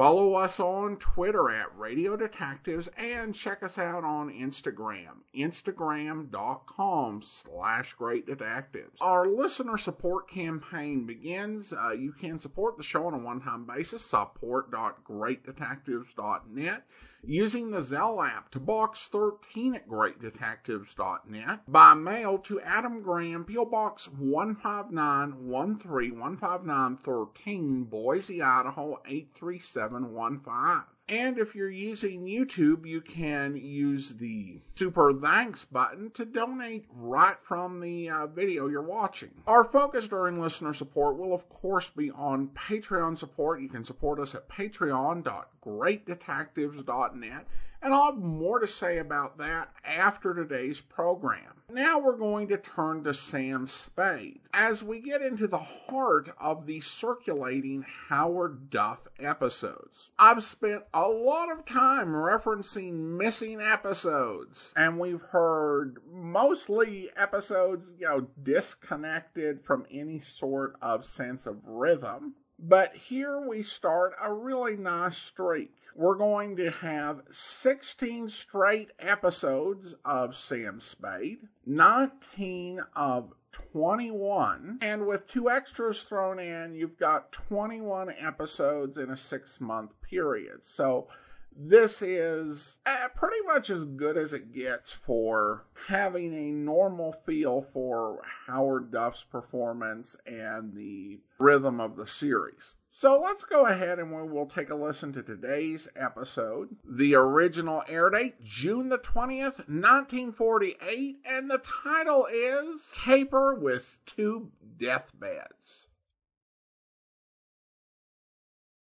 Follow 0.00 0.32
us 0.32 0.58
on 0.58 0.96
Twitter 0.96 1.50
at 1.50 1.76
Radio 1.76 2.16
Detectives 2.16 2.88
and 2.96 3.34
check 3.34 3.62
us 3.62 3.76
out 3.76 4.02
on 4.02 4.32
Instagram, 4.32 5.18
instagram.com 5.36 7.20
slash 7.20 7.92
Great 7.92 8.24
Detectives. 8.24 8.98
Our 9.02 9.26
listener 9.26 9.76
support 9.76 10.30
campaign 10.30 11.04
begins. 11.04 11.74
Uh, 11.74 11.90
you 11.90 12.12
can 12.12 12.38
support 12.38 12.78
the 12.78 12.82
show 12.82 13.08
on 13.08 13.12
a 13.12 13.18
one-time 13.18 13.66
basis, 13.66 14.02
support.greatdetectives.net 14.02 16.86
using 17.22 17.70
the 17.70 17.80
Zelle 17.80 18.26
app 18.26 18.50
to 18.50 18.60
box 18.60 19.08
13 19.08 19.74
at 19.74 19.88
greatdetectives.net 19.88 21.60
by 21.68 21.94
mail 21.94 22.38
to 22.38 22.60
Adam 22.60 23.02
Graham, 23.02 23.44
P.O. 23.44 23.66
Box 23.66 24.06
15913 24.06 26.36
15913, 26.38 27.84
Boise, 27.84 28.42
Idaho 28.42 29.00
83715. 29.06 30.84
And 31.10 31.38
if 31.38 31.54
you're 31.56 31.68
using 31.68 32.24
YouTube, 32.24 32.86
you 32.86 33.00
can 33.00 33.56
use 33.56 34.14
the 34.14 34.60
super 34.76 35.12
thanks 35.12 35.64
button 35.64 36.12
to 36.12 36.24
donate 36.24 36.86
right 36.94 37.34
from 37.42 37.80
the 37.80 38.08
uh, 38.08 38.28
video 38.28 38.68
you're 38.68 38.80
watching. 38.80 39.30
Our 39.48 39.64
focus 39.64 40.06
during 40.06 40.40
listener 40.40 40.72
support 40.72 41.18
will, 41.18 41.34
of 41.34 41.48
course, 41.48 41.90
be 41.90 42.12
on 42.12 42.50
Patreon 42.50 43.18
support. 43.18 43.60
You 43.60 43.68
can 43.68 43.82
support 43.82 44.20
us 44.20 44.36
at 44.36 44.48
patreon.greatdetectives.net 44.48 47.46
and 47.82 47.94
I'll 47.94 48.12
have 48.12 48.16
more 48.16 48.58
to 48.58 48.66
say 48.66 48.98
about 48.98 49.38
that 49.38 49.70
after 49.84 50.34
today's 50.34 50.80
program. 50.80 51.62
Now 51.72 52.00
we're 52.00 52.16
going 52.16 52.48
to 52.48 52.56
turn 52.56 53.04
to 53.04 53.14
Sam 53.14 53.68
Spade 53.68 54.40
as 54.52 54.82
we 54.82 55.00
get 55.00 55.22
into 55.22 55.46
the 55.46 55.58
heart 55.58 56.30
of 56.40 56.66
the 56.66 56.80
circulating 56.80 57.86
Howard 58.08 58.70
Duff 58.70 59.06
episodes. 59.20 60.10
I've 60.18 60.42
spent 60.42 60.82
a 60.92 61.08
lot 61.08 61.50
of 61.50 61.64
time 61.64 62.08
referencing 62.08 63.16
missing 63.16 63.60
episodes, 63.60 64.72
and 64.74 64.98
we've 64.98 65.22
heard 65.22 65.98
mostly 66.12 67.10
episodes, 67.16 67.92
you 67.98 68.06
know, 68.06 68.26
disconnected 68.42 69.64
from 69.64 69.86
any 69.92 70.18
sort 70.18 70.74
of 70.82 71.04
sense 71.04 71.46
of 71.46 71.64
rhythm. 71.64 72.34
But 72.58 72.94
here 72.94 73.40
we 73.40 73.62
start 73.62 74.12
a 74.20 74.32
really 74.34 74.76
nice 74.76 75.16
streak 75.16 75.79
we're 76.00 76.14
going 76.14 76.56
to 76.56 76.70
have 76.70 77.20
16 77.30 78.30
straight 78.30 78.90
episodes 78.98 79.94
of 80.02 80.34
Sam 80.34 80.80
Spade, 80.80 81.40
19 81.66 82.80
of 82.96 83.34
21, 83.52 84.78
and 84.80 85.06
with 85.06 85.26
two 85.26 85.50
extras 85.50 86.02
thrown 86.02 86.38
in, 86.38 86.74
you've 86.74 86.96
got 86.96 87.32
21 87.32 88.14
episodes 88.18 88.96
in 88.96 89.10
a 89.10 89.16
six 89.16 89.60
month 89.60 89.90
period. 90.00 90.64
So 90.64 91.08
this 91.54 92.00
is 92.00 92.76
uh, 92.86 93.08
pretty 93.14 93.44
much 93.44 93.68
as 93.68 93.84
good 93.84 94.16
as 94.16 94.32
it 94.32 94.54
gets 94.54 94.94
for 94.94 95.66
having 95.88 96.32
a 96.32 96.50
normal 96.50 97.12
feel 97.12 97.60
for 97.60 98.22
Howard 98.46 98.90
Duff's 98.90 99.24
performance 99.24 100.16
and 100.24 100.74
the 100.74 101.20
rhythm 101.38 101.78
of 101.78 101.96
the 101.96 102.06
series. 102.06 102.72
So 102.92 103.20
let's 103.20 103.44
go 103.44 103.66
ahead 103.66 104.00
and 104.00 104.12
we 104.12 104.28
will 104.28 104.46
take 104.46 104.68
a 104.68 104.74
listen 104.74 105.12
to 105.12 105.22
today's 105.22 105.88
episode. 105.94 106.70
The 106.84 107.14
original 107.14 107.84
air 107.88 108.10
date, 108.10 108.42
June 108.42 108.88
the 108.88 108.98
20th, 108.98 109.58
1948, 109.68 111.18
and 111.24 111.48
the 111.48 111.62
title 111.84 112.26
is 112.30 112.92
Caper 113.04 113.54
with 113.54 113.98
Two 114.06 114.50
Deathbeds. 114.76 115.86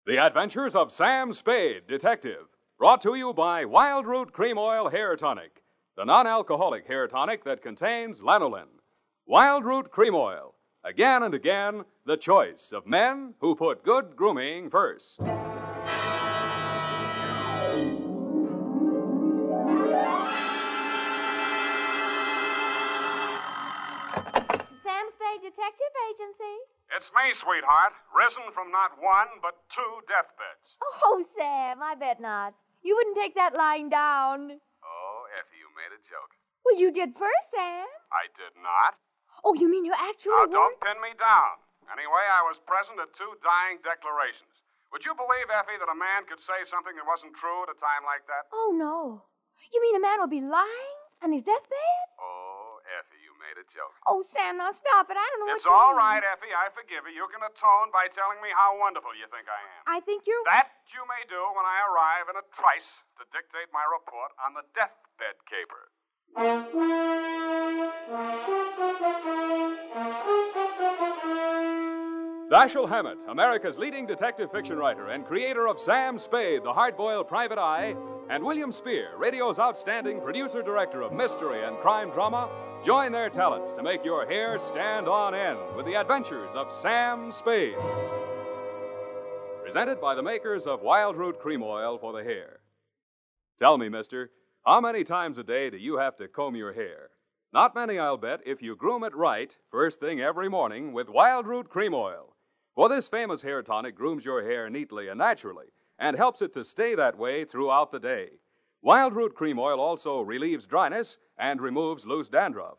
The 0.06 0.16
Adventures 0.16 0.74
of 0.74 0.90
Sam 0.90 1.34
Spade, 1.34 1.86
Detective, 1.86 2.46
brought 2.78 3.02
to 3.02 3.14
you 3.14 3.34
by 3.34 3.64
Wildroot 3.64 4.32
Cream 4.32 4.56
Oil 4.56 4.88
Hair 4.88 5.16
Tonic, 5.16 5.62
the 5.98 6.06
non 6.06 6.26
alcoholic 6.26 6.86
hair 6.86 7.08
tonic 7.08 7.44
that 7.44 7.60
contains 7.60 8.22
lanolin. 8.22 8.80
Wildroot 9.28 9.90
Cream 9.90 10.14
Oil 10.14 10.54
Again 10.84 11.24
and 11.24 11.34
again, 11.34 11.82
the 12.06 12.16
choice 12.16 12.70
of 12.72 12.86
men 12.86 13.34
who 13.40 13.56
put 13.56 13.84
good 13.84 14.14
grooming 14.14 14.70
first. 14.70 15.16
Sam 15.18 15.34
Spade 25.18 25.42
Detective 25.42 25.94
Agency. 26.14 26.56
It's 26.94 27.10
me, 27.10 27.34
sweetheart. 27.34 27.92
Risen 28.14 28.52
from 28.54 28.70
not 28.70 28.92
one, 29.02 29.26
but 29.42 29.58
two 29.74 30.00
deathbeds. 30.06 30.78
Oh, 31.02 31.24
Sam, 31.36 31.82
I 31.82 31.96
bet 31.98 32.20
not. 32.20 32.54
You 32.82 32.94
wouldn't 32.94 33.16
take 33.16 33.34
that 33.34 33.54
lying 33.54 33.90
down. 33.90 34.52
Oh, 34.84 35.26
Effie, 35.34 35.58
you 35.58 35.68
made 35.74 35.90
a 35.90 35.98
joke. 36.08 36.30
Well, 36.64 36.78
you 36.78 36.92
did 36.92 37.14
first, 37.18 37.50
Sam. 37.52 37.86
I 38.12 38.30
did 38.38 38.54
not. 38.62 38.94
Oh, 39.44 39.54
you 39.54 39.70
mean 39.70 39.84
you 39.86 39.94
actually 39.94 40.34
Now, 40.34 40.46
oh, 40.46 40.52
don't 40.52 40.78
pin 40.82 40.98
me 41.02 41.14
down. 41.18 41.58
Anyway, 41.88 42.24
I 42.28 42.44
was 42.44 42.58
present 42.68 43.00
at 43.00 43.08
two 43.16 43.32
dying 43.40 43.80
declarations. 43.80 44.52
Would 44.92 45.04
you 45.04 45.12
believe, 45.16 45.48
Effie, 45.52 45.76
that 45.80 45.88
a 45.88 45.96
man 45.96 46.24
could 46.28 46.40
say 46.40 46.64
something 46.68 46.96
that 46.96 47.04
wasn't 47.04 47.36
true 47.36 47.64
at 47.64 47.72
a 47.72 47.78
time 47.80 48.04
like 48.08 48.24
that? 48.28 48.48
Oh, 48.52 48.72
no. 48.72 49.24
You 49.72 49.78
mean 49.84 49.96
a 49.96 50.02
man 50.04 50.20
would 50.20 50.32
be 50.32 50.40
lying 50.44 50.96
on 51.20 51.32
his 51.32 51.44
deathbed? 51.44 52.04
Oh, 52.16 52.80
Effie, 52.96 53.20
you 53.20 53.32
made 53.36 53.60
a 53.60 53.66
joke. 53.68 53.92
Oh, 54.08 54.24
Sam, 54.32 54.56
now 54.56 54.72
stop 54.72 55.12
it. 55.12 55.16
I 55.16 55.24
don't 55.28 55.44
know 55.44 55.52
it's 55.56 55.64
what 55.68 55.76
all 55.76 55.92
mean. 55.92 56.02
right, 56.02 56.24
Effie. 56.24 56.52
I 56.56 56.72
forgive 56.72 57.04
you. 57.04 57.12
You 57.20 57.28
can 57.28 57.44
atone 57.44 57.92
by 57.92 58.08
telling 58.16 58.40
me 58.40 58.48
how 58.56 58.80
wonderful 58.80 59.12
you 59.12 59.28
think 59.28 59.44
I 59.48 59.60
am. 59.60 59.80
I 59.88 59.98
think 60.04 60.24
you're. 60.24 60.40
That 60.48 60.72
you 60.92 61.04
may 61.04 61.20
do 61.28 61.40
when 61.52 61.68
I 61.68 61.84
arrive 61.92 62.32
in 62.32 62.36
a 62.40 62.44
trice 62.56 62.88
to 63.20 63.28
dictate 63.28 63.68
my 63.76 63.84
report 63.92 64.32
on 64.40 64.56
the 64.56 64.64
deathbed 64.72 65.36
caper. 65.48 65.92
Dashiell 72.50 72.88
Hammett, 72.88 73.18
America's 73.28 73.76
leading 73.76 74.06
detective 74.06 74.50
fiction 74.50 74.78
writer 74.78 75.08
and 75.08 75.26
creator 75.26 75.68
of 75.68 75.78
Sam 75.78 76.18
Spade, 76.18 76.64
the 76.64 76.72
hard-boiled 76.72 77.28
private 77.28 77.58
eye, 77.58 77.94
and 78.30 78.42
William 78.42 78.72
Spier, 78.72 79.10
radio's 79.18 79.58
outstanding 79.58 80.20
producer 80.20 80.62
director 80.62 81.02
of 81.02 81.12
mystery 81.12 81.64
and 81.64 81.76
crime 81.78 82.10
drama, 82.10 82.48
join 82.84 83.12
their 83.12 83.28
talents 83.28 83.72
to 83.74 83.82
make 83.82 84.04
your 84.04 84.26
hair 84.26 84.58
stand 84.58 85.08
on 85.08 85.34
end 85.34 85.58
with 85.76 85.84
the 85.84 85.94
adventures 85.94 86.50
of 86.54 86.72
Sam 86.72 87.32
Spade. 87.32 87.76
Presented 89.62 90.00
by 90.00 90.14
the 90.14 90.22
makers 90.22 90.66
of 90.66 90.82
Wildroot 90.82 91.38
Cream 91.38 91.62
Oil 91.62 91.98
for 91.98 92.14
the 92.14 92.24
hair. 92.24 92.60
Tell 93.58 93.76
me, 93.76 93.90
mister, 93.90 94.30
how 94.68 94.82
many 94.82 95.02
times 95.02 95.38
a 95.38 95.42
day 95.42 95.70
do 95.70 95.78
you 95.78 95.96
have 95.96 96.14
to 96.14 96.28
comb 96.28 96.54
your 96.54 96.74
hair? 96.74 97.08
Not 97.54 97.74
many, 97.74 97.98
I'll 97.98 98.18
bet, 98.18 98.40
if 98.44 98.60
you 98.60 98.76
groom 98.76 99.02
it 99.02 99.16
right 99.16 99.56
first 99.70 99.98
thing 99.98 100.20
every 100.20 100.50
morning 100.50 100.92
with 100.92 101.06
Wildroot 101.06 101.70
Cream 101.70 101.94
Oil. 101.94 102.36
For 102.74 102.86
this 102.90 103.08
famous 103.08 103.40
hair 103.40 103.62
tonic 103.62 103.94
grooms 103.94 104.26
your 104.26 104.42
hair 104.42 104.68
neatly 104.68 105.08
and 105.08 105.16
naturally 105.16 105.68
and 105.98 106.14
helps 106.14 106.42
it 106.42 106.52
to 106.52 106.66
stay 106.66 106.94
that 106.94 107.16
way 107.16 107.46
throughout 107.46 107.90
the 107.90 107.98
day. 107.98 108.28
Wildroot 108.84 109.32
Cream 109.32 109.58
Oil 109.58 109.80
also 109.80 110.20
relieves 110.20 110.66
dryness 110.66 111.16
and 111.38 111.62
removes 111.62 112.04
loose 112.04 112.28
dandruff. 112.28 112.76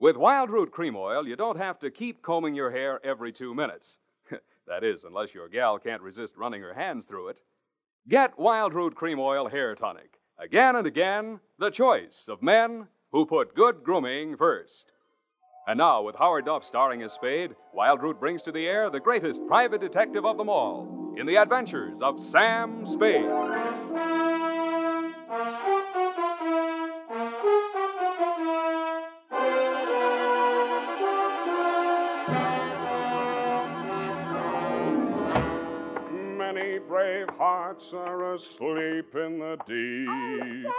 With 0.00 0.16
Wildroot 0.16 0.72
Cream 0.72 0.96
Oil, 0.96 1.24
you 1.24 1.36
don't 1.36 1.56
have 1.56 1.78
to 1.78 1.90
keep 1.92 2.20
combing 2.20 2.56
your 2.56 2.72
hair 2.72 2.98
every 3.04 3.30
two 3.30 3.54
minutes. 3.54 3.98
that 4.66 4.82
is, 4.82 5.04
unless 5.04 5.34
your 5.34 5.48
gal 5.48 5.78
can't 5.78 6.02
resist 6.02 6.36
running 6.36 6.62
her 6.62 6.74
hands 6.74 7.04
through 7.04 7.28
it. 7.28 7.42
Get 8.08 8.36
Wildroot 8.36 8.96
Cream 8.96 9.20
Oil 9.20 9.48
Hair 9.48 9.76
Tonic. 9.76 10.17
Again 10.40 10.76
and 10.76 10.86
again, 10.86 11.40
the 11.58 11.70
choice 11.70 12.26
of 12.28 12.42
men 12.42 12.86
who 13.10 13.26
put 13.26 13.56
good 13.56 13.82
grooming 13.82 14.36
first. 14.36 14.92
And 15.66 15.78
now, 15.78 16.02
with 16.02 16.14
Howard 16.14 16.44
Duff 16.46 16.62
starring 16.62 17.02
as 17.02 17.12
Spade, 17.12 17.56
Wildroot 17.76 18.20
brings 18.20 18.42
to 18.42 18.52
the 18.52 18.66
air 18.66 18.88
the 18.88 19.00
greatest 19.00 19.44
private 19.48 19.80
detective 19.80 20.24
of 20.24 20.36
them 20.38 20.48
all 20.48 21.14
in 21.18 21.26
the 21.26 21.36
adventures 21.36 22.00
of 22.00 22.22
Sam 22.22 22.86
Spade. 22.86 23.28
Hearts 37.68 37.92
are 37.92 38.32
asleep 38.34 39.14
in 39.14 39.38
the 39.40 39.58
deep. 39.66 40.08
Oh, 40.08 40.72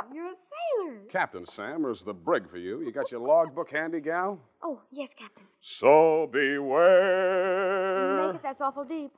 Sam, 0.00 0.12
you're 0.12 0.26
a 0.26 0.34
sailor. 0.34 0.98
Captain 1.08 1.46
Sam, 1.46 1.84
is 1.84 2.02
the 2.02 2.12
brig 2.12 2.50
for 2.50 2.58
you. 2.58 2.80
You 2.80 2.90
got 2.90 3.12
your 3.12 3.20
logbook 3.20 3.70
handy, 3.70 4.00
gal? 4.00 4.40
Oh, 4.60 4.80
yes, 4.90 5.10
Captain. 5.16 5.44
So 5.60 6.28
beware. 6.32 8.26
Make 8.26 8.34
it 8.36 8.42
that's 8.42 8.60
awful 8.60 8.82
deep. 8.82 9.12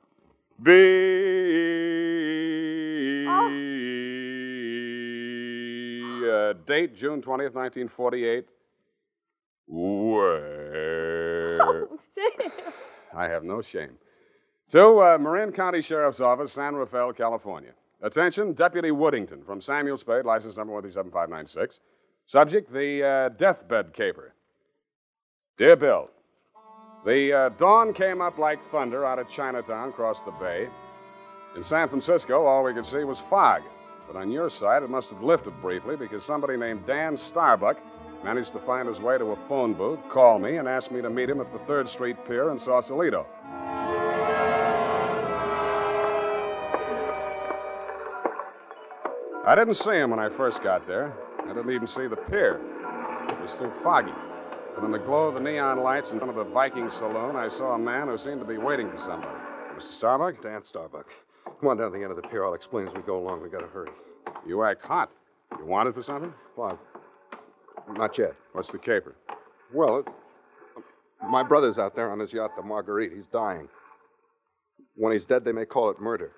B. 0.61 0.71
Uh, 6.29 6.53
date 6.67 6.95
June 6.95 7.23
20th, 7.23 7.55
1948. 7.55 8.45
Where? 9.67 10.59
Oh, 11.91 11.99
Sam. 12.15 12.51
I 13.15 13.27
have 13.27 13.43
no 13.43 13.61
shame. 13.61 13.97
To 14.69 14.99
uh, 15.01 15.17
Marin 15.17 15.51
County 15.51 15.81
Sheriff's 15.81 16.19
Office, 16.19 16.53
San 16.53 16.75
Rafael, 16.75 17.11
California. 17.11 17.71
Attention, 18.03 18.53
Deputy 18.53 18.91
Woodington 18.91 19.43
from 19.43 19.61
Samuel 19.61 19.97
Spade, 19.97 20.25
license 20.25 20.57
number 20.57 20.73
137596. 20.73 21.79
Subject, 22.27 22.71
the 22.71 23.03
uh, 23.03 23.29
deathbed 23.29 23.93
caper. 23.93 24.33
Dear 25.57 25.75
Bill, 25.75 26.11
the 27.03 27.33
uh, 27.33 27.49
dawn 27.57 27.93
came 27.93 28.21
up 28.21 28.37
like 28.37 28.59
thunder 28.71 29.05
out 29.07 29.17
of 29.17 29.27
Chinatown 29.27 29.89
across 29.89 30.21
the 30.21 30.31
bay. 30.31 30.69
In 31.55 31.63
San 31.63 31.89
Francisco, 31.89 32.45
all 32.45 32.63
we 32.63 32.73
could 32.75 32.85
see 32.85 33.03
was 33.03 33.21
fog. 33.21 33.63
But 34.05 34.17
on 34.17 34.31
your 34.31 34.51
side, 34.51 34.83
it 34.83 34.89
must 34.89 35.09
have 35.09 35.23
lifted 35.23 35.59
briefly 35.61 35.95
because 35.95 36.23
somebody 36.23 36.57
named 36.57 36.85
Dan 36.85 37.17
Starbuck 37.17 37.77
managed 38.23 38.53
to 38.53 38.59
find 38.59 38.87
his 38.87 38.99
way 38.99 39.17
to 39.17 39.31
a 39.31 39.47
phone 39.47 39.73
booth, 39.73 39.99
call 40.09 40.37
me, 40.37 40.57
and 40.57 40.67
ask 40.67 40.91
me 40.91 41.01
to 41.01 41.09
meet 41.09 41.29
him 41.29 41.41
at 41.41 41.51
the 41.51 41.59
3rd 41.59 41.89
Street 41.89 42.17
Pier 42.27 42.51
in 42.51 42.59
Sausalito. 42.59 43.25
I 49.45 49.55
didn't 49.55 49.75
see 49.75 49.91
him 49.91 50.09
when 50.11 50.19
I 50.19 50.29
first 50.29 50.61
got 50.61 50.85
there. 50.85 51.13
I 51.43 51.47
didn't 51.47 51.71
even 51.71 51.87
see 51.87 52.07
the 52.07 52.17
pier. 52.17 52.59
It 53.29 53.41
was 53.41 53.53
too 53.55 53.71
foggy. 53.83 54.11
But 54.75 54.83
in 54.83 54.91
the 54.91 54.99
glow 54.99 55.27
of 55.27 55.33
the 55.33 55.39
neon 55.39 55.81
lights 55.81 56.11
in 56.11 56.19
front 56.19 56.29
of 56.29 56.35
the 56.35 56.51
Viking 56.51 56.91
saloon, 56.91 57.35
I 57.35 57.47
saw 57.47 57.73
a 57.73 57.79
man 57.79 58.07
who 58.07 58.17
seemed 58.17 58.41
to 58.41 58.45
be 58.45 58.57
waiting 58.57 58.91
for 58.91 58.99
somebody. 58.99 59.33
Mr. 59.75 59.81
Starbuck? 59.81 60.41
Dan 60.43 60.63
Starbuck. 60.63 61.07
Come 61.45 61.69
on 61.69 61.77
down 61.77 61.91
to 61.91 61.97
the 61.97 62.03
end 62.03 62.11
of 62.11 62.21
the 62.21 62.27
pier. 62.27 62.45
I'll 62.45 62.53
explain 62.53 62.87
as 62.87 62.93
we 62.93 63.01
go 63.01 63.17
along. 63.17 63.41
We 63.41 63.49
gotta 63.49 63.67
hurry. 63.67 63.89
You 64.45 64.63
act 64.63 64.83
hot. 64.83 65.09
You 65.57 65.65
wanted 65.65 65.95
for 65.95 66.01
something? 66.03 66.33
Well, 66.55 66.77
not 67.91 68.17
yet. 68.17 68.33
What's 68.51 68.71
the 68.71 68.77
caper? 68.77 69.15
Well, 69.73 69.99
it, 69.99 70.07
my 71.29 71.43
brother's 71.43 71.77
out 71.77 71.95
there 71.95 72.11
on 72.11 72.19
his 72.19 72.33
yacht, 72.33 72.51
the 72.55 72.61
Marguerite. 72.61 73.11
He's 73.13 73.27
dying. 73.27 73.67
When 74.95 75.13
he's 75.13 75.25
dead, 75.25 75.43
they 75.43 75.51
may 75.53 75.65
call 75.65 75.89
it 75.89 75.99
murder. 75.99 76.33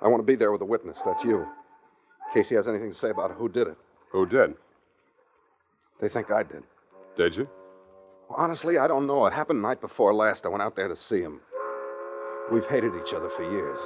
I 0.00 0.08
want 0.08 0.20
to 0.20 0.26
be 0.26 0.36
there 0.36 0.52
with 0.52 0.62
a 0.62 0.66
witness. 0.66 0.98
That's 1.04 1.24
you. 1.24 1.46
In 2.28 2.34
case 2.34 2.48
he 2.48 2.54
has 2.54 2.68
anything 2.68 2.92
to 2.92 2.98
say 2.98 3.10
about 3.10 3.32
who 3.32 3.48
did 3.48 3.68
it. 3.68 3.76
Who 4.12 4.26
did? 4.26 4.54
They 6.00 6.08
think 6.08 6.30
I 6.30 6.42
did. 6.42 6.62
Did 7.16 7.36
you? 7.36 7.48
Honestly, 8.30 8.76
I 8.76 8.86
don't 8.86 9.06
know. 9.06 9.26
It 9.26 9.32
happened 9.32 9.62
night 9.62 9.80
before 9.80 10.14
last. 10.14 10.44
I 10.44 10.48
went 10.48 10.62
out 10.62 10.76
there 10.76 10.88
to 10.88 10.96
see 10.96 11.20
him. 11.20 11.40
We've 12.52 12.66
hated 12.66 12.92
each 13.00 13.14
other 13.14 13.30
for 13.30 13.50
years. 13.50 13.78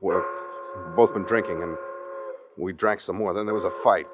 We've 0.00 0.22
both 0.94 1.14
been 1.14 1.24
drinking, 1.24 1.62
and 1.62 1.76
we 2.58 2.72
drank 2.72 3.00
some 3.00 3.16
more. 3.16 3.32
Then 3.32 3.46
there 3.46 3.54
was 3.54 3.64
a 3.64 3.70
fight. 3.82 4.06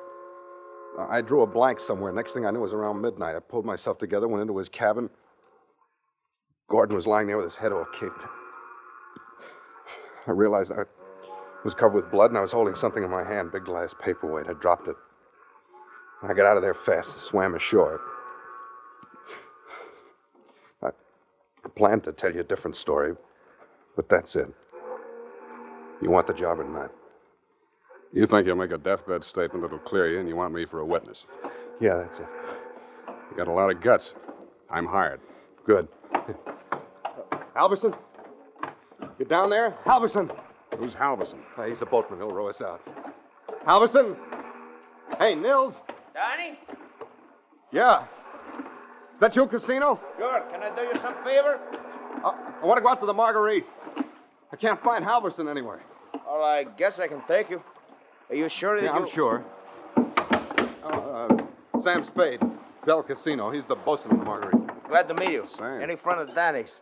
I 0.99 1.21
drew 1.21 1.43
a 1.43 1.47
blank 1.47 1.81
somewhere. 1.81 2.13
Next 2.13 2.33
thing 2.33 2.47
I 2.47 2.51
knew 2.51 2.61
it 2.61 2.63
was 2.63 2.73
around 2.73 3.01
midnight. 3.01 3.37
I 3.37 3.41
pulled 3.41 3.67
myself 3.67 3.99
together, 3.99 4.29
went 4.29 4.43
into 4.43 4.57
his 4.57 4.69
cabin. 4.69 5.11
Gordon 6.69 6.97
was 6.97 7.07
lying 7.07 7.27
there 7.27 7.37
with 7.37 7.47
his 7.47 7.57
head 7.57 7.73
all 7.73 7.87
kicked. 7.99 8.23
I 10.27 10.31
realized 10.31 10.73
I 10.73 10.85
was 11.67 11.75
covered 11.75 11.97
with 11.97 12.11
blood, 12.11 12.31
and 12.31 12.39
I 12.39 12.41
was 12.41 12.53
holding 12.53 12.77
something 12.77 13.03
in 13.03 13.11
my 13.11 13.25
hand, 13.25 13.53
big 13.53 13.65
glass 13.65 13.95
paperweight. 14.01 14.47
I 14.49 14.55
dropped 14.55 14.89
it. 14.89 14.97
I 16.23 16.33
got 16.33 16.47
out 16.47 16.57
of 16.57 16.63
there 16.63 16.75
fast, 16.75 17.13
and 17.13 17.21
swam 17.21 17.55
ashore. 17.55 18.01
I 20.83 20.91
planned 21.75 22.05
to 22.05 22.13
tell 22.13 22.33
you 22.33 22.41
a 22.41 22.45
different 22.45 22.77
story, 22.77 23.15
but 23.97 24.09
that's 24.09 24.37
it. 24.37 24.49
You 26.01 26.11
want 26.11 26.29
the 26.29 26.33
job 26.33 26.61
or 26.61 26.65
not? 26.65 26.93
You 28.13 28.27
think 28.27 28.47
you'll 28.47 28.57
make 28.57 28.71
a 28.71 28.79
deathbed 28.79 29.25
statement 29.25 29.63
that'll 29.63 29.79
clear 29.81 30.09
you, 30.09 30.21
and 30.21 30.29
you 30.29 30.37
want 30.37 30.55
me 30.55 30.65
for 30.65 30.79
a 30.79 30.87
witness. 30.87 31.25
Yeah, 31.81 31.97
that's 31.97 32.19
it. 32.19 32.27
You 33.31 33.37
got 33.37 33.49
a 33.49 33.53
lot 33.53 33.71
of 33.71 33.81
guts. 33.81 34.15
I'm 34.71 34.87
hired. 34.87 35.21
Good. 35.65 35.89
Halverson? 37.57 37.99
You 39.19 39.25
down 39.25 39.51
there? 39.51 39.77
Halverson! 39.85 40.31
Who's 40.79 40.95
Halverson? 40.95 41.39
Uh, 41.57 41.65
he's 41.65 41.83
a 41.83 41.87
boatman. 41.87 42.19
He'll 42.19 42.31
row 42.33 42.49
us 42.49 42.61
out. 42.61 42.81
Halverson! 43.67 44.17
Hey, 45.19 45.35
Nils! 45.35 45.75
Donnie? 46.15 46.59
Yeah. 47.73 48.03
Is 49.15 49.21
that 49.21 49.35
you, 49.37 49.47
Casino? 49.47 49.99
Sure. 50.19 50.41
Can 50.51 50.63
I 50.63 50.75
do 50.75 50.83
you 50.83 50.95
some 51.01 51.15
favor? 51.25 51.59
Uh, 52.25 52.33
I 52.63 52.65
want 52.67 52.79
to 52.79 52.83
go 52.83 52.89
out 52.89 53.01
to 53.01 53.07
the 53.07 53.15
Marguerite. 53.15 53.67
I 54.53 54.57
can't 54.57 54.83
find 54.83 55.05
Halverson 55.05 55.51
anywhere. 55.51 55.81
Well, 56.27 56.43
I 56.43 56.65
guess 56.65 56.99
I 56.99 57.09
can 57.09 57.23
take 57.27 57.51
you. 57.51 57.63
Are 58.31 58.35
you 58.37 58.49
sure 58.49 58.77
that 58.79 58.85
Yeah, 58.85 58.95
you... 58.97 59.05
I'm 59.05 59.09
sure. 59.11 59.45
Uh, 59.97 60.87
uh, 60.89 61.81
Sam 61.81 62.05
Spade, 62.05 62.41
Del 62.85 63.03
Casino. 63.03 63.51
He's 63.51 63.67
the 63.67 63.77
bosun 63.77 64.13
of 64.13 64.19
the 64.19 64.25
Marguerite. 64.25 64.89
Glad 64.89 65.09
to 65.09 65.15
meet 65.15 65.31
you. 65.31 65.47
Sam. 65.49 65.81
Any 65.83 65.97
friend 65.97 66.21
of 66.21 66.35
Danny's. 66.35 66.81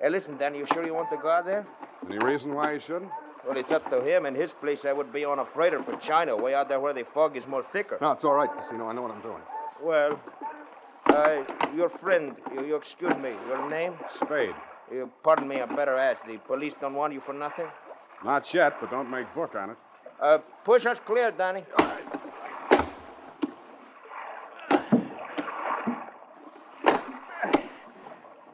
Hey, 0.00 0.10
listen, 0.10 0.36
Danny, 0.36 0.58
you 0.58 0.66
sure 0.66 0.84
you 0.84 0.94
want 0.94 1.10
to 1.10 1.16
go 1.16 1.28
out 1.30 1.44
there? 1.44 1.66
Any 2.08 2.18
reason 2.18 2.54
why 2.54 2.72
you 2.72 2.80
shouldn't? 2.80 3.10
Well, 3.46 3.58
it's 3.58 3.70
up 3.72 3.88
to 3.90 4.00
him. 4.02 4.24
In 4.26 4.34
his 4.34 4.52
place, 4.52 4.84
I 4.84 4.92
would 4.92 5.12
be 5.12 5.24
on 5.24 5.38
a 5.38 5.44
freighter 5.44 5.82
for 5.82 5.96
China, 5.96 6.34
way 6.36 6.54
out 6.54 6.68
there 6.68 6.80
where 6.80 6.94
the 6.94 7.04
fog 7.04 7.36
is 7.36 7.46
more 7.46 7.62
thicker. 7.72 7.98
No, 8.00 8.12
it's 8.12 8.24
all 8.24 8.34
right, 8.34 8.50
Casino. 8.50 8.88
I 8.88 8.92
know 8.94 9.02
what 9.02 9.10
I'm 9.10 9.20
doing. 9.20 9.42
Well, 9.82 10.18
uh, 11.06 11.44
your 11.76 11.90
friend, 11.90 12.36
you, 12.54 12.64
you 12.64 12.76
excuse 12.76 13.14
me, 13.16 13.32
your 13.48 13.68
name? 13.68 13.94
Spade. 14.08 14.54
You 14.90 15.10
pardon 15.22 15.46
me, 15.46 15.60
I 15.60 15.66
better 15.66 15.96
ask. 15.96 16.24
The 16.26 16.38
police 16.38 16.74
don't 16.80 16.94
want 16.94 17.12
you 17.12 17.20
for 17.20 17.34
nothing? 17.34 17.66
Not 18.24 18.52
yet, 18.54 18.74
but 18.80 18.90
don't 18.90 19.10
make 19.10 19.32
book 19.34 19.54
on 19.54 19.70
it. 19.70 19.76
Uh, 20.20 20.38
push 20.64 20.86
us 20.86 20.98
clear, 21.04 21.30
Danny. 21.30 21.64
All 21.78 21.86
right. 21.86 22.04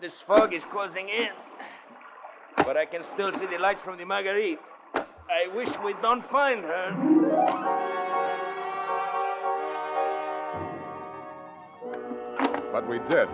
This 0.00 0.18
fog 0.18 0.54
is 0.54 0.64
closing 0.64 1.10
in, 1.10 1.28
but 2.56 2.76
I 2.76 2.86
can 2.86 3.02
still 3.02 3.32
see 3.34 3.44
the 3.46 3.58
lights 3.58 3.82
from 3.82 3.98
the 3.98 4.04
Marguerite. 4.04 4.58
I 5.32 5.46
wish 5.54 5.68
we 5.84 5.94
don't 6.02 6.28
find 6.28 6.64
her. 6.64 6.90
But 12.72 12.88
we 12.88 12.98
did. 13.00 13.28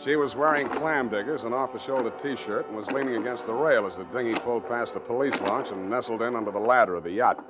She 0.00 0.14
was 0.14 0.36
wearing 0.36 0.68
clam 0.68 1.08
diggers 1.08 1.42
and 1.42 1.52
off 1.52 1.72
the 1.72 1.78
shoulder 1.80 2.12
t 2.22 2.36
shirt 2.36 2.68
and 2.68 2.76
was 2.76 2.86
leaning 2.88 3.16
against 3.16 3.46
the 3.46 3.52
rail 3.52 3.86
as 3.86 3.96
the 3.96 4.04
dinghy 4.04 4.34
pulled 4.34 4.68
past 4.68 4.94
a 4.94 5.00
police 5.00 5.40
launch 5.40 5.70
and 5.70 5.90
nestled 5.90 6.22
in 6.22 6.36
under 6.36 6.52
the 6.52 6.58
ladder 6.58 6.94
of 6.94 7.02
the 7.02 7.10
yacht. 7.10 7.42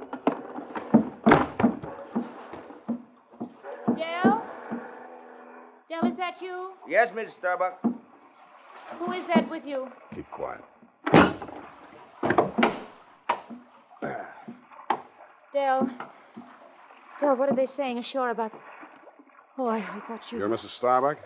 Dell? 3.96 4.42
Dell, 5.90 6.06
is 6.06 6.16
that 6.16 6.40
you? 6.40 6.72
Yes, 6.88 7.12
Miss 7.14 7.34
Starbuck. 7.34 7.82
Who 8.98 9.12
is 9.12 9.26
that 9.26 9.50
with 9.50 9.66
you? 9.66 9.88
Keep 10.14 10.30
quiet. 10.30 10.64
Dell. 15.54 15.88
Dell, 17.20 17.36
what 17.36 17.48
are 17.48 17.54
they 17.54 17.66
saying 17.66 17.96
ashore 17.98 18.30
about. 18.30 18.52
Oh, 19.56 19.68
I, 19.68 19.76
I 19.76 20.00
thought 20.00 20.32
you. 20.32 20.38
You're 20.38 20.48
Mrs. 20.48 20.70
Starbuck? 20.70 21.16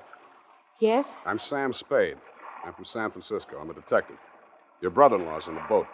Yes? 0.81 1.17
I'm 1.25 1.39
Sam 1.39 1.73
Spade. 1.73 2.19
I'm 2.63 2.75
from 2.75 2.85
San 2.85 3.11
Francisco. 3.11 3.57
I'm 3.59 3.71
a 3.71 3.75
detective. 3.75 4.19
Your 4.83 4.91
brother 4.91 5.17
in 5.17 5.25
law's 5.25 5.49
in 5.49 5.55
the 5.55 5.63
boat. 5.67 5.87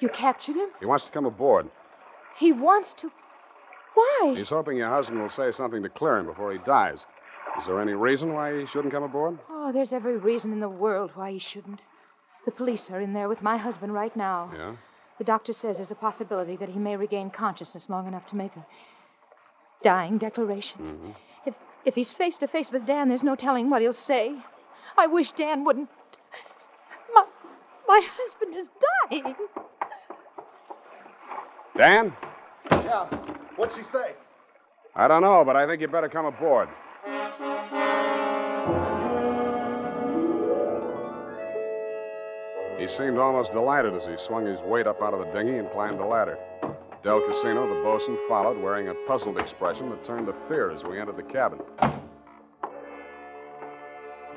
You 0.00 0.08
captured 0.08 0.56
him? 0.56 0.68
He 0.80 0.86
wants 0.86 1.04
to 1.04 1.12
come 1.12 1.26
aboard. 1.26 1.70
He 2.36 2.50
wants 2.50 2.92
to. 2.94 3.12
Why? 3.94 4.34
He's 4.36 4.50
hoping 4.50 4.76
your 4.76 4.90
husband 4.90 5.22
will 5.22 5.30
say 5.30 5.52
something 5.52 5.80
to 5.84 5.88
clear 5.88 6.18
him 6.18 6.26
before 6.26 6.50
he 6.50 6.58
dies. 6.58 7.06
Is 7.56 7.66
there 7.66 7.80
any 7.80 7.92
reason 7.92 8.32
why 8.32 8.58
he 8.58 8.66
shouldn't 8.66 8.92
come 8.92 9.04
aboard? 9.04 9.38
Oh, 9.48 9.70
there's 9.70 9.92
every 9.92 10.16
reason 10.16 10.52
in 10.52 10.58
the 10.58 10.68
world 10.68 11.12
why 11.14 11.30
he 11.30 11.38
shouldn't. 11.38 11.82
The 12.46 12.50
police 12.50 12.90
are 12.90 13.00
in 13.00 13.12
there 13.12 13.28
with 13.28 13.42
my 13.42 13.56
husband 13.56 13.94
right 13.94 14.14
now. 14.16 14.50
Yeah? 14.52 14.74
The 15.18 15.24
doctor 15.24 15.52
says 15.52 15.76
there's 15.76 15.90
a 15.90 15.94
possibility 15.94 16.56
that 16.56 16.68
he 16.68 16.78
may 16.78 16.96
regain 16.96 17.30
consciousness 17.30 17.88
long 17.88 18.08
enough 18.08 18.26
to 18.28 18.36
make 18.36 18.54
a 18.56 18.66
dying 19.82 20.18
declaration. 20.18 20.80
Mm-hmm. 20.80 21.10
If 21.46 21.54
if 21.84 21.94
he's 21.94 22.12
face 22.12 22.36
to 22.38 22.48
face 22.48 22.72
with 22.72 22.86
Dan, 22.86 23.08
there's 23.08 23.22
no 23.22 23.36
telling 23.36 23.70
what 23.70 23.82
he'll 23.82 23.92
say. 23.92 24.34
I 24.96 25.06
wish 25.06 25.32
Dan 25.32 25.64
wouldn't. 25.64 25.88
My 27.14 27.24
my 27.86 28.08
husband 28.18 28.56
is 28.56 28.68
dying. 29.10 29.34
Dan? 31.76 32.12
Yeah. 32.70 33.06
What'd 33.56 33.76
she 33.76 33.82
say? 33.92 34.14
I 34.96 35.08
don't 35.08 35.22
know, 35.22 35.44
but 35.44 35.56
I 35.56 35.66
think 35.66 35.80
you 35.80 35.88
better 35.88 36.08
come 36.08 36.26
aboard. 36.26 36.68
He 42.84 42.90
seemed 42.90 43.16
almost 43.16 43.52
delighted 43.52 43.94
as 43.94 44.04
he 44.04 44.18
swung 44.18 44.44
his 44.44 44.60
weight 44.60 44.86
up 44.86 45.00
out 45.00 45.14
of 45.14 45.20
the 45.20 45.32
dinghy 45.32 45.56
and 45.56 45.70
climbed 45.70 45.98
the 45.98 46.04
ladder. 46.04 46.36
Del 47.02 47.22
Casino, 47.22 47.66
the 47.66 47.82
bosun, 47.82 48.18
followed, 48.28 48.62
wearing 48.62 48.88
a 48.88 48.94
puzzled 49.06 49.38
expression 49.38 49.88
that 49.88 50.04
turned 50.04 50.26
to 50.26 50.34
fear 50.48 50.70
as 50.70 50.84
we 50.84 51.00
entered 51.00 51.16
the 51.16 51.22
cabin. 51.22 51.60
The 51.80 52.02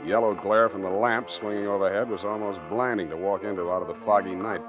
yellow 0.05 0.33
glare 0.33 0.69
from 0.69 0.81
the 0.81 0.89
lamp 0.89 1.29
swinging 1.29 1.67
overhead 1.67 2.09
was 2.09 2.23
almost 2.23 2.61
blinding 2.69 3.09
to 3.09 3.17
walk 3.17 3.43
into 3.43 3.69
out 3.69 3.81
of 3.81 3.89
the 3.89 4.05
foggy 4.05 4.33
night. 4.33 4.63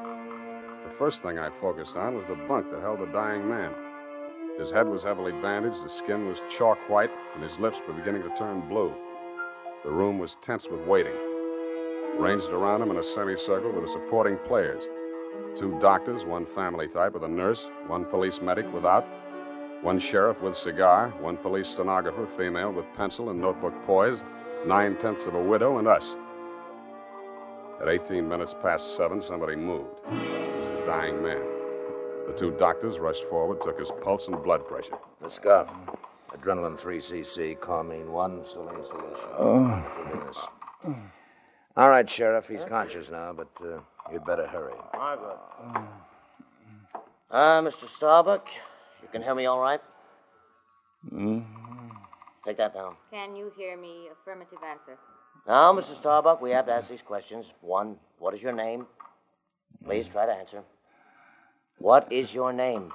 The 0.85 0.90
first 0.99 1.23
thing 1.23 1.38
I 1.38 1.50
focused 1.61 1.94
on 1.94 2.16
was 2.16 2.26
the 2.26 2.35
bunk 2.49 2.73
that 2.73 2.80
held 2.80 2.99
the 2.99 3.06
dying 3.06 3.49
man. 3.49 3.73
His 4.58 4.73
head 4.73 4.88
was 4.88 5.04
heavily 5.04 5.30
bandaged, 5.30 5.85
his 5.85 5.92
skin 5.92 6.26
was 6.26 6.40
chalk 6.50 6.78
white, 6.88 7.12
and 7.37 7.44
his 7.44 7.56
lips 7.61 7.78
were 7.87 7.94
beginning 7.94 8.25
to 8.25 8.35
turn 8.35 8.68
blue. 8.68 8.92
The 9.85 9.92
room 9.92 10.18
was 10.18 10.37
tense 10.42 10.66
with 10.66 10.80
waiting. 10.80 11.27
Ranged 12.18 12.48
around 12.48 12.82
him 12.82 12.90
in 12.90 12.96
a 12.96 13.04
semicircle 13.04 13.70
were 13.70 13.80
the 13.80 13.88
supporting 13.88 14.37
players 14.46 14.84
two 15.58 15.76
doctors, 15.80 16.25
one 16.25 16.46
family 16.46 16.87
type 16.87 17.14
with 17.14 17.25
a 17.25 17.28
nurse, 17.28 17.66
one 17.88 18.04
police 18.04 18.40
medic 18.40 18.72
without, 18.72 19.04
one 19.82 19.98
sheriff 19.98 20.40
with 20.40 20.56
cigar, 20.56 21.10
one 21.20 21.37
police 21.37 21.68
stenographer, 21.68 22.28
female, 22.37 22.72
with 22.72 22.84
pencil 22.96 23.30
and 23.30 23.40
notebook 23.40 23.75
poised, 23.84 24.22
nine 24.66 24.96
tenths 24.98 25.25
of 25.25 25.34
a 25.34 25.42
widow, 25.42 25.78
and 25.78 25.88
us. 25.88 26.14
At 27.80 27.88
18 27.88 28.28
minutes 28.28 28.54
past 28.62 28.96
seven, 28.96 29.20
somebody 29.20 29.56
moved. 29.56 29.98
It 30.10 30.60
was 30.60 30.70
the 30.70 30.87
dying 30.87 31.22
man. 31.22 31.42
The 32.26 32.34
two 32.37 32.52
doctors 32.52 32.98
rushed 32.98 33.25
forward, 33.25 33.62
took 33.62 33.78
his 33.78 33.90
pulse 34.02 34.28
and 34.28 34.42
blood 34.42 34.66
pressure. 34.66 34.98
The 35.20 35.30
scarf. 35.30 35.68
Adrenaline 36.32 36.78
3cc, 36.78 37.58
Coramine 37.58 38.12
1, 38.12 38.44
saline 38.46 38.84
solution. 38.84 39.28
Oh. 39.38 41.08
All 41.78 41.88
right, 41.88 42.11
Sheriff. 42.11 42.49
He's 42.49 42.64
conscious 42.64 43.08
now, 43.08 43.32
but 43.32 43.47
uh, 43.62 43.78
you'd 44.12 44.25
better 44.25 44.49
hurry. 44.49 44.73
Margaret. 44.94 45.38
Ah, 47.30 47.61
Mr. 47.62 47.88
Starbuck, 47.88 48.49
you 49.00 49.06
can 49.12 49.23
hear 49.23 49.37
me 49.37 49.47
all 49.47 49.61
right? 49.61 49.80
Mm-hmm. 51.06 51.38
Take 52.44 52.56
that 52.56 52.75
down. 52.75 52.97
Can 53.12 53.37
you 53.37 53.52
hear 53.56 53.76
me? 53.76 54.08
Affirmative 54.11 54.58
answer. 54.68 54.99
Now, 55.47 55.73
Mr. 55.73 55.97
Starbuck, 56.00 56.42
we 56.42 56.50
have 56.50 56.66
to 56.66 56.73
ask 56.73 56.90
these 56.90 57.00
questions. 57.00 57.47
One, 57.61 57.94
what 58.18 58.35
is 58.35 58.42
your 58.42 58.52
name? 58.52 58.85
Please 59.85 60.08
try 60.08 60.26
to 60.26 60.32
answer. 60.32 60.62
What 61.78 62.12
is 62.12 62.35
your 62.35 62.52
name? 62.52 62.92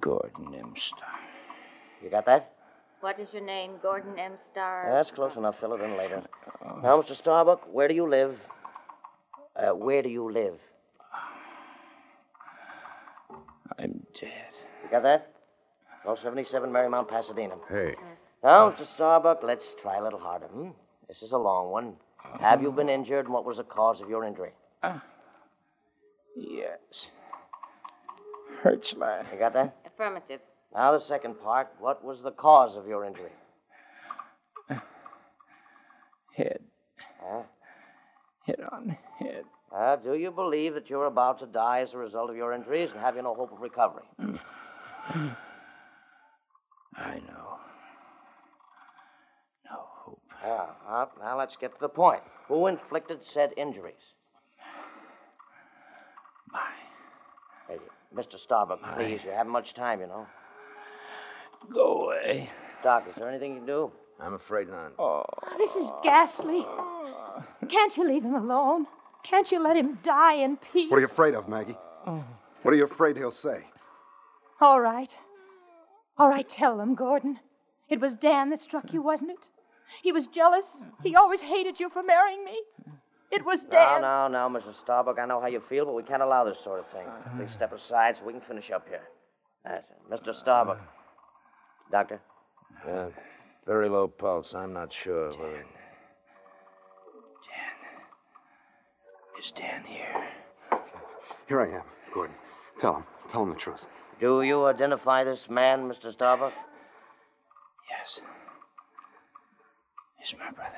Gordon 0.00 0.52
M. 0.52 0.74
Starr. 0.76 1.20
You 2.02 2.10
got 2.10 2.26
that? 2.26 2.54
What 3.00 3.18
is 3.18 3.32
your 3.32 3.42
name? 3.42 3.72
Gordon 3.82 4.18
M. 4.18 4.32
Starr. 4.52 4.90
That's 4.92 5.10
close 5.10 5.36
enough. 5.36 5.58
Fill 5.58 5.72
it 5.74 5.80
in 5.80 5.96
later. 5.96 6.22
Now, 6.82 7.00
Mr. 7.00 7.16
Starbuck, 7.16 7.62
where 7.72 7.88
do 7.88 7.94
you 7.94 8.06
live? 8.08 8.38
Uh, 9.56 9.74
where 9.74 10.02
do 10.02 10.10
you 10.10 10.30
live? 10.30 10.58
I'm 13.78 14.04
dead. 14.20 14.52
You 14.84 14.90
got 14.90 15.02
that? 15.04 15.32
1277 16.04 16.70
Marymount, 16.70 17.08
Pasadena. 17.08 17.54
Hey, 17.68 17.94
Now, 18.42 18.70
Mr. 18.70 18.86
Starbuck, 18.86 19.42
let's 19.42 19.74
try 19.80 19.96
a 19.96 20.02
little 20.02 20.18
harder. 20.18 20.46
Hmm? 20.46 20.70
This 21.08 21.22
is 21.22 21.32
a 21.32 21.38
long 21.38 21.70
one. 21.70 21.94
Have 22.38 22.60
you 22.62 22.70
been 22.70 22.88
injured, 22.88 23.24
and 23.24 23.34
what 23.34 23.44
was 23.44 23.56
the 23.56 23.64
cause 23.64 24.00
of 24.00 24.08
your 24.10 24.24
injury? 24.24 24.52
Yes. 26.36 27.06
Hurts 28.62 28.94
my 28.94 29.20
You 29.32 29.38
got 29.38 29.52
that? 29.54 29.74
Affirmative. 29.86 30.40
Now, 30.74 30.92
the 30.92 31.04
second 31.04 31.40
part. 31.42 31.68
What 31.78 32.04
was 32.04 32.22
the 32.22 32.30
cause 32.30 32.76
of 32.76 32.86
your 32.86 33.04
injury? 33.04 33.32
head. 36.36 36.60
Huh? 37.20 37.42
Hit 38.46 38.60
on 38.72 38.96
head. 39.18 39.44
Uh, 39.74 39.96
do 39.96 40.14
you 40.14 40.30
believe 40.30 40.74
that 40.74 40.88
you're 40.90 41.06
about 41.06 41.38
to 41.40 41.46
die 41.46 41.80
as 41.80 41.94
a 41.94 41.98
result 41.98 42.30
of 42.30 42.36
your 42.36 42.52
injuries 42.52 42.90
and 42.92 43.00
have 43.00 43.16
you 43.16 43.22
no 43.22 43.34
hope 43.34 43.52
of 43.52 43.60
recovery? 43.60 44.04
I 46.96 47.14
know. 47.14 47.58
No 49.64 49.78
hope. 49.78 50.22
Yeah. 50.44 50.66
Uh, 50.88 51.06
now, 51.20 51.38
let's 51.38 51.56
get 51.56 51.72
to 51.72 51.80
the 51.80 51.88
point. 51.88 52.22
Who 52.48 52.66
inflicted 52.66 53.24
said 53.24 53.52
injuries? 53.56 53.94
My. 56.52 56.60
Hey, 57.68 57.78
Mr. 58.14 58.38
Starbuck, 58.38 58.80
please. 58.96 59.20
You 59.24 59.30
haven't 59.30 59.52
much 59.52 59.74
time, 59.74 60.00
you 60.00 60.08
know. 60.08 60.26
Go 61.72 62.04
away. 62.04 62.50
Doc, 62.82 63.06
is 63.08 63.14
there 63.16 63.28
anything 63.28 63.52
you 63.52 63.58
can 63.58 63.66
do? 63.66 63.92
I'm 64.20 64.34
afraid 64.34 64.68
not. 64.68 64.92
Oh. 64.98 65.24
oh, 65.26 65.58
this 65.58 65.76
is 65.76 65.90
ghastly. 66.02 66.66
Can't 67.68 67.96
you 67.96 68.08
leave 68.08 68.24
him 68.24 68.34
alone? 68.34 68.86
Can't 69.22 69.50
you 69.50 69.62
let 69.62 69.76
him 69.76 69.98
die 70.02 70.34
in 70.34 70.56
peace? 70.72 70.90
What 70.90 70.96
are 70.96 71.00
you 71.00 71.06
afraid 71.06 71.34
of, 71.34 71.48
Maggie? 71.48 71.76
Oh. 72.06 72.24
What 72.62 72.72
are 72.72 72.76
you 72.76 72.84
afraid 72.84 73.16
he'll 73.16 73.30
say? 73.30 73.64
All 74.60 74.80
right. 74.80 75.14
All 76.18 76.28
right, 76.28 76.48
tell 76.48 76.76
them, 76.76 76.94
Gordon. 76.94 77.38
It 77.88 78.00
was 78.00 78.14
Dan 78.14 78.50
that 78.50 78.60
struck 78.60 78.92
you, 78.92 79.02
wasn't 79.02 79.30
it? 79.32 79.48
He 80.02 80.12
was 80.12 80.26
jealous. 80.26 80.76
He 81.02 81.16
always 81.16 81.40
hated 81.40 81.80
you 81.80 81.88
for 81.90 82.02
marrying 82.02 82.44
me. 82.44 82.62
It 83.30 83.44
was 83.44 83.62
Dan. 83.62 83.70
Now, 83.72 84.28
Dan. 84.28 84.32
now, 84.32 84.48
now, 84.48 84.58
Mrs. 84.58 84.76
Starbuck, 84.82 85.18
I 85.18 85.26
know 85.26 85.40
how 85.40 85.46
you 85.46 85.62
feel, 85.68 85.84
but 85.84 85.94
we 85.94 86.02
can't 86.02 86.22
allow 86.22 86.44
this 86.44 86.58
sort 86.62 86.80
of 86.80 86.86
thing. 86.88 87.06
Please 87.36 87.52
step 87.54 87.72
aside 87.72 88.16
so 88.16 88.24
we 88.24 88.32
can 88.32 88.42
finish 88.42 88.70
up 88.70 88.86
here. 88.88 89.02
That's 89.64 89.84
it. 89.90 90.10
Mr. 90.10 90.34
Starbuck. 90.34 90.80
Doctor? 91.90 92.20
Uh, 92.88 93.06
very 93.66 93.88
low 93.88 94.08
pulse. 94.08 94.54
I'm 94.54 94.72
not 94.72 94.92
sure 94.92 95.30
whether. 95.30 95.64
Is 99.40 99.52
Dan 99.52 99.82
here? 99.84 100.28
Here 101.48 101.62
I 101.62 101.76
am, 101.76 101.82
Gordon. 102.12 102.36
Tell 102.78 102.96
him. 102.96 103.04
Tell 103.30 103.42
him 103.42 103.48
the 103.50 103.54
truth. 103.54 103.80
Do 104.20 104.42
you 104.42 104.66
identify 104.66 105.24
this 105.24 105.48
man, 105.48 105.88
Mr. 105.88 106.12
Starbuck? 106.12 106.52
Yes. 107.90 108.20
He's 110.18 110.34
my 110.38 110.50
brother. 110.50 110.76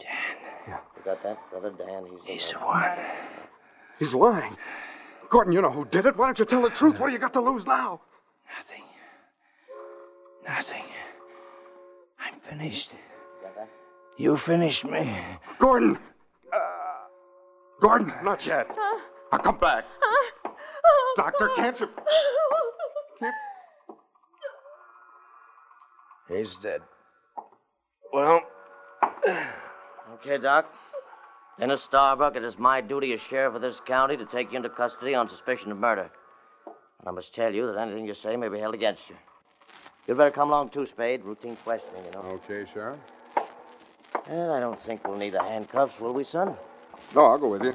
Dan. 0.00 0.08
Yeah. 0.66 0.78
You 0.96 1.02
got 1.04 1.22
that, 1.24 1.38
Brother 1.50 1.72
Dan? 1.76 2.06
He's, 2.26 2.44
He's 2.44 2.50
the 2.52 2.58
one. 2.58 2.98
He's 3.98 4.14
lying. 4.14 4.56
Gordon, 5.28 5.52
you 5.52 5.60
know 5.60 5.70
who 5.70 5.84
did 5.84 6.06
it. 6.06 6.16
Why 6.16 6.26
don't 6.26 6.38
you 6.38 6.46
tell 6.46 6.62
the 6.62 6.70
truth? 6.70 6.98
What 6.98 7.08
do 7.08 7.12
you 7.12 7.18
got 7.18 7.34
to 7.34 7.40
lose 7.40 7.66
now? 7.66 8.00
Nothing. 8.56 8.84
Nothing. 10.48 10.84
I'm 12.18 12.40
finished. 12.48 12.90
You 12.92 13.46
got 13.46 13.54
that? 13.56 13.68
You 14.16 14.36
finished 14.36 14.84
me. 14.84 15.14
Gordon! 15.58 15.98
Uh, 16.52 16.58
Gordon, 17.82 18.12
not 18.24 18.46
yet. 18.46 18.66
Uh, 18.70 18.98
I'll 19.32 19.38
come 19.40 19.58
back. 19.58 19.84
Uh, 20.02 20.48
Doctor, 21.16 21.50
can't 21.54 21.78
you? 21.78 21.88
He's 26.28 26.56
dead. 26.56 26.80
Well, 28.12 28.40
Okay, 30.14 30.38
Doc. 30.38 30.72
Dennis 31.58 31.82
Starbuck, 31.82 32.36
it 32.36 32.44
is 32.44 32.58
my 32.58 32.80
duty 32.80 33.12
as 33.12 33.20
sheriff 33.20 33.54
of 33.54 33.60
this 33.62 33.80
county 33.84 34.16
to 34.16 34.24
take 34.24 34.52
you 34.52 34.56
into 34.56 34.68
custody 34.70 35.14
on 35.14 35.28
suspicion 35.28 35.70
of 35.70 35.78
murder. 35.78 36.10
And 37.00 37.08
I 37.08 37.10
must 37.10 37.34
tell 37.34 37.52
you 37.52 37.66
that 37.66 37.78
anything 37.78 38.06
you 38.06 38.14
say 38.14 38.36
may 38.36 38.48
be 38.48 38.58
held 38.58 38.74
against 38.74 39.10
you. 39.10 39.16
You'd 40.08 40.16
better 40.16 40.30
come 40.30 40.48
along 40.48 40.70
too, 40.70 40.86
Spade. 40.86 41.22
Routine 41.22 41.54
questioning, 41.56 42.02
you 42.06 42.10
know. 42.12 42.40
okay, 42.48 42.66
Sheriff? 42.72 42.98
And 44.26 44.50
I 44.50 44.58
don't 44.58 44.82
think 44.84 45.06
we'll 45.06 45.18
need 45.18 45.34
the 45.34 45.42
handcuffs, 45.42 46.00
will 46.00 46.14
we, 46.14 46.24
son? 46.24 46.56
No, 47.14 47.26
I'll 47.26 47.38
go 47.38 47.48
with 47.48 47.62
you. 47.62 47.74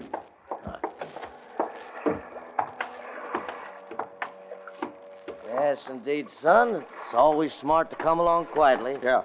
Yes, 5.48 5.86
indeed, 5.90 6.30
son. 6.32 6.84
It's 7.06 7.13
always 7.13 7.54
smart 7.54 7.92
to 7.92 7.96
come 7.96 8.20
along 8.20 8.48
quietly. 8.48 8.98
Yeah. 9.04 9.22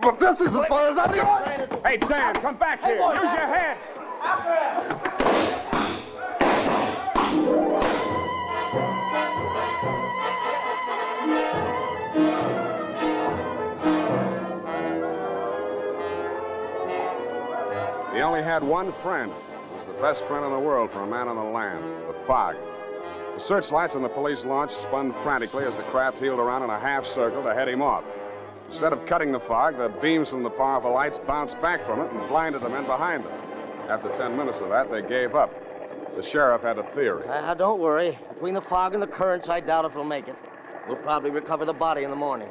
But 0.00 0.20
this 0.20 0.38
is 0.40 0.46
as 0.46 0.66
far 0.68 0.88
as 0.88 0.98
I'm 0.98 1.12
going. 1.12 1.82
Hey, 1.84 1.96
Dan, 1.96 2.40
come 2.40 2.56
back 2.56 2.80
here. 2.84 2.94
Use 2.94 3.22
your 3.22 3.46
head. 3.48 3.76
He 4.22 4.28
only 4.28 4.77
had 18.48 18.62
one 18.62 18.94
friend. 19.02 19.30
It 19.30 19.76
was 19.76 19.84
the 19.84 20.00
best 20.00 20.24
friend 20.24 20.42
in 20.42 20.50
the 20.50 20.58
world 20.58 20.90
for 20.90 21.00
a 21.00 21.06
man 21.06 21.28
on 21.28 21.36
the 21.36 21.42
land 21.42 21.84
the 22.08 22.14
fog. 22.26 22.56
The 23.34 23.40
searchlights 23.40 23.94
on 23.94 24.02
the 24.02 24.08
police 24.08 24.42
launch 24.42 24.72
spun 24.72 25.12
frantically 25.22 25.66
as 25.66 25.76
the 25.76 25.82
craft 25.84 26.18
heeled 26.18 26.40
around 26.40 26.62
in 26.62 26.70
a 26.70 26.80
half 26.80 27.04
circle 27.04 27.42
to 27.42 27.54
head 27.54 27.68
him 27.68 27.82
off. 27.82 28.04
Instead 28.70 28.94
of 28.94 29.04
cutting 29.04 29.32
the 29.32 29.40
fog, 29.40 29.76
the 29.76 29.90
beams 30.00 30.30
from 30.30 30.42
the 30.42 30.50
powerful 30.50 30.92
lights 30.92 31.18
bounced 31.18 31.60
back 31.60 31.84
from 31.84 32.00
it 32.00 32.10
and 32.10 32.26
blinded 32.28 32.62
the 32.62 32.68
men 32.70 32.86
behind 32.86 33.22
them. 33.22 33.32
After 33.88 34.08
ten 34.14 34.34
minutes 34.34 34.60
of 34.60 34.70
that, 34.70 34.90
they 34.90 35.02
gave 35.02 35.34
up. 35.34 35.52
The 36.16 36.22
sheriff 36.22 36.62
had 36.62 36.78
a 36.78 36.84
theory. 36.94 37.24
Ah, 37.28 37.52
don't 37.52 37.80
worry. 37.80 38.18
Between 38.32 38.54
the 38.54 38.62
fog 38.62 38.94
and 38.94 39.02
the 39.02 39.06
currents, 39.06 39.48
I 39.50 39.60
doubt 39.60 39.84
if 39.84 39.94
we'll 39.94 40.04
make 40.04 40.26
it. 40.26 40.36
We'll 40.88 40.96
probably 40.96 41.30
recover 41.30 41.66
the 41.66 41.74
body 41.74 42.04
in 42.04 42.10
the 42.10 42.16
morning. 42.16 42.48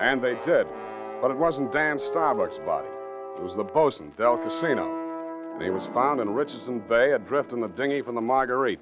And 0.00 0.20
they 0.20 0.34
did. 0.44 0.66
But 1.22 1.30
it 1.30 1.36
wasn't 1.36 1.72
Dan 1.72 1.98
Starbuck's 1.98 2.58
body. 2.58 2.88
It 3.36 3.42
was 3.42 3.54
the 3.54 3.64
bosun, 3.64 4.12
Del 4.16 4.38
Casino. 4.38 5.52
And 5.54 5.62
he 5.62 5.70
was 5.70 5.86
found 5.88 6.20
in 6.20 6.30
Richardson 6.30 6.80
Bay, 6.80 7.12
adrift 7.12 7.52
in 7.52 7.60
the 7.60 7.68
dinghy 7.68 8.00
from 8.00 8.14
the 8.14 8.20
Marguerite. 8.20 8.80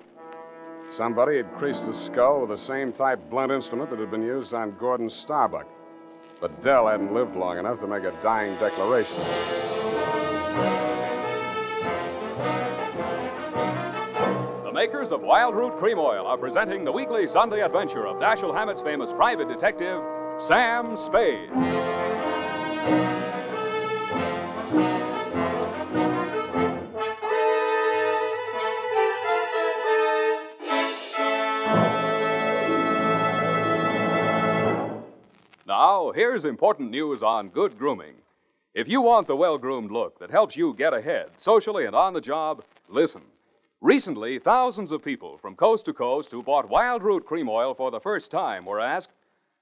Somebody 0.93 1.39
had 1.39 1.53
creased 1.57 1.85
his 1.85 1.99
skull 1.99 2.41
with 2.41 2.51
the 2.51 2.59
same 2.59 2.93
type 2.93 3.19
blunt 3.31 3.51
instrument 3.51 3.91
that 3.91 3.99
had 3.99 4.11
been 4.11 4.23
used 4.23 4.55
on 4.55 4.77
Gordon 4.79 5.11
Starbuck. 5.11 5.67
But 6.41 6.63
Dell 6.63 6.87
hadn't 6.87 7.13
lived 7.13 7.35
long 7.35 7.59
enough 7.59 7.81
to 7.81 7.87
make 7.87 8.05
a 8.05 8.13
dying 8.23 8.57
declaration. 8.59 9.17
The 14.65 14.73
makers 14.73 15.11
of 15.11 15.21
Wildroot 15.21 15.79
Cream 15.79 15.99
Oil 15.99 16.27
are 16.27 16.39
presenting 16.39 16.85
the 16.85 16.93
weekly 16.93 17.27
Sunday 17.27 17.63
adventure 17.63 18.07
of 18.07 18.17
Dashiell 18.17 18.55
Hammett's 18.55 18.83
famous 18.83 19.13
private 19.13 19.49
detective, 19.49 20.01
Sam 20.39 20.97
Spade. 20.97 21.51
Here's 36.15 36.45
important 36.45 36.93
news 36.93 37.25
on 37.25 37.49
good 37.49 37.77
grooming. 37.77 38.15
If 38.73 38.87
you 38.87 39.01
want 39.01 39.27
the 39.27 39.35
well 39.35 39.59
groomed 39.59 39.91
look 39.91 40.21
that 40.21 40.31
helps 40.31 40.55
you 40.55 40.73
get 40.73 40.95
ahead, 40.95 41.31
socially 41.39 41.87
and 41.87 41.97
on 41.97 42.13
the 42.13 42.21
job, 42.21 42.63
listen. 42.89 43.23
Recently, 43.81 44.39
thousands 44.39 44.93
of 44.93 45.03
people 45.03 45.39
from 45.39 45.57
coast 45.57 45.87
to 45.87 45.93
coast 45.93 46.31
who 46.31 46.41
bought 46.41 46.71
Wildroot 46.71 47.25
Cream 47.25 47.49
Oil 47.49 47.75
for 47.75 47.91
the 47.91 47.99
first 47.99 48.31
time 48.31 48.65
were 48.65 48.79
asked, 48.79 49.09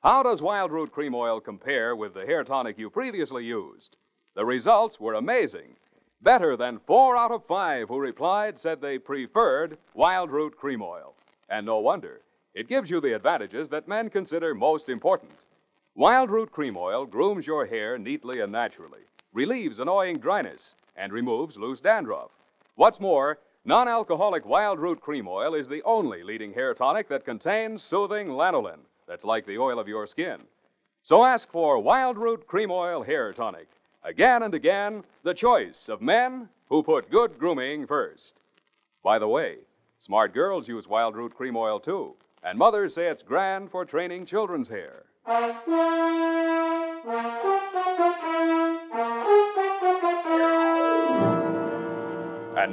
How 0.03 0.23
does 0.23 0.43
Wildroot 0.43 0.91
Cream 0.93 1.15
Oil 1.15 1.41
compare 1.41 1.97
with 1.97 2.13
the 2.13 2.27
hair 2.27 2.45
tonic 2.45 2.77
you 2.77 2.91
previously 2.91 3.47
used? 3.47 3.97
The 4.35 4.45
results 4.45 5.01
were 5.01 5.15
amazing. 5.15 5.77
Better 6.21 6.55
than 6.55 6.81
four 6.87 7.17
out 7.17 7.33
of 7.33 7.47
five 7.47 7.89
who 7.89 7.99
replied 7.99 8.59
said 8.59 8.83
they 8.83 8.99
preferred 8.99 9.79
Wildroot 9.97 10.57
Cream 10.57 10.83
Oil. 10.83 11.15
And 11.49 11.65
no 11.65 11.79
wonder. 11.79 12.21
It 12.55 12.69
gives 12.69 12.91
you 12.91 13.01
the 13.01 13.15
advantages 13.15 13.71
that 13.71 13.89
men 13.89 14.11
consider 14.11 14.55
most 14.55 14.91
important. 14.91 15.33
Wildroot 15.95 16.51
Cream 16.51 16.75
Oil 16.79 17.05
grooms 17.05 17.47
your 17.47 17.67
hair 17.67 17.99
neatly 17.99 18.41
and 18.41 18.51
naturally, 18.51 19.03
relieves 19.35 19.79
annoying 19.79 20.17
dryness, 20.17 20.75
and 20.97 21.13
removes 21.13 21.59
loose 21.59 21.83
dandruff. 21.83 22.31
What's 22.77 22.99
more, 22.99 23.41
non 23.67 23.89
alcoholic 23.89 24.43
Wildroot 24.45 25.01
Cream 25.01 25.29
Oil 25.29 25.55
is 25.55 25.69
the 25.69 25.83
only 25.83 26.23
leading 26.23 26.55
hair 26.55 26.73
tonic 26.73 27.09
that 27.09 27.27
contains 27.27 27.83
soothing 27.83 28.29
lanolin, 28.29 28.79
that's 29.07 29.27
like 29.27 29.45
the 29.45 29.59
oil 29.59 29.79
of 29.79 29.87
your 29.87 30.07
skin. 30.07 30.41
So 31.03 31.27
ask 31.27 31.51
for 31.51 31.77
Wildroot 31.77 32.47
Cream 32.47 32.71
Oil 32.71 33.03
Hair 33.03 33.35
Tonic. 33.35 33.69
Again 34.03 34.45
and 34.45 34.55
again, 34.55 35.05
the 35.25 35.35
choice 35.35 35.91
of 35.91 36.01
men 36.01 36.49
who 36.71 36.83
put 36.83 37.11
good 37.11 37.39
grooming 37.39 37.87
first. 37.87 38.37
By 39.05 39.19
the 39.19 39.29
way, 39.29 39.59
smart 39.99 40.33
girls 40.33 40.69
use 40.69 40.87
Wildroot 40.87 41.35
Cream 41.35 41.55
Oil 41.55 41.79
too, 41.79 42.15
and 42.43 42.59
mothers 42.59 42.95
say 42.95 43.09
it's 43.09 43.23
grand 43.23 43.71
for 43.71 43.85
training 43.85 44.25
children's 44.25 44.69
hair. 44.69 45.05
And 45.25 45.53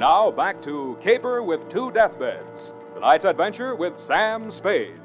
now 0.00 0.32
back 0.32 0.60
to 0.62 0.98
Caper 1.00 1.44
with 1.44 1.68
Two 1.70 1.92
Deathbeds. 1.92 2.72
Tonight's 2.94 3.24
adventure 3.24 3.76
with 3.76 4.00
Sam 4.00 4.50
Spade. 4.50 5.00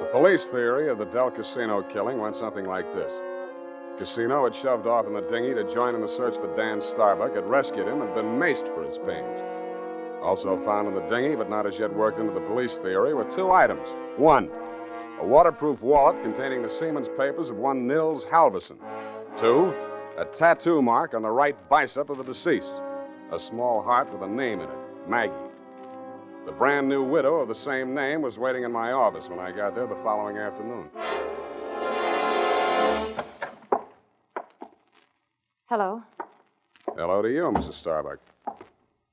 The 0.00 0.08
police 0.12 0.44
theory 0.44 0.88
of 0.88 0.98
the 0.98 1.06
Del 1.06 1.32
Casino 1.32 1.82
killing 1.82 2.18
went 2.18 2.36
something 2.36 2.66
like 2.66 2.94
this. 2.94 3.12
Casino 4.04 4.44
had 4.44 4.54
shoved 4.54 4.86
off 4.86 5.06
in 5.06 5.14
the 5.14 5.22
dinghy 5.22 5.54
to 5.54 5.64
join 5.72 5.94
in 5.94 6.02
the 6.02 6.08
search 6.08 6.34
for 6.34 6.54
Dan 6.58 6.82
Starbuck, 6.82 7.34
had 7.34 7.48
rescued 7.48 7.88
him, 7.88 8.02
and 8.02 8.14
been 8.14 8.38
maced 8.38 8.68
for 8.74 8.84
his 8.84 8.98
pains. 8.98 9.40
Also 10.22 10.62
found 10.62 10.86
in 10.86 10.94
the 10.94 11.08
dinghy, 11.08 11.34
but 11.34 11.48
not 11.48 11.66
as 11.66 11.78
yet 11.78 11.90
worked 11.90 12.18
into 12.18 12.34
the 12.34 12.46
police 12.46 12.76
theory, 12.76 13.14
were 13.14 13.24
two 13.24 13.50
items. 13.50 13.88
One, 14.18 14.50
a 15.22 15.26
waterproof 15.26 15.80
wallet 15.80 16.22
containing 16.22 16.60
the 16.60 16.68
seaman's 16.68 17.08
papers 17.16 17.48
of 17.48 17.56
one 17.56 17.86
Nils 17.86 18.26
Halverson. 18.26 18.76
Two, 19.38 19.72
a 20.18 20.26
tattoo 20.36 20.82
mark 20.82 21.14
on 21.14 21.22
the 21.22 21.30
right 21.30 21.56
bicep 21.70 22.10
of 22.10 22.18
the 22.18 22.24
deceased, 22.24 22.74
a 23.32 23.40
small 23.40 23.82
heart 23.82 24.12
with 24.12 24.20
a 24.20 24.28
name 24.28 24.60
in 24.60 24.68
it 24.68 25.08
Maggie. 25.08 25.32
The 26.44 26.52
brand 26.52 26.90
new 26.90 27.02
widow 27.02 27.36
of 27.36 27.48
the 27.48 27.54
same 27.54 27.94
name 27.94 28.20
was 28.20 28.38
waiting 28.38 28.64
in 28.64 28.70
my 28.70 28.92
office 28.92 29.24
when 29.28 29.38
I 29.38 29.50
got 29.50 29.74
there 29.74 29.86
the 29.86 29.96
following 30.04 30.36
afternoon. 30.36 30.90
Hello. 35.76 36.04
Hello 36.96 37.20
to 37.20 37.28
you, 37.28 37.50
Mrs. 37.50 37.74
Starbuck. 37.74 38.20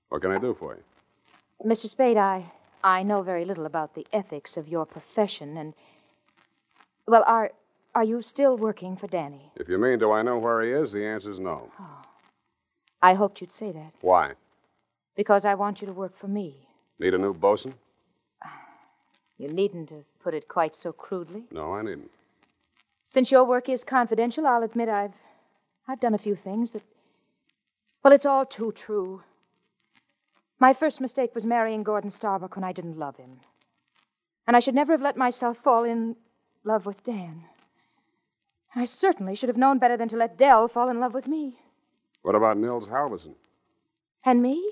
What 0.10 0.21
can 0.21 0.30
I 0.30 0.38
do 0.38 0.54
for 0.54 0.76
you? 0.76 0.84
Mr. 1.67 1.89
Spade, 1.89 2.17
I 2.17 2.52
I 2.84 3.02
know 3.02 3.24
very 3.24 3.45
little 3.45 3.65
about 3.65 3.95
the 3.95 4.06
ethics 4.13 4.58
of 4.58 4.67
your 4.67 4.86
profession 4.86 5.58
and 5.58 5.74
well, 7.08 7.24
are 7.26 7.52
are 7.95 8.04
you 8.04 8.21
still 8.21 8.58
working 8.58 8.95
for 8.95 9.08
Danny? 9.08 9.52
If 9.56 9.69
you 9.69 9.80
mean, 9.80 9.97
do 9.97 10.12
I 10.12 10.21
know 10.21 10.38
where 10.38 10.62
he 10.62 10.69
is, 10.69 10.91
the 10.91 11.04
answer's 11.04 11.39
no. 11.39 11.71
Oh. 11.80 12.02
I 13.02 13.15
hoped 13.15 13.41
you'd 13.41 13.52
say 13.52 13.71
that 13.71 13.93
Why? 14.02 14.34
because 15.15 15.45
I 15.45 15.56
want 15.56 15.82
you 15.82 15.88
to 15.88 15.93
work 15.93 16.15
for 16.15 16.28
me. 16.28 16.67
Need 17.00 17.15
a 17.15 17.17
new 17.17 17.34
bosun? 17.34 17.74
You 19.39 19.47
needn't 19.47 19.89
have 19.89 20.06
put 20.24 20.36
it 20.36 20.47
quite 20.47 20.76
so 20.76 20.93
crudely. 20.93 21.43
No, 21.50 21.74
I 21.74 21.82
needn't. 21.82 22.12
Since 23.08 23.32
your 23.32 23.45
work 23.45 23.67
is 23.67 23.84
confidential, 23.84 24.45
I'll 24.45 24.62
admit 24.62 24.89
I've 24.89 25.17
I've 25.87 25.99
done 25.99 26.13
a 26.13 26.19
few 26.19 26.35
things 26.35 26.71
that 26.71 26.83
well, 28.03 28.13
it's 28.13 28.25
all 28.25 28.45
too 28.45 28.71
true. 28.71 29.21
My 30.59 30.73
first 30.73 31.01
mistake 31.01 31.35
was 31.35 31.45
marrying 31.45 31.83
Gordon 31.83 32.09
Starbuck 32.09 32.55
when 32.55 32.63
I 32.63 32.71
didn't 32.71 32.97
love 32.97 33.17
him. 33.17 33.39
And 34.47 34.57
I 34.57 34.59
should 34.59 34.75
never 34.75 34.93
have 34.93 35.01
let 35.01 35.17
myself 35.17 35.57
fall 35.57 35.83
in 35.83 36.15
love 36.63 36.85
with 36.85 37.03
Dan. 37.03 37.43
I 38.75 38.85
certainly 38.85 39.35
should 39.35 39.49
have 39.49 39.57
known 39.57 39.77
better 39.77 39.97
than 39.97 40.09
to 40.09 40.17
let 40.17 40.37
Dell 40.37 40.67
fall 40.67 40.89
in 40.89 40.99
love 40.99 41.13
with 41.13 41.27
me. 41.27 41.59
What 42.21 42.35
about 42.35 42.57
Nils 42.57 42.87
Halverson? 42.87 43.35
And 44.23 44.41
me? 44.41 44.71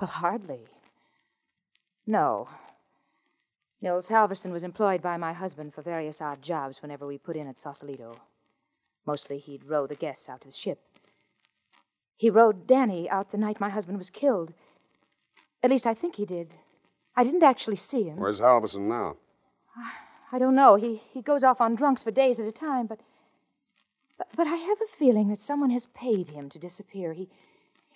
Well, 0.00 0.08
hardly. 0.08 0.60
No. 2.06 2.48
Nils 3.80 4.08
Halverson 4.08 4.52
was 4.52 4.64
employed 4.64 5.02
by 5.02 5.16
my 5.16 5.32
husband 5.32 5.74
for 5.74 5.82
various 5.82 6.20
odd 6.20 6.40
jobs 6.40 6.80
whenever 6.80 7.06
we 7.06 7.18
put 7.18 7.36
in 7.36 7.46
at 7.46 7.58
Sausalito. 7.58 8.16
Mostly 9.06 9.38
he'd 9.38 9.64
row 9.64 9.86
the 9.86 9.94
guests 9.94 10.28
out 10.28 10.40
to 10.42 10.48
the 10.48 10.54
ship. 10.54 10.80
He 12.16 12.30
rowed 12.30 12.66
Danny 12.66 13.08
out 13.08 13.30
the 13.30 13.38
night 13.38 13.60
my 13.60 13.68
husband 13.68 13.98
was 13.98 14.10
killed. 14.10 14.52
At 15.62 15.70
least 15.70 15.86
I 15.86 15.94
think 15.94 16.16
he 16.16 16.24
did. 16.26 16.54
I 17.16 17.24
didn't 17.24 17.42
actually 17.42 17.76
see 17.76 18.04
him. 18.04 18.16
Where's 18.18 18.40
Halverson 18.40 18.88
now? 18.88 19.16
I 20.32 20.38
don't 20.38 20.54
know. 20.54 20.74
He 20.74 21.02
he 21.12 21.22
goes 21.22 21.44
off 21.44 21.60
on 21.60 21.74
drunks 21.76 22.02
for 22.02 22.10
days 22.10 22.38
at 22.40 22.46
a 22.46 22.52
time, 22.52 22.86
but 22.86 23.00
but, 24.18 24.28
but 24.36 24.46
I 24.46 24.56
have 24.56 24.78
a 24.80 24.96
feeling 24.98 25.28
that 25.28 25.40
someone 25.40 25.70
has 25.70 25.86
paid 25.94 26.28
him 26.30 26.48
to 26.50 26.58
disappear. 26.58 27.12
He 27.12 27.28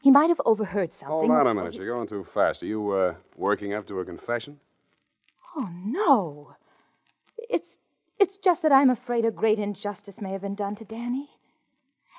he 0.02 0.10
might 0.10 0.28
have 0.28 0.40
overheard 0.46 0.92
something. 0.92 1.28
Hold 1.28 1.30
on 1.30 1.46
a 1.46 1.54
minute. 1.54 1.72
he- 1.72 1.78
You're 1.80 1.94
going 1.94 2.08
too 2.08 2.24
fast. 2.32 2.62
Are 2.62 2.66
you 2.66 2.90
uh, 2.92 3.14
working 3.36 3.74
up 3.74 3.86
to 3.88 3.98
a 4.00 4.04
confession? 4.04 4.58
Oh 5.56 5.68
no. 5.84 6.54
It's 7.36 7.78
it's 8.20 8.36
just 8.36 8.62
that 8.62 8.70
I'm 8.70 8.90
afraid 8.90 9.24
a 9.24 9.30
great 9.30 9.58
injustice 9.58 10.20
may 10.20 10.30
have 10.32 10.42
been 10.42 10.54
done 10.54 10.76
to 10.76 10.84
Danny. 10.84 11.30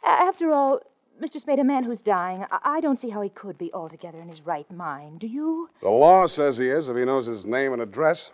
After 0.04 0.52
all, 0.52 0.80
Mr. 1.22 1.40
Spade, 1.40 1.60
a 1.60 1.64
man 1.64 1.84
who's 1.84 2.02
dying, 2.02 2.44
I, 2.52 2.82
don't 2.82 3.00
see 3.00 3.10
how 3.10 3.22
he 3.22 3.30
could 3.30 3.58
be 3.58 3.72
altogether 3.72 4.20
in 4.20 4.28
his 4.28 4.42
right 4.42 4.70
mind. 4.72 5.20
Do 5.20 5.28
you? 5.28 5.70
The 5.82 5.90
law 5.90 6.26
says 6.26 6.58
he 6.58 6.68
is 6.68 6.88
if 6.88 6.98
he 6.98 7.06
knows 7.06 7.28
his 7.28 7.46
name 7.46 7.74
and 7.74 7.82
address. 7.82 8.32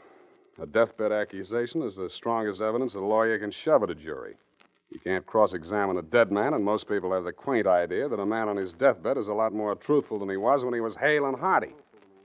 A 0.62 0.66
deathbed 0.66 1.12
accusation 1.12 1.84
is 1.84 1.98
the 1.98 2.10
strongest 2.10 2.62
evidence 2.62 2.96
a 2.96 3.00
lawyer 3.00 3.38
can 3.38 3.52
shove 3.52 3.84
at 3.84 3.90
a 3.90 3.96
jury. 3.96 4.36
You 4.90 5.00
can't 5.02 5.26
cross 5.26 5.54
examine 5.54 5.98
a 5.98 6.02
dead 6.02 6.32
man, 6.32 6.54
and 6.54 6.64
most 6.64 6.88
people 6.88 7.12
have 7.12 7.26
the 7.26 7.34
quaint 7.34 7.68
idea 7.68 8.08
that 8.08 8.20
a 8.20 8.26
man 8.26 8.48
on 8.48 8.56
his 8.56 8.72
deathbed 8.72 9.18
is 9.18 9.28
a 9.28 9.34
lot 9.34 9.54
more 9.54 9.76
truthful 9.76 10.18
than 10.18 10.30
he 10.30 10.38
was 10.38 10.64
when 10.64 10.74
he 10.74 10.80
was 10.80 10.96
hale 10.96 11.26
and 11.26 11.38
hearty. 11.38 11.74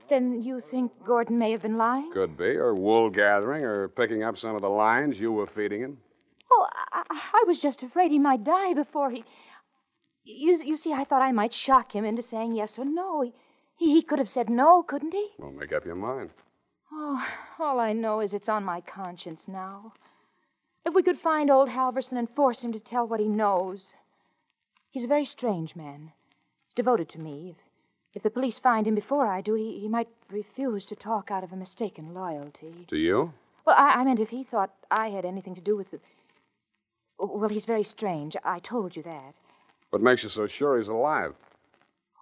Then 0.09 0.41
you 0.43 0.59
think 0.59 0.91
Gordon 1.05 1.37
may 1.37 1.51
have 1.51 1.61
been 1.61 1.77
lying? 1.77 2.11
Could 2.11 2.37
be, 2.37 2.55
or 2.55 2.75
wool 2.75 3.09
gathering, 3.09 3.63
or 3.63 3.87
picking 3.87 4.23
up 4.23 4.37
some 4.37 4.55
of 4.55 4.61
the 4.61 4.69
lines 4.69 5.19
you 5.19 5.31
were 5.31 5.47
feeding 5.47 5.81
him. 5.81 5.97
Oh, 6.51 6.67
I, 6.91 7.03
I- 7.09 7.43
was 7.47 7.59
just 7.59 7.83
afraid 7.83 8.09
he 8.11 8.19
might 8.19 8.43
die 8.43 8.73
before 8.73 9.11
he. 9.11 9.23
You, 10.23 10.57
you 10.63 10.77
see, 10.77 10.93
I 10.93 11.03
thought 11.03 11.21
I 11.21 11.31
might 11.31 11.53
shock 11.53 11.93
him 11.93 12.05
into 12.05 12.21
saying 12.21 12.53
yes 12.53 12.79
or 12.79 12.85
no. 12.85 13.21
He, 13.21 13.33
he, 13.77 13.93
he 13.95 14.01
could 14.01 14.19
have 14.19 14.29
said 14.29 14.49
no, 14.49 14.81
couldn't 14.83 15.11
he? 15.13 15.29
Well, 15.37 15.51
make 15.51 15.73
up 15.73 15.85
your 15.85 15.95
mind. 15.95 16.29
Oh, 16.91 17.25
all 17.59 17.79
I 17.79 17.91
know 17.93 18.21
is 18.21 18.33
it's 18.33 18.49
on 18.49 18.63
my 18.63 18.81
conscience 18.81 19.47
now. 19.47 19.93
If 20.85 20.93
we 20.93 21.03
could 21.03 21.19
find 21.19 21.49
old 21.49 21.69
Halverson 21.69 22.17
and 22.17 22.29
force 22.29 22.63
him 22.63 22.71
to 22.73 22.79
tell 22.79 23.07
what 23.07 23.19
he 23.19 23.27
knows. 23.27 23.93
He's 24.91 25.03
a 25.03 25.07
very 25.07 25.25
strange 25.25 25.75
man. 25.75 26.11
He's 26.67 26.73
devoted 26.75 27.09
to 27.09 27.19
me. 27.19 27.55
If, 27.57 27.57
if 28.13 28.23
the 28.23 28.29
police 28.29 28.59
find 28.59 28.87
him 28.87 28.95
before 28.95 29.27
I 29.27 29.41
do, 29.41 29.55
he, 29.55 29.79
he 29.79 29.87
might 29.87 30.07
refuse 30.29 30.85
to 30.85 30.95
talk 30.95 31.31
out 31.31 31.43
of 31.43 31.51
a 31.51 31.55
mistaken 31.55 32.13
loyalty. 32.13 32.85
To 32.89 32.97
you? 32.97 33.33
Well, 33.65 33.75
I, 33.77 33.93
I 33.93 34.03
meant 34.03 34.19
if 34.19 34.29
he 34.29 34.43
thought 34.43 34.71
I 34.91 35.09
had 35.09 35.25
anything 35.25 35.55
to 35.55 35.61
do 35.61 35.75
with 35.75 35.91
the. 35.91 35.99
Well, 37.19 37.49
he's 37.49 37.65
very 37.65 37.83
strange. 37.83 38.35
I 38.43 38.59
told 38.59 38.95
you 38.95 39.03
that. 39.03 39.33
What 39.89 40.01
makes 40.01 40.23
you 40.23 40.29
so 40.29 40.47
sure 40.47 40.77
he's 40.77 40.87
alive? 40.87 41.33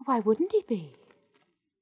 Why 0.06 0.20
wouldn't 0.20 0.52
he 0.52 0.64
be? 0.68 0.94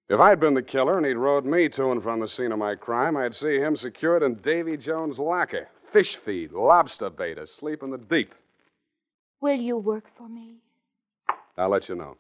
If 0.10 0.20
I'd 0.20 0.40
been 0.40 0.56
the 0.56 0.64
killer 0.64 0.98
and 0.98 1.06
he'd 1.06 1.14
rode 1.14 1.46
me 1.46 1.70
to 1.70 1.92
and 1.92 2.02
from 2.02 2.20
the 2.20 2.28
scene 2.28 2.52
of 2.52 2.60
my 2.60 2.76
crime, 2.76 3.16
I'd 3.16 3.36
see 3.36 3.58
him 3.58 3.76
secured 3.76 4.24
in 4.24 4.36
Davy 4.36 4.76
Jones' 4.76 5.20
locker. 5.20 5.68
Fish 5.92 6.16
feed, 6.16 6.52
lobster 6.52 7.10
bait, 7.10 7.38
asleep 7.38 7.84
in 7.84 7.92
the 7.92 7.98
deep. 7.98 8.34
Will 9.42 9.60
you 9.60 9.78
work 9.78 10.06
for 10.18 10.28
me? 10.28 10.58
I'll 11.58 11.70
let 11.70 11.90
you 11.90 11.96
know. 11.96 12.18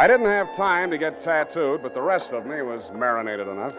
I 0.00 0.06
didn't 0.06 0.28
have 0.28 0.56
time 0.56 0.90
to 0.92 0.96
get 0.96 1.20
tattooed, 1.20 1.82
but 1.82 1.92
the 1.92 2.00
rest 2.00 2.32
of 2.32 2.46
me 2.46 2.62
was 2.62 2.90
marinated 2.90 3.46
enough. 3.46 3.74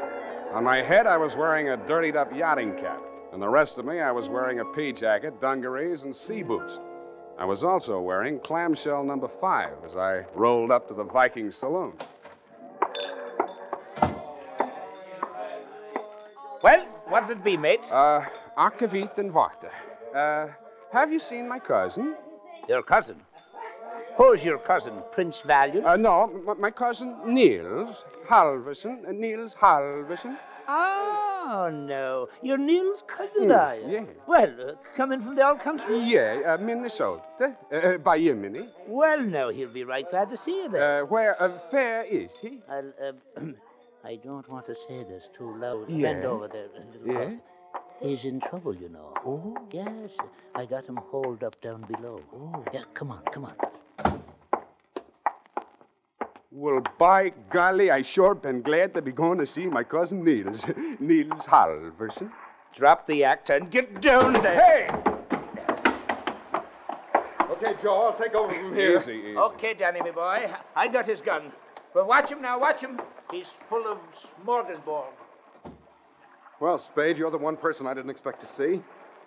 On 0.54 0.64
my 0.64 0.84
head, 0.84 1.08
I 1.08 1.18
was 1.18 1.36
wearing 1.36 1.70
a 1.70 1.78
dirtied 1.78 2.16
up 2.16 2.32
yachting 2.32 2.76
cap, 2.76 3.02
and 3.34 3.42
the 3.42 3.50
rest 3.50 3.80
of 3.80 3.86
me, 3.86 4.02
I 4.02 4.12
was 4.12 4.30
wearing 4.30 4.60
a 4.60 4.66
pea 4.66 4.94
jacket, 4.94 5.42
dungarees, 5.42 6.04
and 6.04 6.16
sea 6.16 6.44
boots. 6.44 6.78
I 7.40 7.46
was 7.46 7.64
also 7.64 8.00
wearing 8.00 8.40
clamshell 8.42 9.04
number 9.04 9.28
five 9.28 9.74
as 9.84 9.96
I 9.96 10.24
rolled 10.36 10.70
up 10.70 10.88
to 10.90 10.94
the 10.94 11.06
Viking 11.06 11.52
saloon. 11.52 11.94
Well, 16.62 16.86
what'd 17.08 17.32
it 17.32 17.44
be, 17.44 17.58
mate? 17.58 17.82
Uh, 17.90 18.26
Akavit 18.60 19.18
and 19.18 19.32
Varta. 19.32 19.72
Uh, 20.16 20.54
have 20.94 21.12
you 21.12 21.20
seen 21.20 21.50
my 21.50 21.58
cousin? 21.58 22.14
Your 22.70 22.84
cousin. 22.84 23.16
Who's 24.22 24.44
your 24.44 24.60
cousin, 24.60 24.94
Prince 25.12 25.40
Valiant? 25.40 25.86
Uh, 25.86 25.98
no, 25.98 26.24
m- 26.48 26.62
my 26.62 26.70
cousin 26.72 27.16
Niels 27.26 28.06
Halverson. 28.30 29.08
Uh, 29.08 29.12
Niels 29.12 29.54
Halverson. 29.60 30.38
Oh, 30.68 31.70
no. 31.74 32.28
You're 32.44 32.60
Neil's 32.60 33.02
cousin, 33.08 33.50
Mm, 33.50 33.58
are 33.60 33.76
you? 33.78 33.88
yeah. 33.94 34.06
Well, 34.28 34.54
uh, 34.70 34.74
coming 34.96 35.22
from 35.24 35.36
the 35.36 35.48
old 35.48 35.60
country? 35.62 35.98
Yeah, 36.00 36.42
uh, 36.54 36.58
Minnesota. 36.64 37.24
Uh, 37.42 37.76
uh, 37.76 37.98
by 37.98 38.18
you, 38.18 38.36
Minnie. 38.36 38.70
Well, 38.88 39.22
no, 39.22 39.50
he'll 39.50 39.74
be 39.74 39.84
right 39.84 40.08
glad 40.10 40.30
to 40.30 40.38
see 40.38 40.56
you 40.64 40.70
there. 40.70 41.02
Uh, 41.02 41.06
where, 41.06 41.42
uh, 41.42 41.58
where 41.72 42.04
is 42.04 42.32
he? 42.42 42.60
Uh, 42.70 43.14
I 44.06 44.16
don't 44.24 44.48
want 44.50 44.66
to 44.68 44.76
say 44.88 45.04
this 45.04 45.24
too 45.38 45.58
loud. 45.60 45.90
Yeah. 45.90 46.14
Bend 46.14 46.26
over 46.26 46.48
there. 46.48 46.68
Yeah? 47.06 47.32
Closer. 48.02 48.16
He's 48.16 48.26
in 48.26 48.40
trouble, 48.42 48.76
you 48.76 48.90
know. 48.90 49.14
Oh. 49.26 49.58
Yes, 49.72 50.10
I 50.56 50.66
got 50.66 50.86
him 50.86 50.98
hauled 50.98 51.44
up 51.44 51.60
down 51.62 51.86
below. 51.92 52.22
Oh. 52.34 52.64
Yeah, 52.74 52.84
come 52.94 53.12
on, 53.12 53.24
come 53.34 53.46
on. 53.46 53.56
Well, 56.54 56.84
by 57.00 57.32
golly, 57.50 57.92
I 57.92 58.02
sure 58.02 58.36
been 58.36 58.62
glad 58.62 58.94
to 58.96 59.02
be 59.02 59.12
going 59.12 59.38
to 59.40 59.46
see 59.46 59.66
my 59.68 59.84
cousin 59.84 60.24
Niels. 60.24 60.66
Niels 61.00 61.46
Halverson. 61.46 62.30
Drop 62.76 63.08
the 63.08 63.24
act 63.24 63.50
and 63.50 63.72
get 63.72 64.02
down 64.02 64.34
there. 64.34 64.56
Hey! 64.56 65.12
Okay, 67.52 67.74
Joe, 67.82 68.08
I'll 68.08 68.18
take 68.18 68.34
over 68.34 68.54
from 68.54 68.76
here. 68.76 68.98
Easy, 68.98 69.14
easy. 69.14 69.38
Okay, 69.38 69.74
Danny, 69.74 70.02
my 70.02 70.12
boy. 70.12 70.52
I 70.76 70.88
got 70.88 71.08
his 71.08 71.22
gun. 71.22 71.52
But 71.94 72.08
watch 72.08 72.30
him 72.30 72.42
now, 72.42 72.60
watch 72.60 72.80
him. 72.80 73.00
He's 73.32 73.48
full 73.70 73.88
of 73.88 73.98
smorgasbord. 74.46 75.06
Well, 76.62 76.78
Spade, 76.78 77.18
you're 77.18 77.32
the 77.32 77.40
one 77.40 77.58
person 77.58 77.88
I 77.88 77.96
didn't 77.96 78.12
expect 78.12 78.40
to 78.42 78.48
see, 78.56 78.84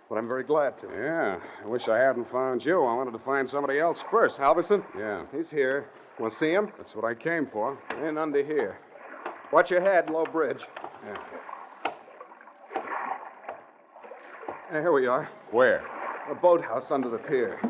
but 0.08 0.16
I'm 0.16 0.28
very 0.28 0.44
glad 0.44 0.80
to. 0.82 0.86
Yeah, 0.86 1.40
I 1.64 1.66
wish 1.66 1.88
I 1.88 1.98
hadn't 1.98 2.30
found 2.30 2.64
you. 2.64 2.84
I 2.84 2.94
wanted 2.94 3.10
to 3.10 3.18
find 3.18 3.50
somebody 3.50 3.80
else 3.80 4.04
first. 4.08 4.38
Halverson? 4.38 4.84
Yeah, 4.96 5.24
He's 5.36 5.50
here. 5.50 5.86
Want 6.20 6.32
to 6.32 6.38
see 6.38 6.52
him? 6.52 6.70
that's 6.78 6.94
what 6.94 7.04
I 7.04 7.12
came 7.12 7.48
for. 7.52 7.76
In 8.06 8.16
under 8.18 8.44
here. 8.44 8.78
Watch 9.52 9.68
your 9.68 9.80
head, 9.80 10.10
low 10.10 10.24
bridge. 10.24 10.60
Yeah. 11.04 11.16
Hey, 14.70 14.80
here 14.80 14.92
we 14.92 15.08
are. 15.08 15.28
Where? 15.50 15.84
A 16.30 16.36
boathouse 16.36 16.84
under 16.90 17.08
the 17.10 17.18
pier. 17.18 17.60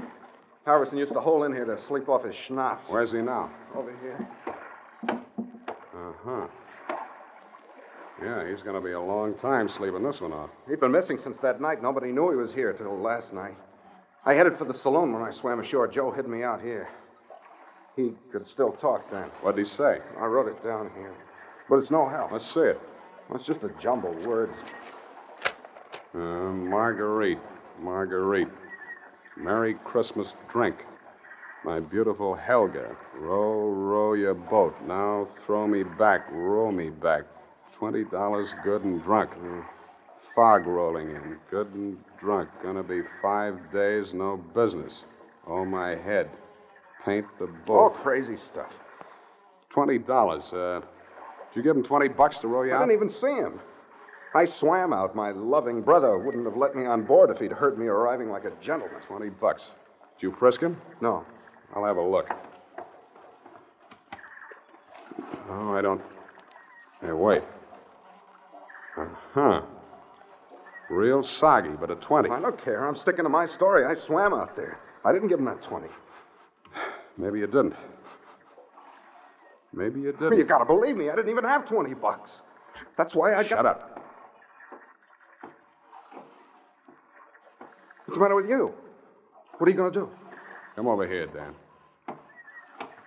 Halverson 0.67 0.99
used 0.99 1.15
to 1.15 1.21
hole 1.21 1.45
in 1.45 1.53
here 1.55 1.65
to 1.65 1.79
sleep 1.89 2.11
off 2.11 2.23
his 2.23 2.35
schnapps. 2.47 2.85
Where's 2.91 3.13
he 3.13 3.23
now? 3.23 3.51
Over 3.75 3.95
here. 4.03 4.29
Uh 5.09 6.13
huh. 6.23 6.47
Yeah, 8.25 8.49
he's 8.49 8.63
going 8.63 8.75
to 8.75 8.81
be 8.81 8.93
a 8.93 9.01
long 9.01 9.35
time 9.35 9.69
sleeping 9.69 10.03
this 10.03 10.21
one 10.23 10.33
off. 10.33 10.49
He'd 10.67 10.81
been 10.81 10.93
missing 10.93 11.19
since 11.23 11.37
that 11.43 11.61
night. 11.61 11.83
Nobody 11.83 12.11
knew 12.11 12.31
he 12.31 12.37
was 12.37 12.55
here 12.55 12.73
till 12.73 12.99
last 12.99 13.33
night. 13.35 13.55
I 14.25 14.33
headed 14.33 14.57
for 14.57 14.65
the 14.65 14.73
saloon 14.73 15.13
when 15.13 15.21
I 15.21 15.31
swam 15.31 15.61
ashore. 15.61 15.87
Joe 15.87 16.11
hid 16.11 16.27
me 16.27 16.43
out 16.43 16.63
here. 16.63 16.89
He 17.97 18.15
could 18.33 18.49
still 18.49 18.73
talk 18.73 19.11
then. 19.11 19.25
What'd 19.43 19.59
he 19.63 19.71
say? 19.71 19.99
I 20.19 20.25
wrote 20.25 20.49
it 20.49 20.65
down 20.65 20.91
here. 20.97 21.15
But 21.69 21.77
it's 21.77 21.91
no 21.91 22.09
help. 22.09 22.33
Let's 22.33 22.51
see 22.53 22.61
it. 22.61 22.81
It's 23.35 23.45
just 23.45 23.63
a 23.63 23.71
jumble 23.81 24.17
of 24.17 24.25
words. 24.25 24.55
Uh, 26.15 26.19
Marguerite. 26.19 27.39
Marguerite. 27.79 28.49
Merry 29.37 29.75
Christmas 29.85 30.33
drink. 30.51 30.77
My 31.65 31.81
beautiful 31.81 32.35
Helga. 32.35 32.97
Row, 33.19 33.69
row 33.69 34.15
your 34.15 34.35
boat. 34.35 34.75
Now 34.87 35.29
throw 35.45 35.67
me 35.67 35.83
back. 35.83 36.27
Row 36.31 36.73
me 36.73 36.89
back. 36.89 37.25
Twenty 37.85 38.05
dollars 38.05 38.55
good 38.65 38.83
and 38.85 39.05
drunk. 39.05 39.31
Fog 40.35 40.67
rolling 40.67 41.11
in. 41.11 41.37
Good 41.51 41.67
and 41.75 41.99
drunk. 42.19 42.49
Gonna 42.63 42.83
be 42.83 43.03
five 43.21 43.59
days, 43.75 44.15
no 44.15 44.39
business. 44.55 45.03
Oh, 45.47 45.67
my 45.67 45.91
head. 45.91 46.31
Paint 47.05 47.27
the 47.39 47.47
boat. 47.67 47.79
All 47.79 47.91
crazy 47.91 48.39
stuff. 48.39 48.73
Twenty 49.69 49.99
dollars. 49.99 50.45
Uh, 50.51 50.81
did 51.53 51.57
you 51.57 51.63
give 51.63 51.77
him 51.77 51.83
twenty 51.83 52.09
bucks 52.09 52.39
to 52.39 52.49
row 52.49 52.63
you 52.63 52.73
I 52.73 52.77
out? 52.77 52.85
I 52.85 52.87
didn't 52.87 52.97
even 52.97 53.11
see 53.11 53.35
him. 53.35 53.61
I 54.35 54.47
swam 54.47 54.95
out. 54.95 55.15
My 55.15 55.33
loving 55.33 55.83
brother 55.83 56.17
wouldn't 56.17 56.47
have 56.47 56.57
let 56.57 56.75
me 56.75 56.87
on 56.87 57.03
board 57.05 57.29
if 57.29 57.37
he'd 57.37 57.53
heard 57.53 57.79
me 57.79 57.89
arriving 57.89 58.31
like 58.31 58.47
a 58.47 58.53
gentleman. 58.63 59.03
Twenty 59.07 59.29
bucks. 59.29 59.67
Did 60.19 60.29
you 60.29 60.37
frisk 60.39 60.63
him? 60.63 60.81
No. 61.03 61.23
I'll 61.77 61.85
have 61.85 61.99
a 61.99 62.03
look. 62.03 62.31
Oh, 65.51 65.75
I 65.75 65.83
don't. 65.83 66.01
Hey, 67.03 67.13
wait. 67.13 67.43
Uh 68.97 69.07
huh. 69.33 69.63
Real 70.91 71.23
soggy, 71.23 71.71
but 71.71 71.91
a 71.91 71.97
20. 71.97 72.31
I 72.31 72.41
don't 72.41 72.63
care. 72.63 72.87
I'm 72.87 72.97
sticking 72.97 73.25
to 73.25 73.29
my 73.29 73.47
story. 73.47 73.85
I 73.85 73.95
swam 73.95 74.35
out 74.35 74.55
there. 74.55 74.79
I 75.05 75.13
didn't 75.13 75.29
give 75.29 75.39
him 75.39 75.47
that 75.47 75.63
20. 75.63 75.89
Maybe 77.17 77.41
you 77.41 77.47
didn't. 77.47 77.75
Maybe 79.73 80.01
you 80.01 80.13
didn't. 80.13 80.39
You 80.39 80.45
gotta 80.45 80.65
believe 80.65 80.97
me. 80.97 81.11
I 81.11 81.17
didn't 81.17 81.31
even 81.31 81.45
have 81.45 81.67
20 81.67 81.95
bucks. 81.95 82.43
That's 82.97 83.15
why 83.15 83.35
I 83.35 83.43
got. 83.43 83.49
Shut 83.49 83.67
up. 83.67 83.91
What's 88.07 88.17
the 88.17 88.21
matter 88.21 88.37
with 88.37 88.49
you? 88.49 88.73
What 89.59 89.69
are 89.69 89.71
you 89.71 89.77
gonna 89.77 89.91
do? 89.91 90.11
Come 90.77 90.87
over 90.87 91.07
here, 91.07 91.27
Dan. 91.27 91.55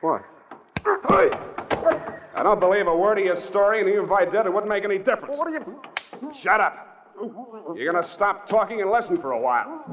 What? 0.01 0.23
I 2.37 2.43
don't 2.43 2.59
believe 2.59 2.85
a 2.85 2.95
word 2.95 3.17
of 3.17 3.25
your 3.25 3.41
story, 3.41 3.79
and 3.79 3.89
even 3.89 4.05
if 4.05 4.11
I 4.11 4.23
did, 4.23 4.45
it 4.45 4.53
wouldn't 4.53 4.69
make 4.69 4.83
any 4.83 4.99
difference. 4.99 5.39
What 5.39 5.47
are 5.47 5.51
you. 5.51 5.81
Shut 6.39 6.61
up. 6.61 7.15
You're 7.75 7.91
going 7.91 8.03
to 8.03 8.07
stop 8.07 8.47
talking 8.47 8.79
and 8.79 8.91
listen 8.91 9.19
for 9.19 9.31
a 9.31 9.41
while. 9.41 9.83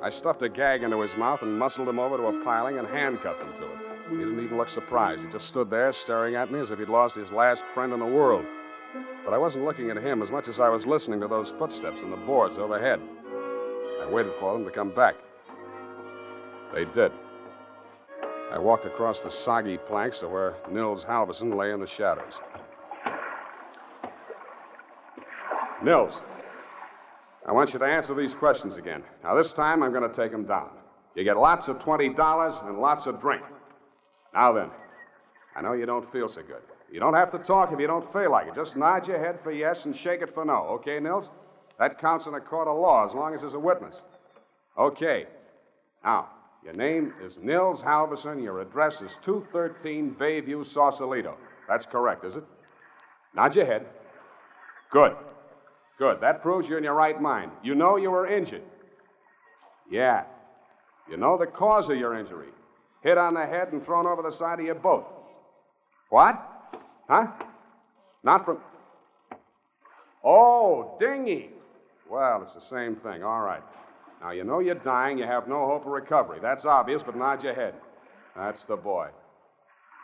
I 0.00 0.10
stuffed 0.10 0.42
a 0.42 0.48
gag 0.48 0.84
into 0.84 1.00
his 1.00 1.16
mouth 1.16 1.42
and 1.42 1.58
muscled 1.58 1.88
him 1.88 1.98
over 1.98 2.18
to 2.18 2.26
a 2.26 2.44
piling 2.44 2.78
and 2.78 2.86
handcuffed 2.86 3.40
him 3.40 3.52
to 3.54 3.64
it. 3.64 3.78
He 4.10 4.16
didn't 4.16 4.44
even 4.44 4.56
look 4.56 4.70
surprised. 4.70 5.22
He 5.22 5.32
just 5.32 5.48
stood 5.48 5.70
there 5.70 5.92
staring 5.92 6.36
at 6.36 6.52
me 6.52 6.60
as 6.60 6.70
if 6.70 6.78
he'd 6.78 6.88
lost 6.88 7.16
his 7.16 7.32
last 7.32 7.64
friend 7.74 7.92
in 7.92 7.98
the 7.98 8.06
world. 8.06 8.46
But 9.24 9.34
I 9.34 9.38
wasn't 9.38 9.64
looking 9.64 9.90
at 9.90 9.96
him 9.96 10.22
as 10.22 10.30
much 10.30 10.46
as 10.46 10.60
I 10.60 10.68
was 10.68 10.86
listening 10.86 11.20
to 11.20 11.26
those 11.26 11.52
footsteps 11.58 11.96
on 12.00 12.10
the 12.12 12.16
boards 12.18 12.58
overhead. 12.58 13.00
I 14.02 14.08
waited 14.08 14.34
for 14.38 14.52
them 14.52 14.64
to 14.64 14.70
come 14.70 14.94
back. 14.94 15.16
They 16.72 16.84
did. 16.84 17.10
I 18.54 18.58
walked 18.58 18.86
across 18.86 19.20
the 19.20 19.32
soggy 19.32 19.78
planks 19.78 20.20
to 20.20 20.28
where 20.28 20.54
Nils 20.70 21.04
Halverson 21.04 21.56
lay 21.58 21.72
in 21.72 21.80
the 21.80 21.88
shadows. 21.88 22.34
Nils, 25.82 26.22
I 27.44 27.50
want 27.50 27.72
you 27.72 27.80
to 27.80 27.84
answer 27.84 28.14
these 28.14 28.32
questions 28.32 28.76
again. 28.76 29.02
Now, 29.24 29.34
this 29.34 29.52
time 29.52 29.82
I'm 29.82 29.90
going 29.90 30.08
to 30.08 30.14
take 30.14 30.30
them 30.30 30.44
down. 30.44 30.70
You 31.16 31.24
get 31.24 31.36
lots 31.36 31.66
of 31.66 31.80
$20 31.80 32.68
and 32.68 32.78
lots 32.78 33.06
of 33.06 33.20
drink. 33.20 33.42
Now 34.32 34.52
then, 34.52 34.70
I 35.56 35.60
know 35.60 35.72
you 35.72 35.84
don't 35.84 36.10
feel 36.12 36.28
so 36.28 36.42
good. 36.42 36.62
You 36.92 37.00
don't 37.00 37.14
have 37.14 37.32
to 37.32 37.38
talk 37.38 37.72
if 37.72 37.80
you 37.80 37.88
don't 37.88 38.10
feel 38.12 38.30
like 38.30 38.46
it. 38.46 38.54
Just 38.54 38.76
nod 38.76 39.08
your 39.08 39.18
head 39.18 39.40
for 39.42 39.50
yes 39.50 39.84
and 39.84 39.96
shake 39.96 40.22
it 40.22 40.32
for 40.32 40.44
no. 40.44 40.78
Okay, 40.78 41.00
Nils? 41.00 41.28
That 41.80 42.00
counts 42.00 42.26
in 42.26 42.34
a 42.34 42.40
court 42.40 42.68
of 42.68 42.78
law 42.78 43.04
as 43.04 43.16
long 43.16 43.34
as 43.34 43.40
there's 43.40 43.54
a 43.54 43.58
witness. 43.58 43.96
Okay. 44.78 45.26
Now, 46.04 46.28
your 46.64 46.74
name 46.74 47.12
is 47.22 47.36
Nils 47.42 47.82
Halverson. 47.82 48.42
Your 48.42 48.60
address 48.60 49.02
is 49.02 49.12
213 49.24 50.16
Bayview, 50.18 50.66
Sausalito. 50.66 51.36
That's 51.68 51.86
correct, 51.86 52.24
is 52.24 52.36
it? 52.36 52.44
Nod 53.34 53.54
your 53.54 53.66
head. 53.66 53.86
Good. 54.90 55.12
Good. 55.98 56.20
That 56.20 56.42
proves 56.42 56.68
you're 56.68 56.78
in 56.78 56.84
your 56.84 56.94
right 56.94 57.20
mind. 57.20 57.50
You 57.62 57.74
know 57.74 57.96
you 57.96 58.10
were 58.10 58.26
injured. 58.26 58.62
Yeah. 59.90 60.24
You 61.10 61.16
know 61.16 61.36
the 61.36 61.46
cause 61.46 61.88
of 61.90 61.96
your 61.96 62.18
injury. 62.18 62.48
Hit 63.02 63.18
on 63.18 63.34
the 63.34 63.44
head 63.44 63.68
and 63.72 63.84
thrown 63.84 64.06
over 64.06 64.22
the 64.22 64.34
side 64.34 64.58
of 64.58 64.64
your 64.64 64.74
boat. 64.74 65.06
What? 66.08 66.34
Huh? 67.08 67.26
Not 68.22 68.46
from. 68.46 68.58
Oh, 70.24 70.96
dinghy. 70.98 71.50
Well, 72.08 72.42
it's 72.44 72.54
the 72.54 72.74
same 72.74 72.96
thing. 72.96 73.22
All 73.22 73.40
right. 73.40 73.62
Now, 74.24 74.30
you 74.30 74.42
know 74.42 74.60
you're 74.60 74.74
dying. 74.76 75.18
You 75.18 75.24
have 75.24 75.48
no 75.48 75.66
hope 75.66 75.84
of 75.84 75.92
recovery. 75.92 76.38
That's 76.40 76.64
obvious, 76.64 77.02
but 77.04 77.14
nod 77.14 77.44
your 77.44 77.54
head. 77.54 77.74
That's 78.34 78.64
the 78.64 78.74
boy. 78.76 79.10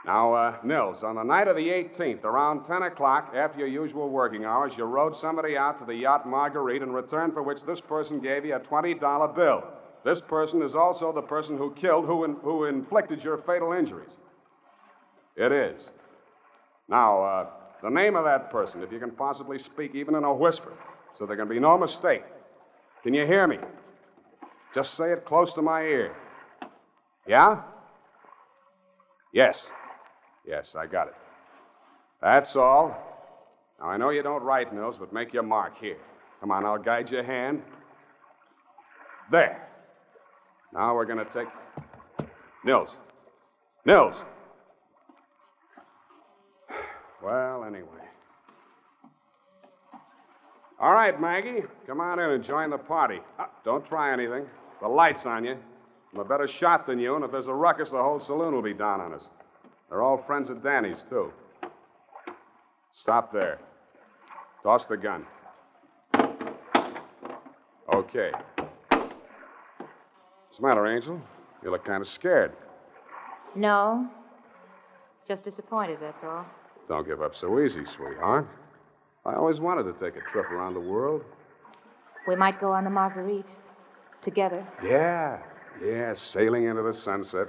Now, 0.04 0.35
uh, 0.35 0.56
Nils, 0.62 1.02
on 1.02 1.16
the 1.16 1.22
night 1.22 1.48
of 1.48 1.56
the 1.56 1.68
18th, 1.68 2.24
around 2.24 2.66
10 2.66 2.83
o'clock, 2.83 3.33
after 3.35 3.61
your 3.61 3.68
usual 3.68 4.11
working 4.11 4.44
hours, 4.44 4.74
you 4.76 4.85
rode 4.85 5.16
somebody 5.16 5.56
out 5.56 5.78
to 5.78 5.87
the 5.87 5.94
yacht 5.94 6.28
Marguerite 6.28 6.83
in 6.83 6.92
return 6.92 7.33
for 7.33 7.42
which 7.42 7.62
this 7.62 7.80
person 7.80 8.20
gave 8.20 8.44
you 8.44 8.56
a 8.56 8.61
$20 8.61 9.35
bill. 9.35 9.64
This 10.04 10.20
person 10.20 10.61
is 10.62 10.74
also 10.74 11.12
the 11.12 11.22
person 11.22 11.56
who 11.56 11.74
killed, 11.74 12.04
who, 12.04 12.24
in, 12.24 12.37
who 12.42 12.66
inflicted 12.66 13.24
your 13.24 13.38
fatal 13.38 13.72
injuries. 13.72 14.12
It 15.37 15.50
is. 15.50 15.83
Now, 16.88 17.22
uh, 17.22 17.46
the 17.83 17.90
name 17.90 18.16
of 18.16 18.24
that 18.24 18.50
person, 18.50 18.83
if 18.83 18.92
you 18.92 18.98
can 18.98 19.12
possibly 19.12 19.59
speak 19.59 19.94
even 19.94 20.14
in 20.14 20.24
a 20.24 20.35
whisper, 20.35 20.72
so 21.18 21.24
there 21.24 21.37
can 21.37 21.48
be 21.48 21.59
no 21.59 21.78
mistake. 21.78 22.24
Can 23.02 23.14
you 23.14 23.26
hear 23.26 23.46
me? 23.46 23.59
Just 24.74 24.94
say 24.94 25.12
it 25.12 25.24
close 25.24 25.52
to 25.54 25.62
my 25.62 25.83
ear. 25.83 26.14
Yeah? 27.26 27.62
Yes. 29.33 29.66
Yes, 30.46 30.74
I 30.76 30.87
got 30.87 31.09
it. 31.09 31.14
That's 32.22 32.56
all. 32.56 32.96
Now, 33.80 33.87
I 33.87 33.96
know 33.96 34.11
you 34.11 34.22
don't 34.22 34.42
write, 34.42 34.74
Nils, 34.74 34.96
but 34.98 35.12
make 35.12 35.33
your 35.33 35.42
mark 35.42 35.78
here. 35.80 35.96
Come 36.40 36.50
on, 36.50 36.64
I'll 36.64 36.78
guide 36.78 37.11
your 37.11 37.22
hand. 37.22 37.62
There. 39.30 39.66
Now 40.72 40.94
we're 40.94 41.04
going 41.04 41.24
to 41.24 41.33
take. 41.33 41.48
Nils. 42.64 42.96
Nils. 43.85 44.16
Well, 47.22 47.64
anyway. 47.64 47.87
All 50.80 50.94
right, 50.94 51.20
Maggie. 51.20 51.64
Come 51.87 52.00
on 52.00 52.18
in 52.18 52.30
and 52.30 52.42
join 52.42 52.70
the 52.70 52.78
party. 52.78 53.18
Uh, 53.38 53.44
don't 53.62 53.85
try 53.85 54.11
anything. 54.14 54.46
The 54.80 54.88
light's 54.88 55.26
on 55.26 55.44
you. 55.44 55.56
I'm 56.12 56.20
a 56.20 56.24
better 56.24 56.48
shot 56.48 56.86
than 56.86 56.98
you, 56.98 57.14
and 57.14 57.24
if 57.24 57.30
there's 57.30 57.46
a 57.46 57.54
ruckus, 57.54 57.90
the 57.90 58.02
whole 58.02 58.18
saloon 58.18 58.54
will 58.54 58.62
be 58.62 58.74
down 58.74 59.00
on 59.00 59.12
us. 59.12 59.28
They're 59.88 60.02
all 60.02 60.18
friends 60.18 60.50
of 60.50 60.62
Danny's, 60.62 61.04
too. 61.08 61.32
Stop 62.92 63.32
there. 63.32 63.58
Toss 64.62 64.86
the 64.86 64.96
gun. 64.96 65.24
Okay. 67.92 68.32
What's 68.88 70.56
the 70.56 70.62
matter, 70.62 70.86
Angel? 70.86 71.20
You 71.62 71.70
look 71.70 71.84
kind 71.84 72.00
of 72.00 72.08
scared. 72.08 72.52
No. 73.54 74.08
Just 75.28 75.44
disappointed, 75.44 75.98
that's 76.00 76.22
all. 76.24 76.44
Don't 76.88 77.06
give 77.06 77.22
up 77.22 77.36
so 77.36 77.60
easy, 77.60 77.84
sweetheart. 77.84 78.48
I 79.24 79.34
always 79.34 79.60
wanted 79.60 79.84
to 79.84 79.92
take 79.92 80.16
a 80.20 80.30
trip 80.32 80.50
around 80.50 80.74
the 80.74 80.80
world. 80.80 81.24
We 82.26 82.34
might 82.34 82.60
go 82.60 82.72
on 82.72 82.84
the 82.84 82.90
Marguerite. 82.90 83.48
Together. 84.22 84.66
Yeah, 84.85 85.38
yeah, 85.83 86.12
sailing 86.12 86.64
into 86.64 86.83
the 86.83 86.92
sunset, 86.92 87.48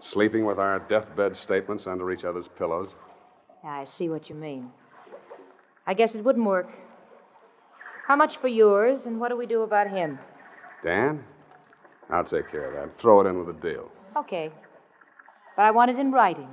sleeping 0.00 0.44
with 0.44 0.58
our 0.58 0.80
deathbed 0.80 1.36
statements 1.36 1.86
under 1.86 2.10
each 2.10 2.24
other's 2.24 2.48
pillows. 2.48 2.94
Yeah, 3.62 3.70
I 3.70 3.84
see 3.84 4.08
what 4.08 4.28
you 4.28 4.34
mean. 4.34 4.70
I 5.86 5.94
guess 5.94 6.14
it 6.14 6.24
wouldn't 6.24 6.46
work. 6.46 6.68
How 8.06 8.16
much 8.16 8.38
for 8.38 8.48
yours, 8.48 9.06
and 9.06 9.20
what 9.20 9.28
do 9.28 9.36
we 9.36 9.46
do 9.46 9.62
about 9.62 9.88
him? 9.88 10.18
Dan? 10.82 11.22
I'll 12.10 12.24
take 12.24 12.50
care 12.50 12.64
of 12.64 12.74
that. 12.74 13.00
Throw 13.00 13.20
it 13.20 13.26
in 13.28 13.38
with 13.38 13.56
a 13.56 13.60
deal. 13.60 13.88
Okay. 14.16 14.50
But 15.56 15.62
I 15.62 15.70
want 15.70 15.92
it 15.92 15.98
in 15.98 16.10
writing. 16.10 16.48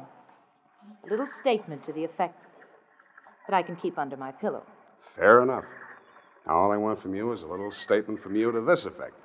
A 1.06 1.10
little 1.10 1.26
statement 1.26 1.84
to 1.86 1.94
the 1.94 2.04
effect 2.04 2.40
that 3.48 3.56
I 3.56 3.64
can 3.64 3.76
keep 3.76 3.98
under 3.98 4.18
my 4.18 4.32
pillow. 4.32 4.64
Fair 5.16 5.42
enough. 5.42 5.66
Now, 6.46 6.58
all 6.58 6.72
I 6.72 6.78
want 6.78 7.02
from 7.02 7.16
you 7.16 7.32
is 7.32 7.42
a 7.42 7.48
little 7.48 7.72
statement 7.72 8.22
from 8.22 8.36
you 8.36 8.52
to 8.52 8.62
this 8.62 8.86
effect 8.86 9.16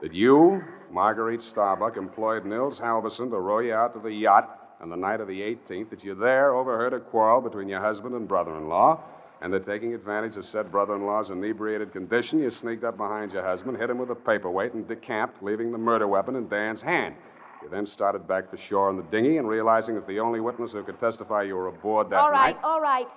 that 0.00 0.12
you, 0.12 0.62
Marguerite 0.90 1.42
Starbuck, 1.42 1.96
employed 1.96 2.44
Nils 2.44 2.78
Halverson 2.78 3.30
to 3.30 3.38
row 3.38 3.60
you 3.60 3.74
out 3.74 3.94
to 3.94 4.00
the 4.00 4.12
yacht 4.12 4.76
on 4.80 4.90
the 4.90 4.96
night 4.96 5.20
of 5.20 5.28
the 5.28 5.40
18th, 5.40 5.90
that 5.90 6.04
you 6.04 6.14
there 6.14 6.54
overheard 6.54 6.92
a 6.92 7.00
quarrel 7.00 7.40
between 7.40 7.68
your 7.68 7.80
husband 7.80 8.14
and 8.14 8.28
brother 8.28 8.56
in 8.56 8.68
law, 8.68 9.00
and 9.40 9.52
that 9.52 9.64
taking 9.64 9.94
advantage 9.94 10.36
of 10.36 10.44
said 10.44 10.70
brother 10.70 10.94
in 10.96 11.06
law's 11.06 11.30
inebriated 11.30 11.92
condition, 11.92 12.42
you 12.42 12.50
sneaked 12.50 12.84
up 12.84 12.96
behind 12.96 13.32
your 13.32 13.42
husband, 13.42 13.76
hit 13.78 13.90
him 13.90 13.98
with 13.98 14.10
a 14.10 14.14
paperweight, 14.14 14.74
and 14.74 14.86
decamped, 14.86 15.42
leaving 15.42 15.72
the 15.72 15.78
murder 15.78 16.06
weapon 16.06 16.36
in 16.36 16.48
Dan's 16.48 16.82
hand. 16.82 17.14
You 17.62 17.70
then 17.70 17.86
started 17.86 18.28
back 18.28 18.50
to 18.50 18.56
shore 18.56 18.90
in 18.90 18.96
the 18.96 19.02
dinghy, 19.04 19.38
and 19.38 19.48
realizing 19.48 19.94
that 19.94 20.06
the 20.06 20.20
only 20.20 20.40
witness 20.40 20.72
who 20.72 20.82
could 20.82 21.00
testify 21.00 21.42
you 21.42 21.56
were 21.56 21.68
aboard 21.68 22.10
that 22.10 22.20
all 22.20 22.30
right, 22.30 22.54
night. 22.54 22.64
all 22.64 22.80
right. 22.80 23.06
All 23.06 23.08
right, 23.08 23.12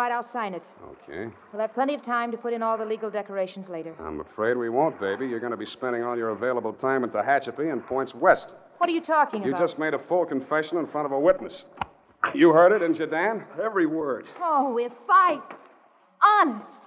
I'll 0.00 0.22
sign 0.22 0.54
it. 0.54 0.62
Okay. 1.08 1.30
We'll 1.52 1.60
have 1.60 1.74
plenty 1.74 1.94
of 1.94 2.02
time 2.02 2.30
to 2.30 2.36
put 2.36 2.52
in 2.52 2.62
all 2.62 2.78
the 2.78 2.84
legal 2.84 3.10
decorations 3.10 3.68
later. 3.68 3.94
I'm 4.00 4.20
afraid 4.20 4.56
we 4.56 4.68
won't, 4.68 4.98
baby. 5.00 5.26
You're 5.26 5.40
going 5.40 5.52
to 5.52 5.56
be 5.56 5.66
spending 5.66 6.02
all 6.02 6.16
your 6.16 6.30
available 6.30 6.72
time 6.72 7.04
at 7.04 7.12
the 7.12 7.20
Tehachapi 7.20 7.72
and 7.72 7.84
points 7.86 8.14
west. 8.14 8.48
What 8.78 8.88
are 8.88 8.92
you 8.92 9.00
talking 9.00 9.40
about? 9.40 9.46
You 9.46 9.52
about? 9.54 9.62
just 9.62 9.78
made 9.78 9.94
a 9.94 9.98
full 9.98 10.24
confession 10.24 10.78
in 10.78 10.86
front 10.86 11.06
of 11.06 11.12
a 11.12 11.18
witness. 11.20 11.64
You 12.34 12.52
heard 12.52 12.72
it, 12.72 12.78
didn't 12.78 12.98
you, 12.98 13.06
Dan? 13.06 13.44
Every 13.62 13.86
word. 13.86 14.26
Oh, 14.40 14.78
if 14.78 14.92
I. 15.08 15.40
Honest. 16.22 16.82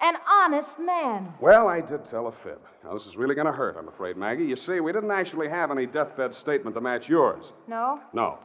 An 0.00 0.14
honest 0.30 0.78
man. 0.78 1.32
Well, 1.40 1.68
I 1.68 1.80
did 1.80 2.04
tell 2.04 2.26
a 2.26 2.32
fib. 2.32 2.60
Now, 2.84 2.92
this 2.92 3.06
is 3.06 3.16
really 3.16 3.34
going 3.34 3.46
to 3.46 3.52
hurt, 3.52 3.76
I'm 3.78 3.88
afraid, 3.88 4.16
Maggie. 4.18 4.44
You 4.44 4.56
see, 4.56 4.80
we 4.80 4.92
didn't 4.92 5.10
actually 5.10 5.48
have 5.48 5.70
any 5.70 5.86
deathbed 5.86 6.34
statement 6.34 6.74
to 6.74 6.82
match 6.82 7.08
yours. 7.08 7.52
No? 7.66 8.00
No. 8.12 8.38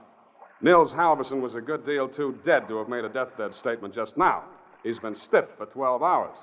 Nils 0.64 0.94
Halverson 0.94 1.42
was 1.42 1.56
a 1.56 1.62
good 1.62 1.86
deal 1.86 2.08
too 2.08 2.38
dead 2.46 2.68
to 2.68 2.78
have 2.78 2.88
made 2.88 3.04
a 3.04 3.10
deathbed 3.10 3.54
statement 3.56 3.96
just 3.96 4.16
now. 4.16 4.44
He's 4.84 5.00
been 5.00 5.16
stiff 5.16 5.46
for 5.58 5.66
12 5.66 6.04
hours. 6.04 6.36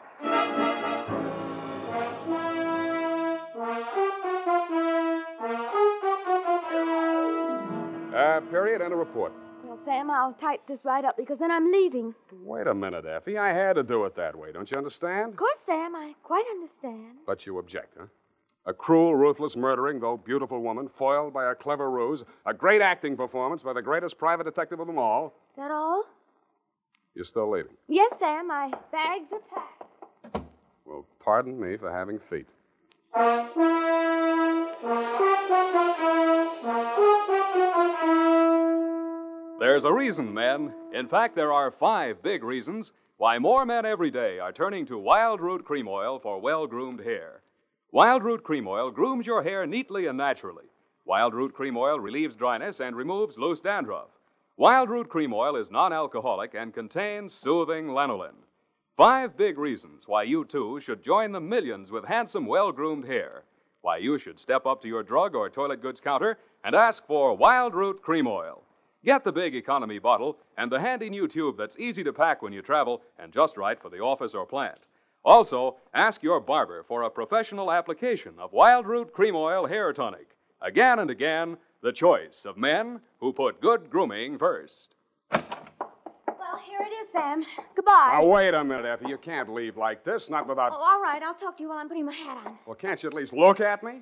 Uh, 8.14 8.40
period, 8.50 8.80
and 8.80 8.92
a 8.92 8.96
report. 8.96 9.32
Well, 9.64 9.78
Sam, 9.84 10.10
I'll 10.10 10.32
type 10.32 10.66
this 10.66 10.80
right 10.84 11.04
up 11.04 11.16
because 11.16 11.38
then 11.38 11.50
I'm 11.50 11.70
leaving. 11.70 12.14
Wait 12.42 12.66
a 12.66 12.74
minute, 12.74 13.04
Effie. 13.06 13.38
I 13.38 13.52
had 13.52 13.74
to 13.74 13.82
do 13.84 14.04
it 14.04 14.16
that 14.16 14.36
way. 14.36 14.50
Don't 14.50 14.68
you 14.70 14.76
understand? 14.76 15.30
Of 15.30 15.36
course, 15.36 15.58
Sam, 15.64 15.94
I 15.94 16.14
quite 16.24 16.44
understand. 16.50 17.18
But 17.26 17.46
you 17.46 17.58
object, 17.58 17.94
huh? 17.98 18.06
A 18.68 18.74
cruel, 18.74 19.16
ruthless, 19.16 19.56
murdering, 19.56 19.98
though 19.98 20.18
beautiful 20.18 20.60
woman, 20.60 20.90
foiled 20.90 21.32
by 21.32 21.50
a 21.50 21.54
clever 21.54 21.90
ruse, 21.90 22.22
a 22.44 22.52
great 22.52 22.82
acting 22.82 23.16
performance 23.16 23.62
by 23.62 23.72
the 23.72 23.80
greatest 23.80 24.18
private 24.18 24.44
detective 24.44 24.78
of 24.78 24.86
them 24.86 24.98
all. 24.98 25.32
Is 25.52 25.56
that 25.56 25.70
all? 25.70 26.04
You're 27.14 27.24
still 27.24 27.50
leaving. 27.50 27.72
Yes, 27.88 28.12
Sam, 28.18 28.46
my 28.46 28.70
bags 28.92 29.32
are 29.32 29.40
packed. 29.48 30.44
Well, 30.84 31.06
pardon 31.18 31.58
me 31.58 31.78
for 31.78 31.90
having 31.90 32.18
feet. 32.18 32.46
There's 39.58 39.86
a 39.86 39.92
reason, 39.92 40.34
men. 40.34 40.74
In 40.92 41.08
fact, 41.08 41.34
there 41.36 41.54
are 41.54 41.70
five 41.70 42.22
big 42.22 42.44
reasons 42.44 42.92
why 43.16 43.38
more 43.38 43.64
men 43.64 43.86
every 43.86 44.10
day 44.10 44.38
are 44.38 44.52
turning 44.52 44.84
to 44.86 44.98
Wildroot 44.98 45.64
Cream 45.64 45.88
Oil 45.88 46.18
for 46.18 46.38
well 46.38 46.66
groomed 46.66 47.00
hair. 47.00 47.40
Wildroot 47.94 48.42
Cream 48.42 48.68
Oil 48.68 48.90
grooms 48.90 49.26
your 49.26 49.42
hair 49.42 49.66
neatly 49.66 50.08
and 50.08 50.18
naturally. 50.18 50.66
Wildroot 51.08 51.54
Cream 51.54 51.74
Oil 51.74 51.98
relieves 51.98 52.36
dryness 52.36 52.80
and 52.80 52.94
removes 52.94 53.38
loose 53.38 53.60
dandruff. 53.60 54.10
Wildroot 54.60 55.08
Cream 55.08 55.32
Oil 55.32 55.56
is 55.56 55.70
non 55.70 55.90
alcoholic 55.90 56.52
and 56.52 56.74
contains 56.74 57.32
soothing 57.32 57.86
lanolin. 57.86 58.34
Five 58.98 59.38
big 59.38 59.56
reasons 59.56 60.02
why 60.06 60.24
you 60.24 60.44
too 60.44 60.80
should 60.80 61.02
join 61.02 61.32
the 61.32 61.40
millions 61.40 61.90
with 61.90 62.04
handsome, 62.04 62.44
well 62.44 62.72
groomed 62.72 63.06
hair. 63.06 63.44
Why 63.80 63.96
you 63.96 64.18
should 64.18 64.38
step 64.38 64.66
up 64.66 64.82
to 64.82 64.88
your 64.88 65.02
drug 65.02 65.34
or 65.34 65.48
toilet 65.48 65.80
goods 65.80 65.98
counter 65.98 66.36
and 66.64 66.74
ask 66.74 67.06
for 67.06 67.38
Wildroot 67.38 68.02
Cream 68.02 68.26
Oil. 68.26 68.64
Get 69.02 69.24
the 69.24 69.32
big 69.32 69.54
economy 69.54 69.98
bottle 69.98 70.36
and 70.58 70.70
the 70.70 70.80
handy 70.80 71.08
new 71.08 71.26
tube 71.26 71.56
that's 71.56 71.78
easy 71.78 72.04
to 72.04 72.12
pack 72.12 72.42
when 72.42 72.52
you 72.52 72.60
travel 72.60 73.00
and 73.18 73.32
just 73.32 73.56
right 73.56 73.80
for 73.80 73.88
the 73.88 74.00
office 74.00 74.34
or 74.34 74.44
plant. 74.44 74.87
Also, 75.24 75.76
ask 75.94 76.22
your 76.22 76.40
barber 76.40 76.82
for 76.84 77.02
a 77.02 77.10
professional 77.10 77.70
application 77.70 78.34
of 78.38 78.52
Wildroot 78.52 79.12
Cream 79.12 79.34
Oil 79.36 79.66
Hair 79.66 79.92
Tonic. 79.92 80.28
Again 80.62 81.00
and 81.00 81.10
again, 81.10 81.56
the 81.82 81.92
choice 81.92 82.44
of 82.44 82.56
men 82.56 83.00
who 83.20 83.32
put 83.32 83.60
good 83.60 83.90
grooming 83.90 84.38
first. 84.38 84.94
Well, 85.30 85.42
here 86.66 86.80
it 86.80 86.92
is, 87.04 87.12
Sam. 87.12 87.44
Goodbye. 87.76 88.18
Now, 88.20 88.26
wait 88.26 88.54
a 88.54 88.64
minute, 88.64 88.86
Effie. 88.86 89.08
You 89.08 89.18
can't 89.18 89.52
leave 89.52 89.76
like 89.76 90.04
this, 90.04 90.30
not 90.30 90.48
without. 90.48 90.72
Oh, 90.72 90.76
all 90.76 91.02
right, 91.02 91.22
I'll 91.22 91.34
talk 91.34 91.56
to 91.58 91.62
you 91.62 91.68
while 91.68 91.78
I'm 91.78 91.88
putting 91.88 92.06
my 92.06 92.12
hat 92.12 92.38
on. 92.46 92.58
Well, 92.66 92.74
can't 92.74 93.02
you 93.02 93.08
at 93.08 93.14
least 93.14 93.32
look 93.32 93.60
at 93.60 93.82
me? 93.82 94.00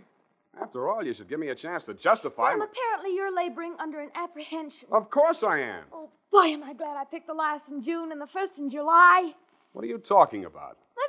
After 0.61 0.89
all, 0.89 1.05
you 1.05 1.13
should 1.13 1.29
give 1.29 1.39
me 1.39 1.49
a 1.49 1.55
chance 1.55 1.85
to 1.85 1.95
justify. 1.95 2.53
Sam, 2.53 2.63
apparently 2.63 3.15
you're 3.15 3.35
laboring 3.35 3.75
under 3.79 4.01
an 4.01 4.11
apprehension. 4.15 4.89
Of 4.91 5.11
course 5.11 5.43
I 5.43 5.59
am. 5.59 5.85
Oh, 5.93 6.09
boy, 6.33 6.47
am 6.47 6.63
I 6.63 6.73
glad 6.73 6.97
I 6.97 7.05
picked 7.05 7.27
the 7.27 7.35
last 7.35 7.69
in 7.69 7.83
June 7.83 8.11
and 8.13 8.21
the 8.21 8.27
first 8.27 8.59
in 8.59 8.71
July. 8.71 9.33
What 9.73 9.85
are 9.85 9.89
you 9.89 9.99
talking 9.99 10.47
about? 10.47 10.79
My 10.97 11.07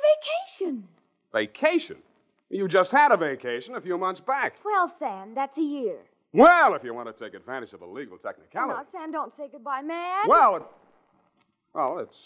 vacation. 0.58 0.84
Vacation? 1.32 1.96
You 2.50 2.66
just 2.68 2.90
had 2.90 3.12
a 3.12 3.16
vacation 3.16 3.74
a 3.74 3.80
few 3.80 3.98
months 3.98 4.20
back. 4.20 4.54
Well, 4.64 4.92
Sam, 4.98 5.34
that's 5.34 5.58
a 5.58 5.62
year. 5.62 5.98
Well, 6.32 6.74
if 6.74 6.84
you 6.84 6.94
want 6.94 7.14
to 7.14 7.24
take 7.24 7.34
advantage 7.34 7.72
of 7.72 7.82
a 7.82 7.86
legal 7.86 8.18
technicality. 8.18 8.74
Now, 8.74 9.00
Sam, 9.00 9.12
don't 9.12 9.34
say 9.36 9.48
goodbye, 9.50 9.82
man. 9.82 10.24
Well, 10.26 10.56
it, 10.56 10.62
well, 11.74 11.98
it's 11.98 12.18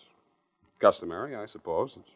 customary, 0.81 1.37
I 1.37 1.46
suppose. 1.46 1.96
It's, 1.98 2.11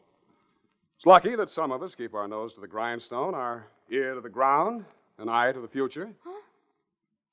it's 0.96 1.06
lucky 1.06 1.36
that 1.36 1.50
some 1.50 1.72
of 1.72 1.82
us 1.82 1.94
keep 1.94 2.14
our 2.14 2.26
nose 2.26 2.54
to 2.54 2.60
the 2.60 2.66
grindstone, 2.66 3.34
our 3.34 3.66
ear 3.90 4.14
to 4.14 4.20
the 4.20 4.28
ground, 4.28 4.84
an 5.18 5.28
eye 5.28 5.52
to 5.52 5.60
the 5.60 5.68
future. 5.68 6.10
Huh? 6.24 6.40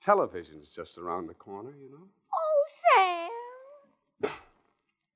Television's 0.02 0.72
just 0.76 0.98
around 0.98 1.28
the 1.28 1.34
corner, 1.34 1.72
you 1.82 1.90
know. 1.90 2.08
Oh, 2.34 3.30
Sam. 4.22 4.32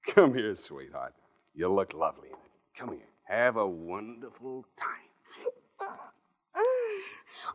Come 0.16 0.34
here, 0.34 0.56
sweetheart. 0.56 1.14
You 1.54 1.72
look 1.72 1.94
lovely 1.94 2.30
in 2.30 2.34
it. 2.36 2.47
Come 2.78 2.90
here. 2.90 3.00
Have 3.24 3.58
a 3.58 3.68
wonderful 3.68 4.66
time. 4.78 5.90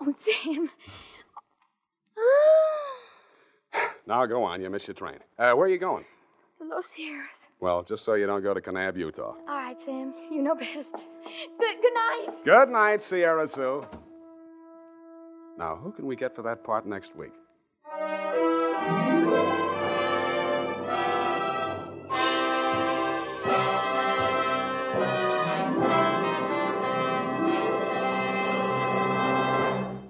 Oh, 0.00 0.14
Sam. 0.24 0.70
Now 4.06 4.26
go 4.26 4.42
on. 4.44 4.60
You 4.60 4.70
missed 4.70 4.86
your 4.86 4.94
train. 4.94 5.18
Uh, 5.38 5.52
where 5.52 5.66
are 5.66 5.68
you 5.68 5.78
going? 5.78 6.04
The 6.58 6.66
Los 6.66 6.84
Sierras. 6.94 7.28
Well, 7.60 7.82
just 7.82 8.04
so 8.04 8.14
you 8.14 8.26
don't 8.26 8.42
go 8.42 8.52
to 8.54 8.60
Kanab, 8.60 8.96
Utah. 8.96 9.34
All 9.36 9.44
right, 9.46 9.80
Sam. 9.82 10.12
You 10.30 10.42
know 10.42 10.54
best. 10.54 10.88
Good, 10.92 11.76
good 11.80 11.94
night. 11.94 12.28
Good 12.44 12.68
night, 12.68 13.02
Sierra 13.02 13.46
Sue. 13.46 13.84
Now, 15.58 15.76
who 15.76 15.92
can 15.92 16.06
we 16.06 16.16
get 16.16 16.34
for 16.34 16.42
that 16.42 16.64
part 16.64 16.86
next 16.86 17.14
week? 17.16 17.32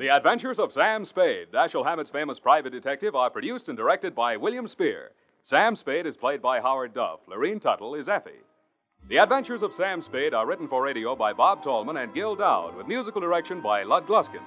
The 0.02 0.08
Adventures 0.08 0.58
of 0.58 0.72
Sam 0.72 1.04
Spade, 1.04 1.52
Dashiell 1.52 1.84
Hammett's 1.84 2.10
famous 2.10 2.40
private 2.40 2.70
detective, 2.72 3.14
are 3.14 3.30
produced 3.30 3.68
and 3.68 3.78
directed 3.78 4.16
by 4.16 4.36
William 4.36 4.66
Spear. 4.66 5.12
Sam 5.44 5.76
Spade 5.76 6.06
is 6.06 6.16
played 6.16 6.42
by 6.42 6.60
Howard 6.60 6.92
Duff. 6.92 7.20
Lorene 7.28 7.60
Tuttle 7.60 7.94
is 7.94 8.08
Effie. 8.08 8.42
The 9.08 9.18
Adventures 9.18 9.62
of 9.62 9.72
Sam 9.72 10.02
Spade 10.02 10.34
are 10.34 10.44
written 10.44 10.66
for 10.66 10.82
radio 10.82 11.14
by 11.14 11.32
Bob 11.32 11.62
Tallman 11.62 11.98
and 11.98 12.12
Gil 12.12 12.34
Doud, 12.34 12.74
with 12.74 12.88
musical 12.88 13.20
direction 13.20 13.60
by 13.60 13.84
Lud 13.84 14.08
Gluskin. 14.08 14.42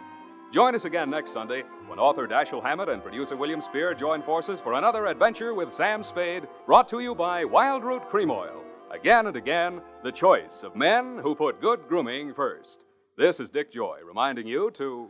Join 0.53 0.75
us 0.75 0.83
again 0.83 1.09
next 1.09 1.31
Sunday 1.31 1.63
when 1.87 1.99
author 1.99 2.27
Dashiell 2.27 2.61
Hammett 2.61 2.89
and 2.89 3.01
producer 3.01 3.37
William 3.37 3.61
Spear 3.61 3.93
join 3.93 4.21
forces 4.23 4.59
for 4.59 4.73
another 4.73 5.05
adventure 5.05 5.53
with 5.53 5.71
Sam 5.71 6.03
Spade, 6.03 6.49
brought 6.65 6.89
to 6.89 6.99
you 6.99 7.15
by 7.15 7.45
Wildroot 7.45 8.09
Cream 8.09 8.29
Oil. 8.29 8.61
Again 8.91 9.27
and 9.27 9.37
again, 9.37 9.79
the 10.03 10.11
choice 10.11 10.63
of 10.63 10.75
men 10.75 11.17
who 11.23 11.33
put 11.33 11.61
good 11.61 11.87
grooming 11.87 12.33
first. 12.33 12.83
This 13.17 13.39
is 13.39 13.47
Dick 13.47 13.71
Joy 13.71 13.99
reminding 14.05 14.45
you 14.45 14.69
to 14.71 15.09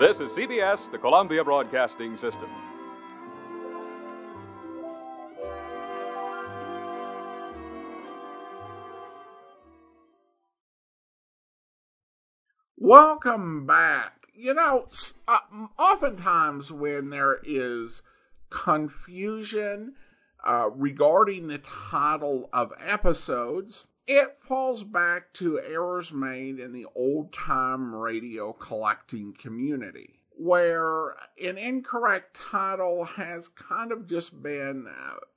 This 0.00 0.20
is 0.20 0.30
CBS, 0.30 0.88
the 0.92 0.98
Columbia 0.98 1.42
Broadcasting 1.42 2.16
System. 2.16 2.48
Welcome 12.76 13.66
back. 13.66 14.12
You 14.32 14.54
know, 14.54 14.86
uh, 15.26 15.38
oftentimes 15.76 16.70
when 16.72 17.10
there 17.10 17.40
is 17.42 18.02
confusion 18.50 19.94
uh, 20.44 20.70
regarding 20.76 21.48
the 21.48 21.58
title 21.58 22.48
of 22.52 22.72
episodes, 22.78 23.88
it 24.08 24.38
falls 24.40 24.84
back 24.84 25.34
to 25.34 25.60
errors 25.60 26.12
made 26.12 26.58
in 26.58 26.72
the 26.72 26.86
old 26.96 27.32
time 27.32 27.94
radio 27.94 28.54
collecting 28.54 29.34
community, 29.34 30.18
where 30.30 31.10
an 31.44 31.58
incorrect 31.58 32.40
title 32.50 33.04
has 33.04 33.48
kind 33.48 33.92
of 33.92 34.08
just 34.08 34.42
been 34.42 34.86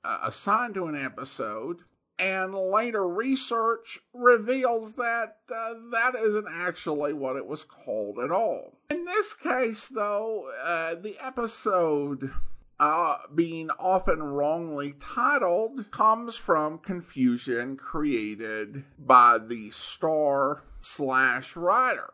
uh, 0.02 0.18
assigned 0.24 0.74
to 0.74 0.86
an 0.86 0.96
episode, 0.96 1.80
and 2.18 2.54
later 2.54 3.06
research 3.06 4.00
reveals 4.14 4.94
that 4.94 5.36
uh, 5.54 5.74
that 5.90 6.14
isn't 6.14 6.48
actually 6.50 7.12
what 7.12 7.36
it 7.36 7.46
was 7.46 7.64
called 7.64 8.18
at 8.18 8.30
all. 8.30 8.78
In 8.90 9.04
this 9.04 9.34
case, 9.34 9.88
though, 9.88 10.50
uh, 10.64 10.94
the 10.94 11.16
episode 11.20 12.30
uh, 12.82 13.16
being 13.32 13.70
often 13.78 14.20
wrongly 14.20 14.94
titled 14.98 15.88
comes 15.92 16.34
from 16.34 16.78
confusion 16.78 17.76
created 17.76 18.82
by 18.98 19.38
the 19.38 19.70
star 19.70 20.64
slash 20.80 21.54
writer. 21.54 22.10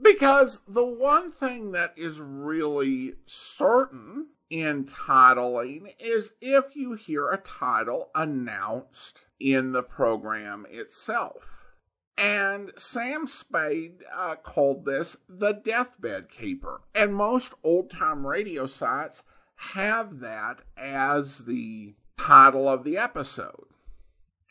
Because 0.00 0.60
the 0.68 0.84
one 0.84 1.32
thing 1.32 1.72
that 1.72 1.92
is 1.96 2.20
really 2.20 3.14
certain 3.26 4.28
in 4.48 4.84
titling 4.84 5.92
is 5.98 6.34
if 6.40 6.76
you 6.76 6.92
hear 6.92 7.28
a 7.28 7.38
title 7.38 8.10
announced 8.14 9.22
in 9.40 9.72
the 9.72 9.82
program 9.82 10.66
itself. 10.70 11.74
And 12.16 12.70
Sam 12.76 13.26
Spade 13.26 14.04
uh, 14.14 14.36
called 14.36 14.84
this 14.84 15.16
the 15.28 15.52
Deathbed 15.52 16.30
Caper. 16.30 16.82
And 16.94 17.12
most 17.12 17.54
old 17.64 17.90
time 17.90 18.24
radio 18.24 18.66
sites 18.66 19.24
have 19.70 20.18
that 20.20 20.58
as 20.76 21.44
the 21.44 21.94
title 22.18 22.68
of 22.68 22.82
the 22.82 22.98
episode. 22.98 23.66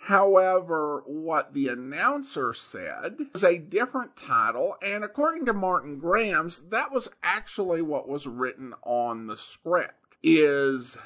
However, 0.05 1.03
what 1.05 1.53
the 1.53 1.67
announcer 1.67 2.53
said 2.53 3.17
was 3.33 3.43
a 3.43 3.57
different 3.57 4.15
title, 4.15 4.75
and 4.81 5.03
according 5.03 5.45
to 5.45 5.53
Martin 5.53 5.99
Grams, 5.99 6.61
that 6.69 6.91
was 6.91 7.07
actually 7.21 7.81
what 7.81 8.07
was 8.07 8.25
written 8.25 8.73
on 8.83 9.27
the 9.27 9.37
script, 9.37 10.15
is 10.23 10.97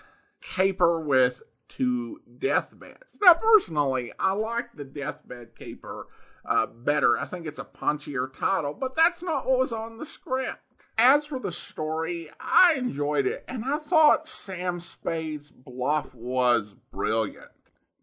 Caper 0.42 1.02
with 1.02 1.42
two 1.68 2.22
deathbeds. 2.38 3.18
Now, 3.22 3.34
personally, 3.34 4.14
I 4.20 4.34
like 4.34 4.76
the 4.76 4.86
Deathbed 4.86 5.56
Caper 5.58 6.08
uh, 6.46 6.68
better. 6.68 7.18
I 7.18 7.26
think 7.26 7.48
it's 7.48 7.60
a 7.60 7.66
punchier 7.66 8.32
title, 8.32 8.74
but 8.74 8.96
that's 8.96 9.24
not 9.24 9.48
what 9.48 9.60
was 9.60 9.74
on 9.74 9.98
the 9.98 10.06
script. 10.06 10.60
As 10.98 11.26
for 11.26 11.40
the 11.40 11.52
story, 11.52 12.30
I 12.40 12.76
enjoyed 12.78 13.26
it, 13.26 13.44
and 13.48 13.66
I 13.66 13.80
thought 13.80 14.28
Sam 14.28 14.80
Spade's 14.80 15.52
bluff 15.52 16.14
was 16.16 16.76
brilliant. 16.92 17.52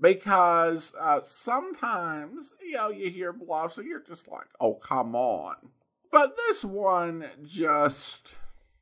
Because 0.00 0.92
uh, 0.98 1.20
sometimes, 1.22 2.54
you 2.60 2.72
know, 2.72 2.90
you 2.90 3.08
hear 3.08 3.32
bluffs 3.32 3.78
and 3.78 3.86
you're 3.86 4.02
just 4.02 4.26
like, 4.26 4.48
oh, 4.60 4.74
come 4.74 5.14
on. 5.14 5.54
But 6.10 6.36
this 6.36 6.64
one 6.64 7.24
just 7.44 8.34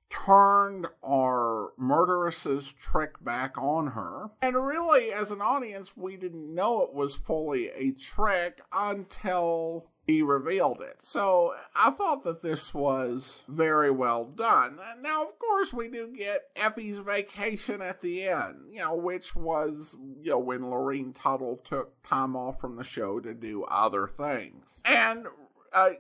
turned 0.09 0.87
our 1.05 1.72
murderess's 1.76 2.72
trick 2.72 3.22
back 3.22 3.57
on 3.57 3.89
her. 3.89 4.30
And 4.43 4.57
really, 4.57 5.12
as 5.12 5.30
an 5.30 5.43
audience, 5.43 5.97
we 5.97 6.16
didn't 6.16 6.55
know 6.55 6.82
it 6.82 6.95
was 6.95 7.14
fully 7.14 7.68
a 7.68 7.93
trick 7.93 8.61
until 8.72 9.89
he 10.11 10.23
revealed 10.23 10.81
it. 10.81 11.01
So 11.03 11.55
I 11.75 11.91
thought 11.91 12.25
that 12.25 12.43
this 12.43 12.75
was 12.75 13.43
very 13.49 13.91
well 13.91 14.25
done. 14.25 14.79
Now, 15.01 15.23
of 15.23 15.39
course, 15.39 15.73
we 15.73 15.89
do 15.89 16.09
get 16.09 16.49
Effie's 16.57 16.99
vacation 16.99 17.81
at 17.81 18.03
the 18.03 18.25
end, 18.25 18.57
you 18.71 18.81
know, 18.81 18.95
which 18.95 19.37
was, 19.37 19.97
you 20.23 20.31
know, 20.31 20.39
when 20.39 20.69
Lorene 20.69 21.13
Tuttle 21.13 21.61
took 21.65 22.03
time 22.03 22.37
off 22.37 22.61
from 22.61 22.77
the 22.77 22.85
show 22.85 23.21
to 23.21 23.35
do 23.35 23.65
other 23.65 24.09
things. 24.09 24.81
And 24.85 25.27
uh, 25.73 25.91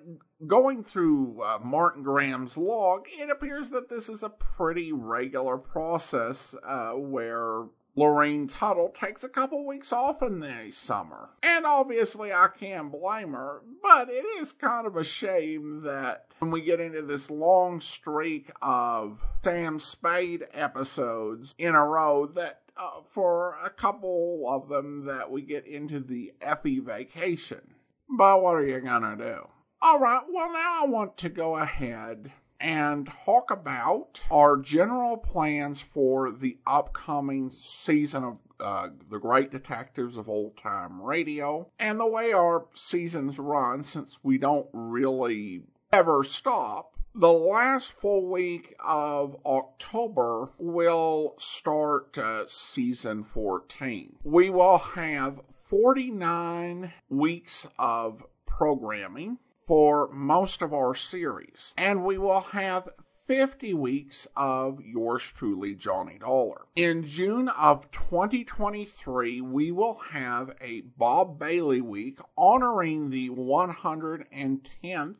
going 0.46 0.82
through 0.82 1.40
uh, 1.42 1.58
Martin 1.62 2.02
Grams' 2.02 2.56
log, 2.56 3.06
it 3.08 3.30
appears 3.30 3.70
that 3.70 3.88
this 3.88 4.08
is 4.08 4.22
a 4.22 4.28
pretty 4.28 4.92
regular 4.92 5.56
process 5.56 6.54
uh, 6.64 6.92
where 6.92 7.64
Lorene 7.96 8.48
Tuttle 8.48 8.90
takes 8.90 9.24
a 9.24 9.28
couple 9.28 9.66
weeks 9.66 9.92
off 9.92 10.22
in 10.22 10.40
the 10.40 10.70
summer. 10.72 11.30
And 11.42 11.66
obviously, 11.66 12.32
I 12.32 12.48
can't 12.48 12.92
blame 12.92 13.32
her, 13.32 13.62
but 13.82 14.08
it 14.08 14.24
is 14.40 14.52
kind 14.52 14.86
of 14.86 14.96
a 14.96 15.04
shame 15.04 15.82
that 15.82 16.26
when 16.38 16.50
we 16.50 16.62
get 16.62 16.80
into 16.80 17.02
this 17.02 17.30
long 17.30 17.80
streak 17.80 18.50
of 18.62 19.22
Sam 19.44 19.78
Spade 19.78 20.46
episodes 20.52 21.54
in 21.58 21.74
a 21.74 21.84
row, 21.84 22.26
that 22.34 22.62
uh, 22.76 23.00
for 23.10 23.58
a 23.62 23.70
couple 23.70 24.44
of 24.48 24.68
them 24.68 25.04
that 25.04 25.30
we 25.30 25.42
get 25.42 25.66
into 25.66 26.00
the 26.00 26.32
Effie 26.40 26.80
vacation. 26.80 27.74
But 28.08 28.42
what 28.42 28.56
are 28.56 28.66
you 28.66 28.80
gonna 28.80 29.16
do? 29.16 29.48
All 29.82 29.98
right, 29.98 30.22
well, 30.30 30.52
now 30.52 30.84
I 30.84 30.86
want 30.86 31.16
to 31.18 31.28
go 31.28 31.56
ahead 31.56 32.32
and 32.60 33.10
talk 33.24 33.50
about 33.50 34.20
our 34.30 34.58
general 34.58 35.16
plans 35.16 35.80
for 35.80 36.30
the 36.30 36.58
upcoming 36.66 37.50
season 37.50 38.22
of 38.22 38.38
uh, 38.60 38.88
The 39.08 39.18
Great 39.18 39.50
Detectives 39.50 40.16
of 40.16 40.28
Old 40.28 40.56
Time 40.58 41.00
Radio 41.00 41.70
and 41.78 41.98
the 41.98 42.06
way 42.06 42.32
our 42.32 42.66
seasons 42.74 43.38
run 43.38 43.82
since 43.82 44.18
we 44.22 44.36
don't 44.36 44.68
really 44.72 45.62
ever 45.92 46.22
stop. 46.22 46.94
The 47.14 47.32
last 47.32 47.90
full 47.92 48.30
week 48.30 48.76
of 48.78 49.36
October 49.44 50.52
will 50.58 51.34
start 51.38 52.16
uh, 52.16 52.44
season 52.46 53.24
14. 53.24 54.16
We 54.22 54.50
will 54.50 54.78
have 54.78 55.40
49 55.50 56.92
weeks 57.08 57.66
of 57.78 58.24
programming 58.46 59.38
for 59.66 60.08
most 60.12 60.62
of 60.62 60.72
our 60.72 60.94
series, 60.94 61.74
and 61.76 62.04
we 62.04 62.18
will 62.18 62.40
have 62.40 62.88
50 63.30 63.74
weeks 63.74 64.26
of 64.34 64.80
yours 64.80 65.22
truly, 65.22 65.74
Johnny 65.76 66.18
Dollar. 66.18 66.62
In 66.74 67.06
June 67.06 67.48
of 67.48 67.88
2023, 67.92 69.40
we 69.40 69.70
will 69.70 70.00
have 70.10 70.56
a 70.60 70.80
Bob 70.80 71.38
Bailey 71.38 71.80
week 71.80 72.18
honoring 72.36 73.10
the 73.10 73.30
110th 73.30 75.14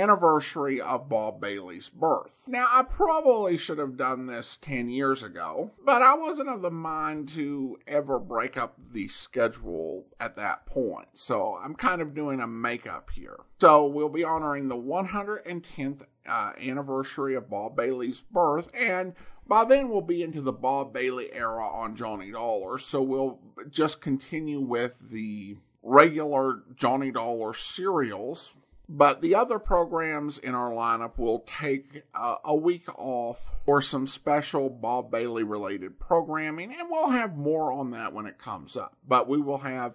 anniversary 0.00 0.80
of 0.80 1.08
Bob 1.08 1.40
Bailey's 1.40 1.88
birth. 1.88 2.44
Now, 2.46 2.66
I 2.70 2.82
probably 2.82 3.56
should 3.56 3.78
have 3.78 3.96
done 3.96 4.26
this 4.26 4.58
10 4.60 4.88
years 4.88 5.22
ago, 5.22 5.72
but 5.84 6.02
I 6.02 6.14
wasn't 6.14 6.48
of 6.48 6.62
the 6.62 6.70
mind 6.70 7.28
to 7.30 7.78
ever 7.86 8.18
break 8.18 8.56
up 8.56 8.78
the 8.92 9.08
schedule 9.08 10.06
at 10.20 10.36
that 10.36 10.66
point. 10.66 11.08
So 11.14 11.58
I'm 11.62 11.74
kind 11.74 12.00
of 12.00 12.14
doing 12.14 12.40
a 12.40 12.46
makeup 12.46 13.10
here. 13.10 13.40
So 13.60 13.86
we'll 13.86 14.08
be 14.08 14.24
honoring 14.24 14.68
the 14.68 14.76
110th 14.76 16.02
uh, 16.28 16.52
anniversary 16.60 17.34
of 17.34 17.50
Bob 17.50 17.76
Bailey's 17.76 18.20
birth 18.20 18.70
and 18.78 19.14
by 19.46 19.64
then 19.64 19.90
we'll 19.90 20.00
be 20.00 20.22
into 20.22 20.40
the 20.40 20.52
Bob 20.52 20.92
Bailey 20.94 21.30
era 21.32 21.66
on 21.66 21.96
Johnny 21.96 22.30
Dollar, 22.30 22.78
so 22.78 23.02
we'll 23.02 23.40
just 23.68 24.00
continue 24.00 24.60
with 24.60 25.10
the 25.10 25.58
regular 25.82 26.62
Johnny 26.74 27.10
Dollar 27.10 27.52
serials 27.52 28.54
but 28.88 29.22
the 29.22 29.34
other 29.34 29.58
programs 29.58 30.38
in 30.38 30.54
our 30.54 30.70
lineup 30.70 31.18
will 31.18 31.40
take 31.40 32.02
uh, 32.14 32.36
a 32.44 32.54
week 32.54 32.86
off 32.98 33.50
for 33.64 33.80
some 33.80 34.06
special 34.06 34.68
Bob 34.68 35.10
Bailey 35.10 35.42
related 35.42 35.98
programming, 35.98 36.74
and 36.78 36.90
we'll 36.90 37.10
have 37.10 37.36
more 37.36 37.72
on 37.72 37.90
that 37.92 38.12
when 38.12 38.26
it 38.26 38.38
comes 38.38 38.76
up. 38.76 38.96
But 39.06 39.28
we 39.28 39.40
will 39.40 39.58
have 39.58 39.94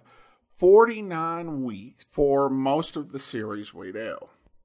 49 0.52 1.62
weeks 1.62 2.04
for 2.10 2.50
most 2.50 2.96
of 2.96 3.12
the 3.12 3.18
series 3.18 3.72
we 3.72 3.92
do. 3.92 4.16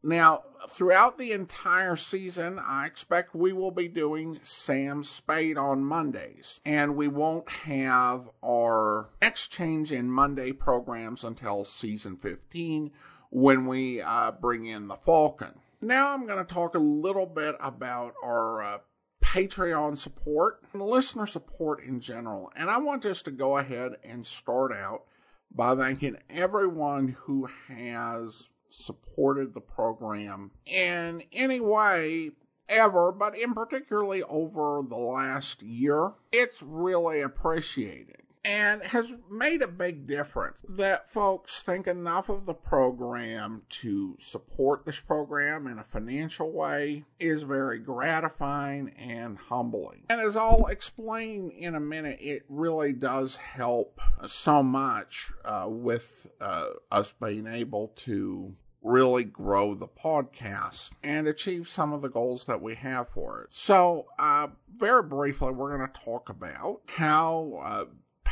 Now, 0.05 0.43
throughout 0.69 1.17
the 1.17 1.31
entire 1.31 1.95
season, 1.95 2.59
I 2.59 2.85
expect 2.85 3.33
we 3.33 3.53
will 3.53 3.71
be 3.71 3.87
doing 3.87 4.39
Sam 4.43 5.03
Spade 5.03 5.57
on 5.57 5.83
Mondays, 5.83 6.59
and 6.63 6.95
we 6.95 7.07
won't 7.07 7.49
have 7.49 8.29
our 8.43 9.09
exchange 9.19 9.91
in 9.91 10.11
Monday 10.11 10.51
programs 10.51 11.23
until 11.23 11.65
season 11.65 12.17
15 12.17 12.91
when 13.35 13.65
we 13.65 13.99
uh, 13.99 14.31
bring 14.31 14.65
in 14.65 14.87
the 14.87 14.95
Falcon. 14.95 15.59
Now 15.81 16.13
I'm 16.13 16.25
going 16.25 16.43
to 16.43 16.53
talk 16.53 16.73
a 16.73 16.79
little 16.79 17.25
bit 17.25 17.55
about 17.59 18.13
our 18.23 18.63
uh, 18.63 18.77
Patreon 19.21 19.97
support 19.97 20.61
and 20.71 20.81
listener 20.81 21.25
support 21.25 21.83
in 21.83 21.99
general. 21.99 22.49
And 22.55 22.69
I 22.69 22.77
want 22.77 23.03
us 23.03 23.21
to 23.23 23.31
go 23.31 23.57
ahead 23.57 23.97
and 24.05 24.25
start 24.25 24.71
out 24.71 25.01
by 25.53 25.75
thanking 25.75 26.15
everyone 26.29 27.09
who 27.23 27.49
has 27.67 28.47
supported 28.69 29.53
the 29.53 29.59
program 29.59 30.51
in 30.65 31.21
any 31.33 31.59
way 31.59 32.31
ever, 32.69 33.11
but 33.11 33.37
in 33.37 33.53
particularly 33.53 34.23
over 34.23 34.81
the 34.87 34.95
last 34.95 35.61
year. 35.61 36.13
It's 36.31 36.63
really 36.63 37.19
appreciated 37.19 38.24
and 38.45 38.83
has 38.83 39.13
made 39.29 39.61
a 39.61 39.67
big 39.67 40.07
difference 40.07 40.63
that 40.69 41.09
folks 41.09 41.63
think 41.63 41.87
enough 41.87 42.29
of 42.29 42.45
the 42.45 42.53
program 42.53 43.63
to 43.69 44.15
support 44.19 44.85
this 44.85 44.99
program 44.99 45.67
in 45.67 45.79
a 45.79 45.83
financial 45.83 46.51
way 46.51 47.03
is 47.19 47.41
very 47.41 47.79
gratifying 47.79 48.91
and 48.97 49.37
humbling. 49.37 50.03
And 50.09 50.21
as 50.21 50.37
I'll 50.37 50.67
explain 50.67 51.49
in 51.49 51.75
a 51.75 51.79
minute, 51.79 52.19
it 52.21 52.43
really 52.47 52.93
does 52.93 53.37
help 53.37 53.99
so 54.25 54.61
much 54.61 55.31
uh, 55.43 55.65
with 55.67 56.27
uh, 56.39 56.67
us 56.91 57.13
being 57.19 57.47
able 57.47 57.89
to 57.95 58.55
really 58.85 59.23
grow 59.23 59.73
the 59.73 59.87
podcast 59.87 60.91
and 61.03 61.27
achieve 61.27 61.67
some 61.67 61.91
of 61.91 62.03
the 62.03 62.09
goals 62.09 62.45
that 62.45 62.61
we 62.61 62.75
have 62.75 63.09
for 63.09 63.41
it. 63.41 63.47
So, 63.49 64.05
uh, 64.19 64.47
very 64.77 65.01
briefly, 65.01 65.51
we're 65.51 65.75
going 65.75 65.89
to 65.89 65.99
talk 65.99 66.29
about 66.29 66.81
how 66.87 67.61
uh, 67.63 67.85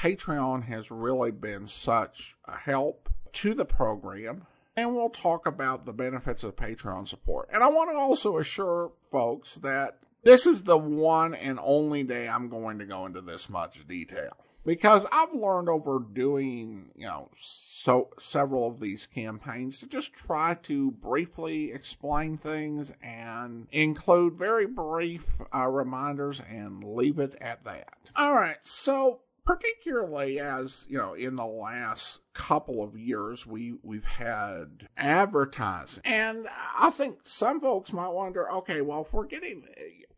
Patreon 0.04 0.66
has 0.66 0.92
really 0.92 1.32
been 1.32 1.66
such 1.66 2.36
a 2.44 2.58
help 2.58 3.08
to 3.32 3.54
the 3.54 3.64
program. 3.64 4.46
And 4.76 4.94
we'll 4.94 5.10
talk 5.10 5.48
about 5.48 5.86
the 5.86 5.94
benefits 5.94 6.44
of 6.44 6.58
Patreon 6.58 7.08
support. 7.08 7.48
And 7.54 7.64
I 7.64 7.70
want 7.70 7.90
to 7.92 7.96
also 7.96 8.38
assure 8.38 8.92
folks 9.12 9.56
that 9.56 10.00
this 10.24 10.46
is 10.46 10.64
the 10.64 10.78
one 10.78 11.34
and 11.34 11.58
only 11.64 12.04
day 12.04 12.28
I'm 12.28 12.50
going 12.50 12.80
to 12.80 12.86
go 12.86 13.06
into 13.06 13.22
this 13.22 13.50
much 13.50 13.88
detail. 13.88 14.36
Because 14.66 15.06
I've 15.10 15.34
learned 15.34 15.70
over 15.70 16.00
doing, 16.00 16.92
you 16.98 17.06
know, 17.06 17.30
so 17.38 18.10
several 18.20 18.68
of 18.68 18.82
these 18.82 19.06
campaigns 19.06 19.80
to 19.80 19.88
just 19.88 20.12
try 20.12 20.56
to 20.64 20.92
briefly 20.92 21.72
explain 21.72 22.38
things 22.38 22.92
and 23.02 23.68
include 23.72 24.34
very 24.34 24.66
brief 24.66 25.28
uh, 25.56 25.70
reminders 25.70 26.42
and 26.50 26.84
leave 26.84 27.20
it 27.20 27.38
at 27.40 27.64
that. 27.64 27.96
All 28.18 28.36
right, 28.36 28.58
so 28.62 29.22
particularly 29.46 30.40
as 30.40 30.86
you 30.88 30.98
know 30.98 31.14
in 31.14 31.36
the 31.36 31.46
last 31.46 32.22
couple 32.34 32.84
of 32.84 32.98
years 32.98 33.46
we 33.46 33.74
we've 33.84 34.06
had 34.06 34.88
advertising. 34.98 36.02
And 36.06 36.48
i 36.80 36.90
think 36.90 37.20
some 37.24 37.60
folks 37.60 37.92
might 37.92 38.10
wonder 38.10 38.50
okay 38.52 38.82
well 38.82 39.02
if 39.02 39.14
we're 39.14 39.26
getting 39.26 39.66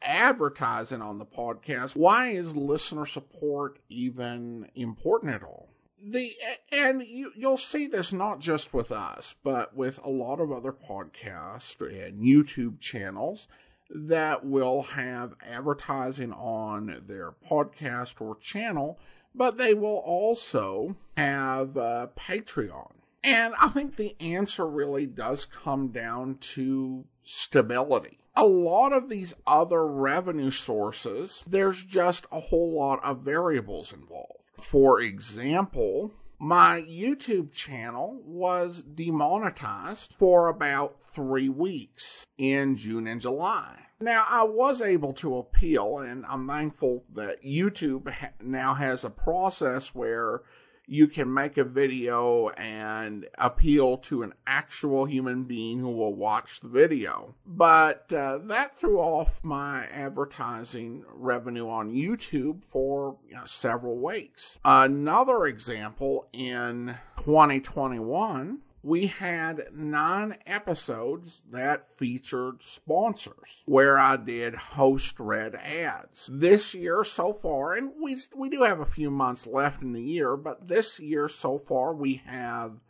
advertising 0.02 1.02
on 1.02 1.18
the 1.18 1.26
podcast 1.26 1.96
why 1.96 2.28
is 2.28 2.56
listener 2.56 3.06
support 3.06 3.80
even 3.90 4.70
important 4.76 5.34
at 5.34 5.44
all? 5.44 5.70
The 6.08 6.34
and 6.72 7.02
you 7.04 7.32
you'll 7.36 7.58
see 7.58 7.88
this 7.88 8.14
not 8.14 8.40
just 8.40 8.74
with 8.74 8.92
us 8.92 9.34
but 9.44 9.76
with 9.76 10.00
a 10.04 10.10
lot 10.10 10.40
of 10.40 10.52
other 10.52 10.72
podcasts 10.72 11.80
and 11.82 12.22
youtube 12.22 12.80
channels 12.80 13.48
that 13.90 14.46
will 14.46 14.82
have 14.84 15.34
advertising 15.42 16.34
on 16.34 17.04
their 17.08 17.32
podcast 17.32 18.20
or 18.20 18.36
channel 18.36 19.00
but 19.36 19.58
they 19.58 19.74
will 19.74 20.02
also 20.06 20.96
have 21.18 21.78
uh, 21.78 22.08
Patreon. 22.18 22.92
And 23.24 23.56
I 23.60 23.70
think 23.70 23.96
the 23.96 24.16
answer 24.20 24.68
really 24.68 25.08
does 25.08 25.46
come 25.46 25.88
down 25.88 26.36
to 26.54 27.06
stability. 27.24 28.20
A 28.38 28.46
lot 28.46 28.94
of 28.94 29.10
these 29.10 29.34
other 29.48 29.88
revenue 29.88 30.52
sources, 30.52 31.44
there's 31.48 31.84
just 31.84 32.26
a 32.32 32.40
whole 32.40 32.74
lot 32.74 33.04
of 33.04 33.22
variables 33.24 33.94
involved. 33.94 34.52
For 34.60 35.00
example, 35.02 36.14
my 36.40 36.82
YouTube 36.88 37.52
channel 37.54 38.22
was 38.26 38.84
demonetized 38.84 40.14
for 40.20 40.48
about 40.48 40.98
three 41.14 41.50
weeks 41.50 42.26
in 42.38 42.76
June 42.76 43.08
and 43.08 43.22
July. 43.22 43.85
Now, 44.00 44.26
I 44.30 44.44
was 44.44 44.82
able 44.82 45.14
to 45.14 45.38
appeal, 45.38 46.00
and 46.00 46.26
I'm 46.28 46.48
thankful 46.48 47.06
that 47.14 47.44
YouTube 47.44 48.10
ha- 48.10 48.34
now 48.42 48.74
has 48.74 49.04
a 49.04 49.10
process 49.10 49.96
where 49.96 50.42
you 50.88 51.08
can 51.08 51.34
make 51.34 51.58
a 51.58 51.64
video 51.64 52.50
and 52.50 53.28
appeal 53.38 53.98
to 53.98 54.24
an 54.24 54.34
actual 54.46 55.06
human 55.06 55.44
being 55.44 55.80
who 55.80 55.92
will 55.92 56.14
watch 56.14 56.60
the 56.60 56.68
video. 56.68 57.36
But 57.46 58.12
uh, 58.14 58.40
that 58.44 58.78
threw 58.78 59.00
off 59.00 59.40
my 59.44 59.86
advertising 59.88 61.04
revenue 61.10 61.70
on 61.70 61.92
YouTube 61.92 62.64
for 62.64 63.18
you 63.28 63.36
know, 63.36 63.46
several 63.46 63.98
weeks. 63.98 64.60
Another 64.64 65.46
example 65.46 66.28
in 66.34 66.98
2021 67.18 68.60
we 68.86 69.08
had 69.08 69.66
nine 69.74 70.38
episodes 70.46 71.42
that 71.50 71.90
featured 71.90 72.62
sponsors 72.62 73.64
where 73.66 73.98
I 73.98 74.16
did 74.16 74.54
host 74.54 75.20
read 75.20 75.56
ads. 75.56 76.30
This 76.32 76.76
year 76.76 77.04
so 77.04 77.34
far, 77.34 77.74
and 77.74 77.94
we, 78.00 78.16
we 78.36 78.48
do 78.48 78.62
have 78.62 78.80
a 78.80 78.86
few 78.86 79.10
months 79.10 79.48
left 79.48 79.82
in 79.82 79.94
the 79.94 80.04
year, 80.04 80.38
but 80.38 80.68
this 80.68 81.00
year 81.00 81.28
so 81.28 81.58
far 81.58 81.96
we 81.96 82.22
have 82.28 82.84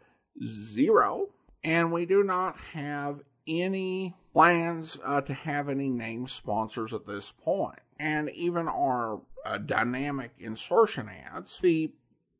zero 0.43 1.29
and 1.63 1.93
we 1.93 2.05
do 2.05 2.23
not 2.23 2.57
have 2.73 3.21
any 3.47 4.15
plans 4.33 4.99
uh, 5.01 5.21
to 5.21 5.33
have 5.33 5.69
any 5.69 5.87
name 5.87 6.27
sponsors 6.27 6.93
at 6.93 7.05
this 7.05 7.31
point. 7.31 7.79
And 7.97 8.29
even 8.31 8.67
our 8.67 9.21
uh, 9.45 9.59
dynamic 9.59 10.31
insertion 10.39 11.07
ads, 11.07 11.61
the 11.61 11.93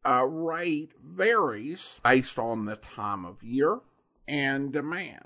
uh, 0.05 0.25
rate 0.25 0.93
varies 1.03 1.99
based 2.03 2.37
on 2.39 2.65
the 2.65 2.75
time 2.75 3.25
of 3.25 3.43
year 3.43 3.79
and 4.27 4.71
demand. 4.71 5.25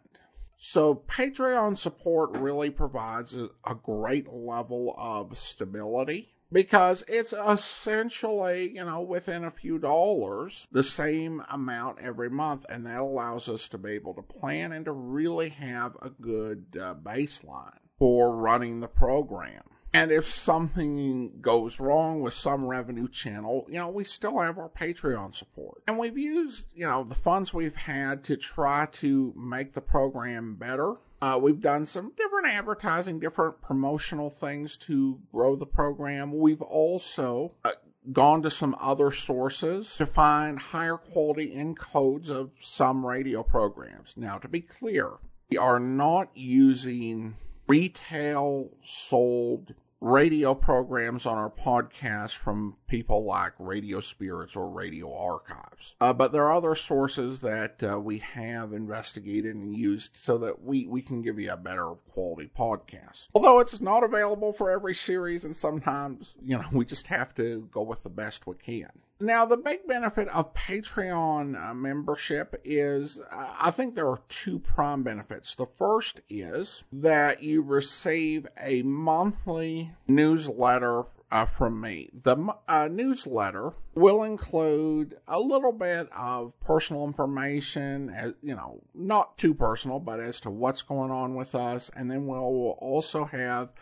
So 0.57 0.95
Patreon 1.07 1.77
support 1.77 2.37
really 2.37 2.69
provides 2.69 3.35
a, 3.35 3.49
a 3.65 3.75
great 3.75 4.27
level 4.27 4.93
of 4.97 5.37
stability 5.37 6.33
because 6.51 7.05
it's 7.07 7.33
essentially, 7.33 8.75
you 8.75 8.83
know, 8.83 9.01
within 9.01 9.43
a 9.43 9.51
few 9.51 9.79
dollars, 9.79 10.67
the 10.71 10.83
same 10.83 11.43
amount 11.49 11.99
every 12.01 12.29
month. 12.29 12.65
And 12.69 12.85
that 12.85 12.99
allows 12.99 13.47
us 13.47 13.69
to 13.69 13.77
be 13.77 13.91
able 13.91 14.13
to 14.15 14.21
plan 14.21 14.71
and 14.71 14.85
to 14.85 14.91
really 14.91 15.49
have 15.49 15.95
a 16.01 16.09
good 16.09 16.77
uh, 16.79 16.95
baseline 16.95 17.77
for 17.97 18.35
running 18.35 18.79
the 18.79 18.87
program. 18.87 19.63
And 19.93 20.11
if 20.11 20.27
something 20.27 21.39
goes 21.41 21.79
wrong 21.79 22.21
with 22.21 22.33
some 22.33 22.65
revenue 22.65 23.07
channel, 23.07 23.65
you 23.67 23.79
know, 23.79 23.89
we 23.89 24.03
still 24.03 24.39
have 24.39 24.57
our 24.59 24.69
Patreon 24.69 25.33
support. 25.33 25.81
And 25.87 25.97
we've 25.97 26.17
used, 26.17 26.67
you 26.75 26.85
know, 26.85 27.03
the 27.03 27.15
funds 27.15 27.53
we've 27.53 27.75
had 27.75 28.23
to 28.25 28.37
try 28.37 28.87
to 28.93 29.33
make 29.35 29.73
the 29.73 29.81
program 29.81 30.55
better. 30.55 30.95
Uh, 31.21 31.39
we've 31.41 31.59
done 31.59 31.85
some 31.85 32.13
different 32.15 32.47
advertising, 32.47 33.19
different 33.19 33.61
promotional 33.61 34.29
things 34.29 34.77
to 34.77 35.19
grow 35.33 35.55
the 35.55 35.65
program. 35.65 36.37
We've 36.37 36.61
also 36.61 37.53
uh, 37.65 37.71
gone 38.13 38.41
to 38.43 38.51
some 38.51 38.75
other 38.79 39.11
sources 39.11 39.95
to 39.97 40.05
find 40.05 40.59
higher 40.59 40.97
quality 40.97 41.55
encodes 41.55 42.29
of 42.29 42.51
some 42.61 43.05
radio 43.05 43.43
programs. 43.43 44.13
Now, 44.15 44.37
to 44.37 44.47
be 44.47 44.61
clear, 44.61 45.13
we 45.49 45.57
are 45.57 45.79
not 45.79 46.29
using 46.35 47.35
retail 47.69 48.71
sold 48.81 49.75
radio 50.01 50.55
programs 50.55 51.25
on 51.25 51.37
our 51.37 51.49
podcast 51.49 52.31
from 52.31 52.77
people 52.87 53.23
like 53.25 53.51
Radio 53.59 53.99
Spirits 53.99 54.55
or 54.55 54.69
Radio 54.69 55.13
Archives. 55.13 55.95
Uh, 55.99 56.13
but 56.13 56.31
there 56.31 56.43
are 56.45 56.53
other 56.53 56.73
sources 56.73 57.41
that 57.41 57.83
uh, 57.83 57.99
we 57.99 58.19
have 58.19 58.73
investigated 58.73 59.55
and 59.55 59.75
used 59.75 60.15
so 60.15 60.37
that 60.37 60.63
we, 60.63 60.87
we 60.87 61.01
can 61.01 61.21
give 61.21 61.39
you 61.39 61.51
a 61.51 61.57
better 61.57 61.93
quality 62.11 62.49
podcast. 62.57 63.27
Although 63.35 63.59
it's 63.59 63.79
not 63.81 64.03
available 64.03 64.53
for 64.53 64.71
every 64.71 64.95
series, 64.95 65.43
and 65.43 65.55
sometimes, 65.55 66.35
you 66.43 66.57
know, 66.57 66.65
we 66.71 66.85
just 66.85 67.07
have 67.07 67.35
to 67.35 67.67
go 67.71 67.81
with 67.81 68.03
the 68.03 68.09
best 68.09 68.47
we 68.47 68.55
can. 68.55 68.89
Now, 69.21 69.45
the 69.45 69.57
big 69.57 69.85
benefit 69.85 70.29
of 70.29 70.53
Patreon 70.53 71.61
uh, 71.61 71.73
membership 71.73 72.59
is 72.63 73.19
uh, 73.31 73.53
I 73.59 73.69
think 73.71 73.95
there 73.95 74.07
are 74.07 74.21
two 74.29 74.59
prime 74.59 75.03
benefits. 75.03 75.55
The 75.55 75.65
first 75.65 76.21
is 76.29 76.85
that 76.93 77.43
you 77.43 77.61
receive 77.61 78.47
a 78.61 78.81
monthly 78.83 79.91
newsletter 80.07 81.03
uh, 81.31 81.45
from 81.45 81.81
me. 81.81 82.09
The 82.13 82.55
uh, 82.67 82.87
newsletter 82.89 83.73
will 83.93 84.23
include 84.23 85.17
a 85.27 85.39
little 85.39 85.73
bit 85.73 86.09
of 86.15 86.59
personal 86.61 87.05
information, 87.05 88.09
as, 88.09 88.33
you 88.41 88.55
know, 88.55 88.81
not 88.93 89.37
too 89.37 89.53
personal, 89.53 89.99
but 89.99 90.19
as 90.19 90.39
to 90.41 90.49
what's 90.49 90.81
going 90.81 91.11
on 91.11 91.35
with 91.35 91.55
us. 91.55 91.91
And 91.95 92.09
then 92.09 92.25
we'll 92.25 92.77
also 92.79 93.25
have 93.25 93.73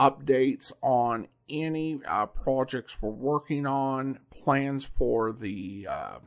updates 0.00 0.72
on 0.80 1.28
any 1.50 2.00
uh, 2.06 2.26
projects 2.26 2.96
we're 3.00 3.10
working 3.10 3.66
on, 3.66 4.18
plans 4.30 4.88
for 4.96 5.30
the 5.30 5.86
uh, 5.88 6.18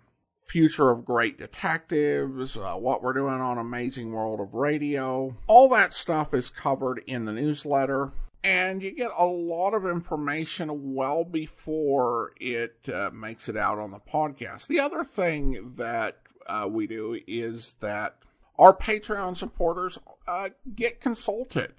future 0.46 0.92
of 0.92 1.04
great 1.04 1.38
detectives, 1.38 2.56
uh, 2.56 2.74
what 2.74 3.02
we're 3.02 3.14
doing 3.14 3.42
on 3.42 3.58
Amazing 3.58 4.12
World 4.12 4.40
of 4.40 4.54
Radio. 4.54 5.36
All 5.48 5.68
that 5.70 5.92
stuff 5.92 6.34
is 6.34 6.50
covered 6.50 7.02
in 7.08 7.26
the 7.26 7.34
newsletter. 7.34 8.12
And 8.46 8.84
you 8.84 8.92
get 8.92 9.12
a 9.18 9.26
lot 9.26 9.74
of 9.74 9.86
information 9.86 10.94
well 10.94 11.24
before 11.24 12.34
it 12.42 12.90
uh, 12.94 13.10
makes 13.14 13.48
it 13.48 13.56
out 13.56 13.80
on 13.80 13.92
the 13.92 14.02
podcast. 14.02 14.68
The 14.68 14.82
other 14.82 15.06
thing 15.06 15.76
that 15.78 16.18
uh, 16.46 16.68
we 16.70 16.86
do 16.86 17.22
is 17.26 17.78
that 17.80 18.18
our 18.60 18.76
Patreon 18.76 19.38
supporters 19.38 19.98
uh, 20.28 20.50
get 20.76 21.00
consulted 21.00 21.74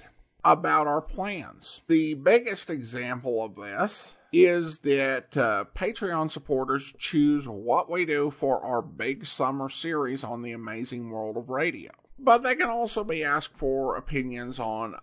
about 0.45 0.87
our 0.87 1.01
plans. 1.01 1.83
The 1.87 2.15
biggest 2.15 2.69
example 2.71 3.43
of 3.43 3.55
this 3.55 4.17
is 4.33 4.81
that 4.81 5.37
uh, 5.37 5.65
Patreon 5.75 6.31
supporters 6.31 6.93
choose 6.99 7.49
what 7.49 7.89
we 7.89 8.05
do 8.05 8.31
for 8.31 8.61
our 8.63 8.83
big 8.83 9.27
summer 9.27 9.69
series 9.69 10.25
on 10.25 10.43
the 10.43 10.53
amazing 10.53 11.11
world 11.11 11.37
of 11.37 11.49
radio. 11.49 11.93
But 12.19 12.39
they 12.39 12.55
can 12.55 12.69
also 12.69 13.05
be 13.05 13.23
asked 13.25 13.57
for 13.57 13.97
opinions 13.97 14.59
on 14.59 14.97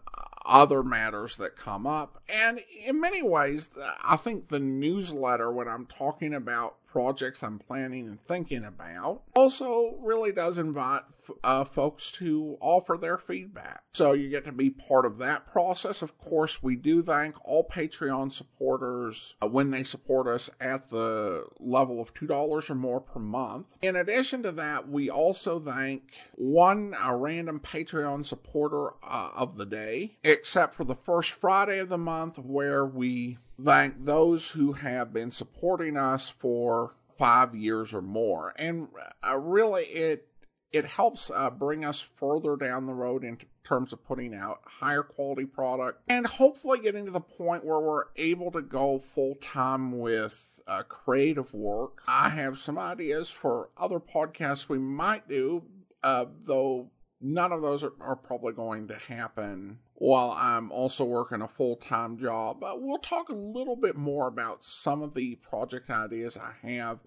other 0.45 0.83
matters 0.83 1.37
that 1.37 1.55
come 1.55 1.87
up. 1.87 2.21
And 2.27 2.61
in 2.85 2.99
many 2.99 3.21
ways, 3.21 3.69
I 4.03 4.17
think 4.17 4.47
the 4.47 4.59
newsletter, 4.59 5.51
when 5.51 5.67
I'm 5.67 5.85
talking 5.85 6.33
about 6.33 6.75
projects 6.91 7.41
I'm 7.41 7.57
planning 7.57 8.07
and 8.07 8.21
thinking 8.21 8.65
about, 8.65 9.23
also 9.35 9.95
really 10.01 10.31
does 10.31 10.57
invite 10.57 11.03
uh, 11.43 11.63
folks 11.63 12.11
to 12.13 12.57
offer 12.59 12.97
their 12.97 13.17
feedback. 13.17 13.83
So 13.93 14.13
you 14.13 14.29
get 14.29 14.45
to 14.45 14.51
be 14.51 14.69
part 14.69 15.05
of 15.05 15.17
that 15.19 15.47
process. 15.51 16.01
Of 16.01 16.17
course, 16.17 16.61
we 16.61 16.75
do 16.75 17.01
thank 17.03 17.35
all 17.45 17.67
Patreon 17.67 18.31
supporters 18.31 19.35
uh, 19.41 19.47
when 19.47 19.71
they 19.71 19.83
support 19.83 20.27
us 20.27 20.49
at 20.59 20.89
the 20.89 21.45
level 21.59 22.01
of 22.01 22.13
$2 22.13 22.69
or 22.69 22.75
more 22.75 23.01
per 23.01 23.19
month. 23.19 23.67
In 23.81 23.95
addition 23.95 24.43
to 24.43 24.51
that, 24.53 24.89
we 24.89 25.09
also 25.09 25.59
thank 25.59 26.13
one 26.35 26.93
a 27.01 27.15
random 27.15 27.59
Patreon 27.59 28.25
supporter 28.25 28.91
uh, 29.03 29.31
of 29.35 29.57
the 29.57 29.65
day, 29.65 30.17
except 30.23 30.75
for 30.75 30.83
the 30.83 30.95
first 30.95 31.31
Friday 31.31 31.79
of 31.79 31.89
the 31.89 31.97
month 31.97 32.37
where 32.37 32.85
we 32.85 33.37
thank 33.63 34.05
those 34.05 34.51
who 34.51 34.73
have 34.73 35.13
been 35.13 35.31
supporting 35.31 35.97
us 35.97 36.29
for 36.29 36.95
five 37.17 37.55
years 37.55 37.93
or 37.93 38.01
more. 38.01 38.53
And 38.57 38.87
uh, 39.27 39.37
really, 39.37 39.85
it 39.85 40.27
it 40.71 40.87
helps 40.87 41.29
uh, 41.33 41.49
bring 41.49 41.83
us 41.83 41.99
further 41.99 42.55
down 42.55 42.85
the 42.85 42.93
road 42.93 43.23
in 43.23 43.37
terms 43.63 43.91
of 43.91 44.03
putting 44.05 44.33
out 44.33 44.61
higher 44.65 45.03
quality 45.03 45.45
product 45.45 46.01
and 46.07 46.25
hopefully 46.25 46.79
getting 46.79 47.05
to 47.05 47.11
the 47.11 47.19
point 47.19 47.65
where 47.65 47.79
we're 47.79 48.05
able 48.15 48.51
to 48.51 48.61
go 48.61 48.97
full 48.97 49.35
time 49.35 49.99
with 49.99 50.61
uh, 50.67 50.83
creative 50.83 51.53
work. 51.53 52.01
I 52.07 52.29
have 52.29 52.57
some 52.57 52.77
ideas 52.77 53.29
for 53.29 53.69
other 53.77 53.99
podcasts 53.99 54.69
we 54.69 54.79
might 54.79 55.27
do, 55.27 55.63
uh, 56.03 56.25
though 56.45 56.89
none 57.19 57.51
of 57.51 57.61
those 57.61 57.83
are, 57.83 57.93
are, 57.99 58.15
probably 58.15 58.53
going 58.53 58.87
to 58.87 58.95
happen 58.95 59.79
while 60.01 60.31
I'm 60.31 60.71
also 60.71 61.05
working 61.05 61.43
a 61.43 61.47
full 61.47 61.75
time 61.75 62.17
job. 62.17 62.59
But 62.59 62.81
we'll 62.81 62.97
talk 62.97 63.29
a 63.29 63.35
little 63.35 63.75
bit 63.75 63.95
more 63.95 64.27
about 64.27 64.63
some 64.63 65.03
of 65.03 65.13
the 65.13 65.35
project 65.35 65.91
ideas 65.91 66.35
I 66.35 66.53
have 66.67 67.01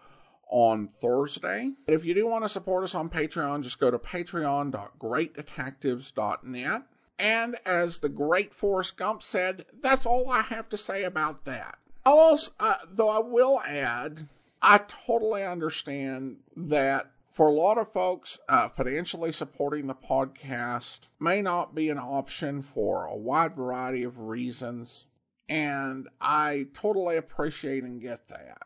on 0.49 0.91
Thursday. 1.01 1.73
If 1.89 2.05
you 2.05 2.15
do 2.15 2.29
want 2.29 2.45
to 2.45 2.49
support 2.49 2.85
us 2.85 2.95
on 2.95 3.11
Patreon, 3.11 3.65
just 3.65 3.81
go 3.81 3.91
to 3.91 3.99
patreon.greatdetectives.net. 3.99 6.83
And 7.19 7.57
as 7.67 7.99
the 7.99 8.09
great 8.09 8.55
Forrest 8.55 8.97
Gump 8.97 9.25
said, 9.25 9.67
that's 9.83 10.07
all 10.07 10.31
I 10.31 10.43
have 10.43 10.69
to 10.69 10.77
say 10.77 11.03
about 11.03 11.47
that. 11.47 11.79
Also, 12.07 12.53
uh, 12.61 12.77
though 12.89 13.09
I 13.09 13.19
will 13.19 13.61
add, 13.67 14.29
I 14.63 14.79
totally 15.07 15.43
understand 15.43 16.37
that 16.55 17.11
for 17.35 17.49
a 17.49 17.53
lot 17.53 17.79
of 17.79 17.93
folks, 17.93 18.39
uh, 18.49 18.69
financially 18.69 19.33
supporting 19.33 19.89
the 19.89 19.95
podcast 19.95 21.09
may 21.19 21.43
not 21.43 21.75
be 21.75 21.89
an 21.91 21.99
option 21.99 22.63
for 22.63 23.05
a 23.05 23.17
wide 23.17 23.57
variety 23.57 24.05
of 24.05 24.21
reasons. 24.21 25.07
And 25.49 26.09
I 26.21 26.69
totally 26.75 27.17
appreciate 27.17 27.83
and 27.83 28.01
get 28.01 28.29
that. 28.29 28.63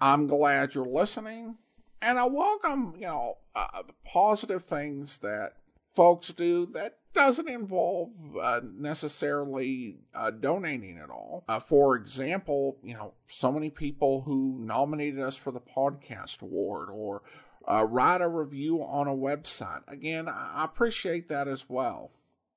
I'm 0.00 0.28
glad 0.28 0.76
you're 0.76 0.86
listening. 0.86 1.56
And 2.00 2.20
I 2.20 2.26
welcome, 2.26 2.94
you 2.94 3.06
know, 3.06 3.38
uh, 3.56 3.82
the 3.84 3.94
positive 4.04 4.64
things 4.64 5.18
that 5.18 5.54
folks 5.92 6.28
do 6.28 6.66
that 6.66 6.98
doesn't 7.12 7.48
involve 7.48 8.10
uh, 8.40 8.60
necessarily 8.62 9.96
uh, 10.14 10.30
donating 10.30 10.98
at 10.98 11.10
all. 11.10 11.42
Uh, 11.48 11.58
for 11.58 11.96
example, 11.96 12.78
you 12.80 12.94
know, 12.94 13.14
so 13.26 13.50
many 13.50 13.70
people 13.70 14.20
who 14.20 14.56
nominated 14.60 15.18
us 15.18 15.34
for 15.34 15.50
the 15.50 15.60
podcast 15.60 16.40
award 16.42 16.90
or 16.92 17.22
uh, 17.68 17.86
write 17.88 18.22
a 18.22 18.28
review 18.28 18.82
on 18.82 19.06
a 19.06 19.14
website. 19.14 19.82
Again, 19.86 20.26
I 20.28 20.64
appreciate 20.64 21.28
that 21.28 21.46
as 21.46 21.68
well. 21.68 22.10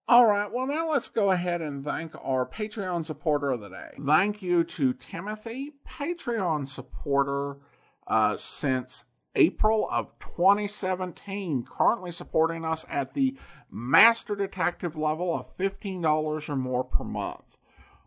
All 0.08 0.26
right, 0.26 0.52
well, 0.52 0.68
now 0.68 0.90
let's 0.90 1.10
go 1.10 1.32
ahead 1.32 1.62
and 1.62 1.86
thank 1.86 2.14
our 2.24 2.46
Patreon 2.46 3.06
supporter 3.06 3.52
of 3.52 3.62
the 3.62 3.70
day. 3.70 3.92
Thank 4.04 4.42
you 4.42 4.64
to 4.64 4.94
Timothy, 4.94 5.74
Patreon 5.88 6.68
supporter 6.68 7.58
uh, 8.08 8.36
since 8.38 9.04
April 9.36 9.88
of 9.92 10.18
2017, 10.20 11.66
currently 11.66 12.12
supporting 12.12 12.66
us 12.66 12.86
at 12.90 13.14
the 13.14 13.38
Master 13.70 14.36
Detective 14.36 14.98
level 14.98 15.34
of 15.34 15.56
$15 15.58 16.50
or 16.50 16.56
more 16.56 16.84
per 16.84 17.04
month. 17.04 17.58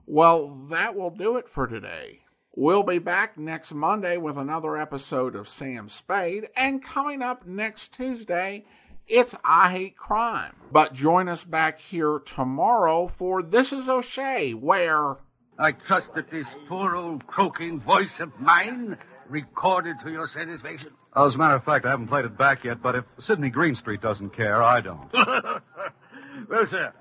Well, 0.07 0.48
that 0.70 0.94
will 0.94 1.11
do 1.11 1.36
it 1.36 1.48
for 1.48 1.66
today. 1.66 2.23
We'll 2.57 2.84
be 2.84 3.00
back 3.00 3.36
next 3.36 3.74
Monday 3.74 4.16
with 4.16 4.36
another 4.36 4.76
episode 4.76 5.34
of 5.34 5.48
Sam 5.48 5.88
Spade, 5.88 6.46
and 6.57 6.80
coming 6.80 7.20
up 7.20 7.44
next 7.44 7.92
Tuesday, 7.92 8.64
it's 9.09 9.34
I 9.44 9.72
Hate 9.72 9.96
Crime. 9.96 10.55
But 10.70 10.92
join 10.92 11.28
us 11.28 11.42
back 11.42 11.80
here 11.80 12.20
tomorrow 12.20 13.09
for 13.09 13.42
This 13.42 13.72
is 13.72 13.88
O'Shea, 13.88 14.55
where. 14.55 15.16
I 15.59 15.72
trust 15.72 16.14
that 16.14 16.30
this 16.30 16.46
poor 16.68 16.94
old 16.94 17.26
croaking 17.26 17.80
voice 17.80 18.20
of 18.20 18.30
mine 18.38 18.98
recorded 19.28 19.96
to 20.05 20.12
your 20.12 20.28
satisfaction. 20.28 20.90
As 21.16 21.34
a 21.34 21.38
matter 21.38 21.57
of 21.57 21.64
fact, 21.64 21.86
I 21.86 21.90
haven't 21.90 22.07
played 22.07 22.24
it 22.24 22.38
back 22.38 22.62
yet, 22.62 22.80
but 22.80 22.94
if 22.94 23.05
Sidney 23.18 23.50
Greenstreet 23.50 24.00
doesn't 24.00 24.30
care, 24.30 24.62
I 24.62 24.80
don't. 24.80 25.11
Well, 26.48 26.66
sir, 26.66 26.92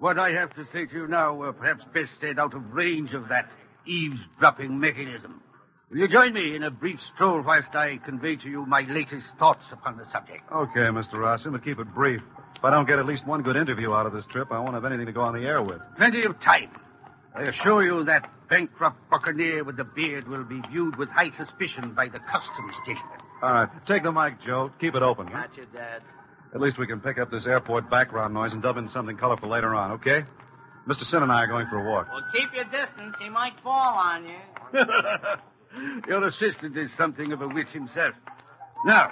what 0.00 0.18
I 0.18 0.32
have 0.32 0.52
to 0.56 0.66
say 0.66 0.86
to 0.86 0.92
you 0.92 1.06
now 1.06 1.34
were 1.34 1.52
perhaps 1.52 1.84
best 1.94 2.20
said 2.20 2.38
out 2.38 2.52
of 2.52 2.74
range 2.74 3.14
of 3.14 3.28
that 3.28 3.48
eavesdropping 3.86 4.78
mechanism. 4.78 5.42
Will 5.90 5.98
you 5.98 6.08
join 6.08 6.32
me 6.32 6.56
in 6.56 6.62
a 6.62 6.70
brief 6.70 7.02
stroll 7.02 7.42
whilst 7.42 7.74
I 7.74 7.98
convey 7.98 8.36
to 8.36 8.48
you 8.48 8.64
my 8.64 8.80
latest 8.82 9.26
thoughts 9.38 9.66
upon 9.72 9.98
the 9.98 10.06
subject? 10.08 10.50
Okay, 10.50 10.80
Mr. 10.80 11.14
Rossin, 11.14 11.52
but 11.52 11.62
keep 11.62 11.78
it 11.78 11.94
brief. 11.94 12.22
If 12.56 12.64
I 12.64 12.70
don't 12.70 12.86
get 12.86 12.98
at 12.98 13.04
least 13.06 13.26
one 13.26 13.42
good 13.42 13.56
interview 13.56 13.92
out 13.92 14.06
of 14.06 14.12
this 14.12 14.24
trip, 14.26 14.52
I 14.52 14.58
won't 14.58 14.74
have 14.74 14.84
anything 14.84 15.06
to 15.06 15.12
go 15.12 15.20
on 15.20 15.34
the 15.34 15.46
air 15.46 15.62
with. 15.62 15.80
Plenty 15.96 16.22
of 16.22 16.40
time. 16.40 16.70
I 17.34 17.42
assure 17.42 17.82
you 17.82 18.04
that 18.04 18.30
bankrupt 18.48 19.10
buccaneer 19.10 19.64
with 19.64 19.76
the 19.76 19.84
beard 19.84 20.28
will 20.28 20.44
be 20.44 20.60
viewed 20.70 20.96
with 20.96 21.08
high 21.08 21.30
suspicion 21.30 21.92
by 21.92 22.08
the 22.08 22.20
customs 22.20 22.76
gentlemen. 22.86 23.18
All 23.42 23.52
right, 23.52 23.86
take 23.86 24.02
the 24.02 24.12
mic, 24.12 24.40
Joe. 24.40 24.70
Keep 24.78 24.94
it 24.94 25.02
open. 25.02 25.26
Huh? 25.26 25.46
Gotcha, 25.46 25.66
Dad. 25.72 26.02
At 26.54 26.60
least 26.60 26.78
we 26.78 26.86
can 26.86 27.00
pick 27.00 27.18
up 27.18 27.30
this 27.30 27.46
airport 27.46 27.90
background 27.90 28.34
noise 28.34 28.52
and 28.52 28.62
dub 28.62 28.76
in 28.76 28.88
something 28.88 29.16
colorful 29.16 29.48
later 29.48 29.74
on, 29.74 29.92
okay? 29.92 30.24
Mr. 30.86 31.04
Sin 31.04 31.22
and 31.22 31.30
I 31.30 31.44
are 31.44 31.46
going 31.46 31.66
for 31.68 31.78
a 31.78 31.90
walk. 31.90 32.08
Well, 32.12 32.24
keep 32.32 32.52
your 32.54 32.64
distance. 32.64 33.14
He 33.20 33.28
might 33.28 33.58
fall 33.62 33.98
on 33.98 34.24
you. 34.24 34.38
Your 36.08 36.24
assistant 36.24 36.76
is 36.76 36.92
something 36.94 37.32
of 37.32 37.40
a 37.40 37.48
witch 37.48 37.68
himself. 37.68 38.14
Now, 38.84 39.10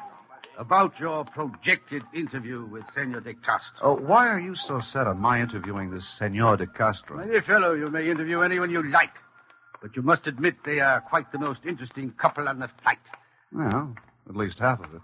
about 0.58 0.98
your 1.00 1.24
projected 1.24 2.02
interview 2.12 2.66
with 2.66 2.84
Senor 2.92 3.20
de 3.20 3.32
Castro. 3.34 3.78
Oh, 3.80 3.94
why 3.94 4.28
are 4.28 4.38
you 4.38 4.54
so 4.56 4.80
set 4.80 5.06
on 5.06 5.18
my 5.18 5.40
interviewing 5.40 5.90
this 5.90 6.06
Senor 6.18 6.58
de 6.58 6.66
Castro? 6.66 7.16
My 7.16 7.26
dear 7.26 7.42
fellow, 7.42 7.72
you 7.72 7.88
may 7.88 8.10
interview 8.10 8.40
anyone 8.42 8.70
you 8.70 8.82
like, 8.82 9.14
but 9.80 9.96
you 9.96 10.02
must 10.02 10.26
admit 10.26 10.56
they 10.64 10.80
are 10.80 11.00
quite 11.00 11.32
the 11.32 11.38
most 11.38 11.60
interesting 11.66 12.10
couple 12.10 12.46
on 12.46 12.58
the 12.58 12.68
flight. 12.82 12.98
Well, 13.52 13.96
at 14.28 14.36
least 14.36 14.58
half 14.58 14.80
of 14.80 14.94
it. 14.94 15.00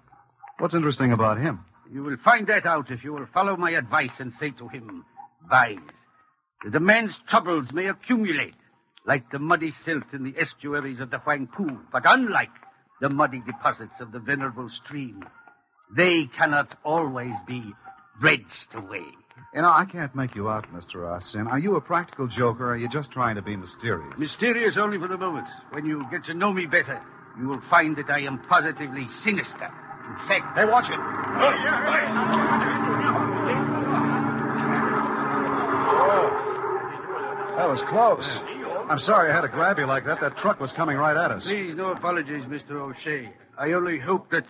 What's 0.59 0.75
interesting 0.75 1.13
about 1.13 1.39
him? 1.39 1.65
You 1.91 2.03
will 2.03 2.17
find 2.19 2.47
that 2.49 2.67
out 2.67 2.91
if 2.91 3.03
you 3.03 3.13
will 3.13 3.27
follow 3.33 3.57
my 3.57 3.71
advice 3.71 4.19
and 4.19 4.35
say 4.35 4.51
to 4.51 4.69
him, 4.69 5.05
Wise, 5.51 5.79
that 6.65 6.75
a 6.75 6.81
man's 6.81 7.17
troubles 7.27 7.73
may 7.73 7.87
accumulate 7.87 8.55
like 9.07 9.31
the 9.31 9.39
muddy 9.39 9.71
silt 9.71 10.13
in 10.13 10.25
the 10.25 10.35
estuaries 10.39 11.01
of 11.01 11.11
the 11.11 11.19
Huangpu, 11.19 11.79
but 11.93 12.03
unlike 12.07 12.51
the 13.01 13.09
muddy 13.09 13.41
deposits 13.41 14.01
of 14.01 14.11
the 14.13 14.19
venerable 14.19 14.69
stream, 14.69 15.25
they 15.95 16.27
cannot 16.27 16.77
always 16.85 17.35
be 17.47 17.73
dredged 18.21 18.75
away. 18.75 19.05
You 19.55 19.63
know, 19.63 19.71
I 19.71 19.85
can't 19.85 20.15
make 20.15 20.35
you 20.35 20.49
out, 20.49 20.67
Mr. 20.73 20.97
Arsin. 20.97 21.47
Are 21.47 21.59
you 21.59 21.77
a 21.77 21.81
practical 21.81 22.27
joker, 22.27 22.67
or 22.69 22.71
are 22.73 22.77
you 22.77 22.89
just 22.89 23.13
trying 23.13 23.37
to 23.37 23.43
be 23.43 23.55
mysterious? 23.55 24.19
Mysterious 24.19 24.77
only 24.77 24.99
for 24.99 25.09
the 25.09 25.19
moment. 25.19 25.47
When 25.71 25.87
you 25.87 26.05
get 26.11 26.25
to 26.25 26.35
know 26.35 26.53
me 26.53 26.67
better, 26.67 27.01
you 27.39 27.47
will 27.47 27.63
find 27.71 27.97
that 27.97 28.11
I 28.11 28.21
am 28.21 28.39
positively 28.41 29.09
sinister. 29.09 29.71
In 30.09 30.29
fact, 30.29 30.57
Hey, 30.59 30.65
watch 30.65 30.89
it. 30.89 30.99
That 37.57 37.71
was 37.71 37.83
close. 37.83 38.29
I'm 38.89 38.99
sorry 38.99 39.31
I 39.31 39.35
had 39.35 39.41
to 39.41 39.49
grab 39.49 39.79
you 39.79 39.87
like 39.87 40.05
that. 40.05 40.21
That 40.21 40.37
truck 40.37 40.61
was 40.61 40.73
coming 40.73 40.97
right 40.97 41.17
at 41.17 41.31
us. 41.31 41.45
Please, 41.45 41.75
no 41.75 41.91
apologies, 41.91 42.45
Mr. 42.45 42.73
O'Shea. 42.73 43.33
I 43.59 43.73
only 43.73 43.99
hope 43.99 44.31
that 44.31 44.45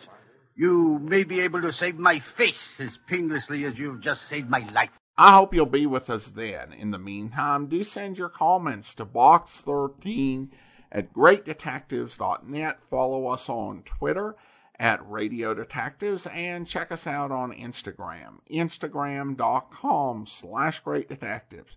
you 0.56 0.98
may 1.00 1.22
be 1.22 1.40
able 1.40 1.62
to 1.62 1.72
save 1.72 1.96
my 1.96 2.20
face 2.36 2.58
as 2.80 2.98
painlessly 3.06 3.64
as 3.64 3.78
you've 3.78 4.00
just 4.00 4.26
saved 4.26 4.50
my 4.50 4.68
life. 4.72 4.90
I 5.16 5.32
hope 5.32 5.54
you'll 5.54 5.66
be 5.66 5.86
with 5.86 6.10
us 6.10 6.30
then. 6.30 6.72
In 6.72 6.90
the 6.90 6.98
meantime, 6.98 7.68
do 7.68 7.84
send 7.84 8.18
your 8.18 8.28
comments 8.28 8.94
to 8.96 9.06
box13 9.06 10.48
at 10.90 11.14
greatdetectives.net. 11.14 12.78
Follow 12.90 13.26
us 13.28 13.48
on 13.48 13.82
Twitter 13.84 14.34
at 14.78 15.08
Radio 15.08 15.54
Detectives 15.54 16.26
and 16.26 16.66
check 16.66 16.90
us 16.92 17.06
out 17.06 17.30
on 17.30 17.52
Instagram, 17.52 18.40
instagram.com 18.52 20.26
slash 20.26 20.80
great 20.80 21.08
detectives. 21.08 21.76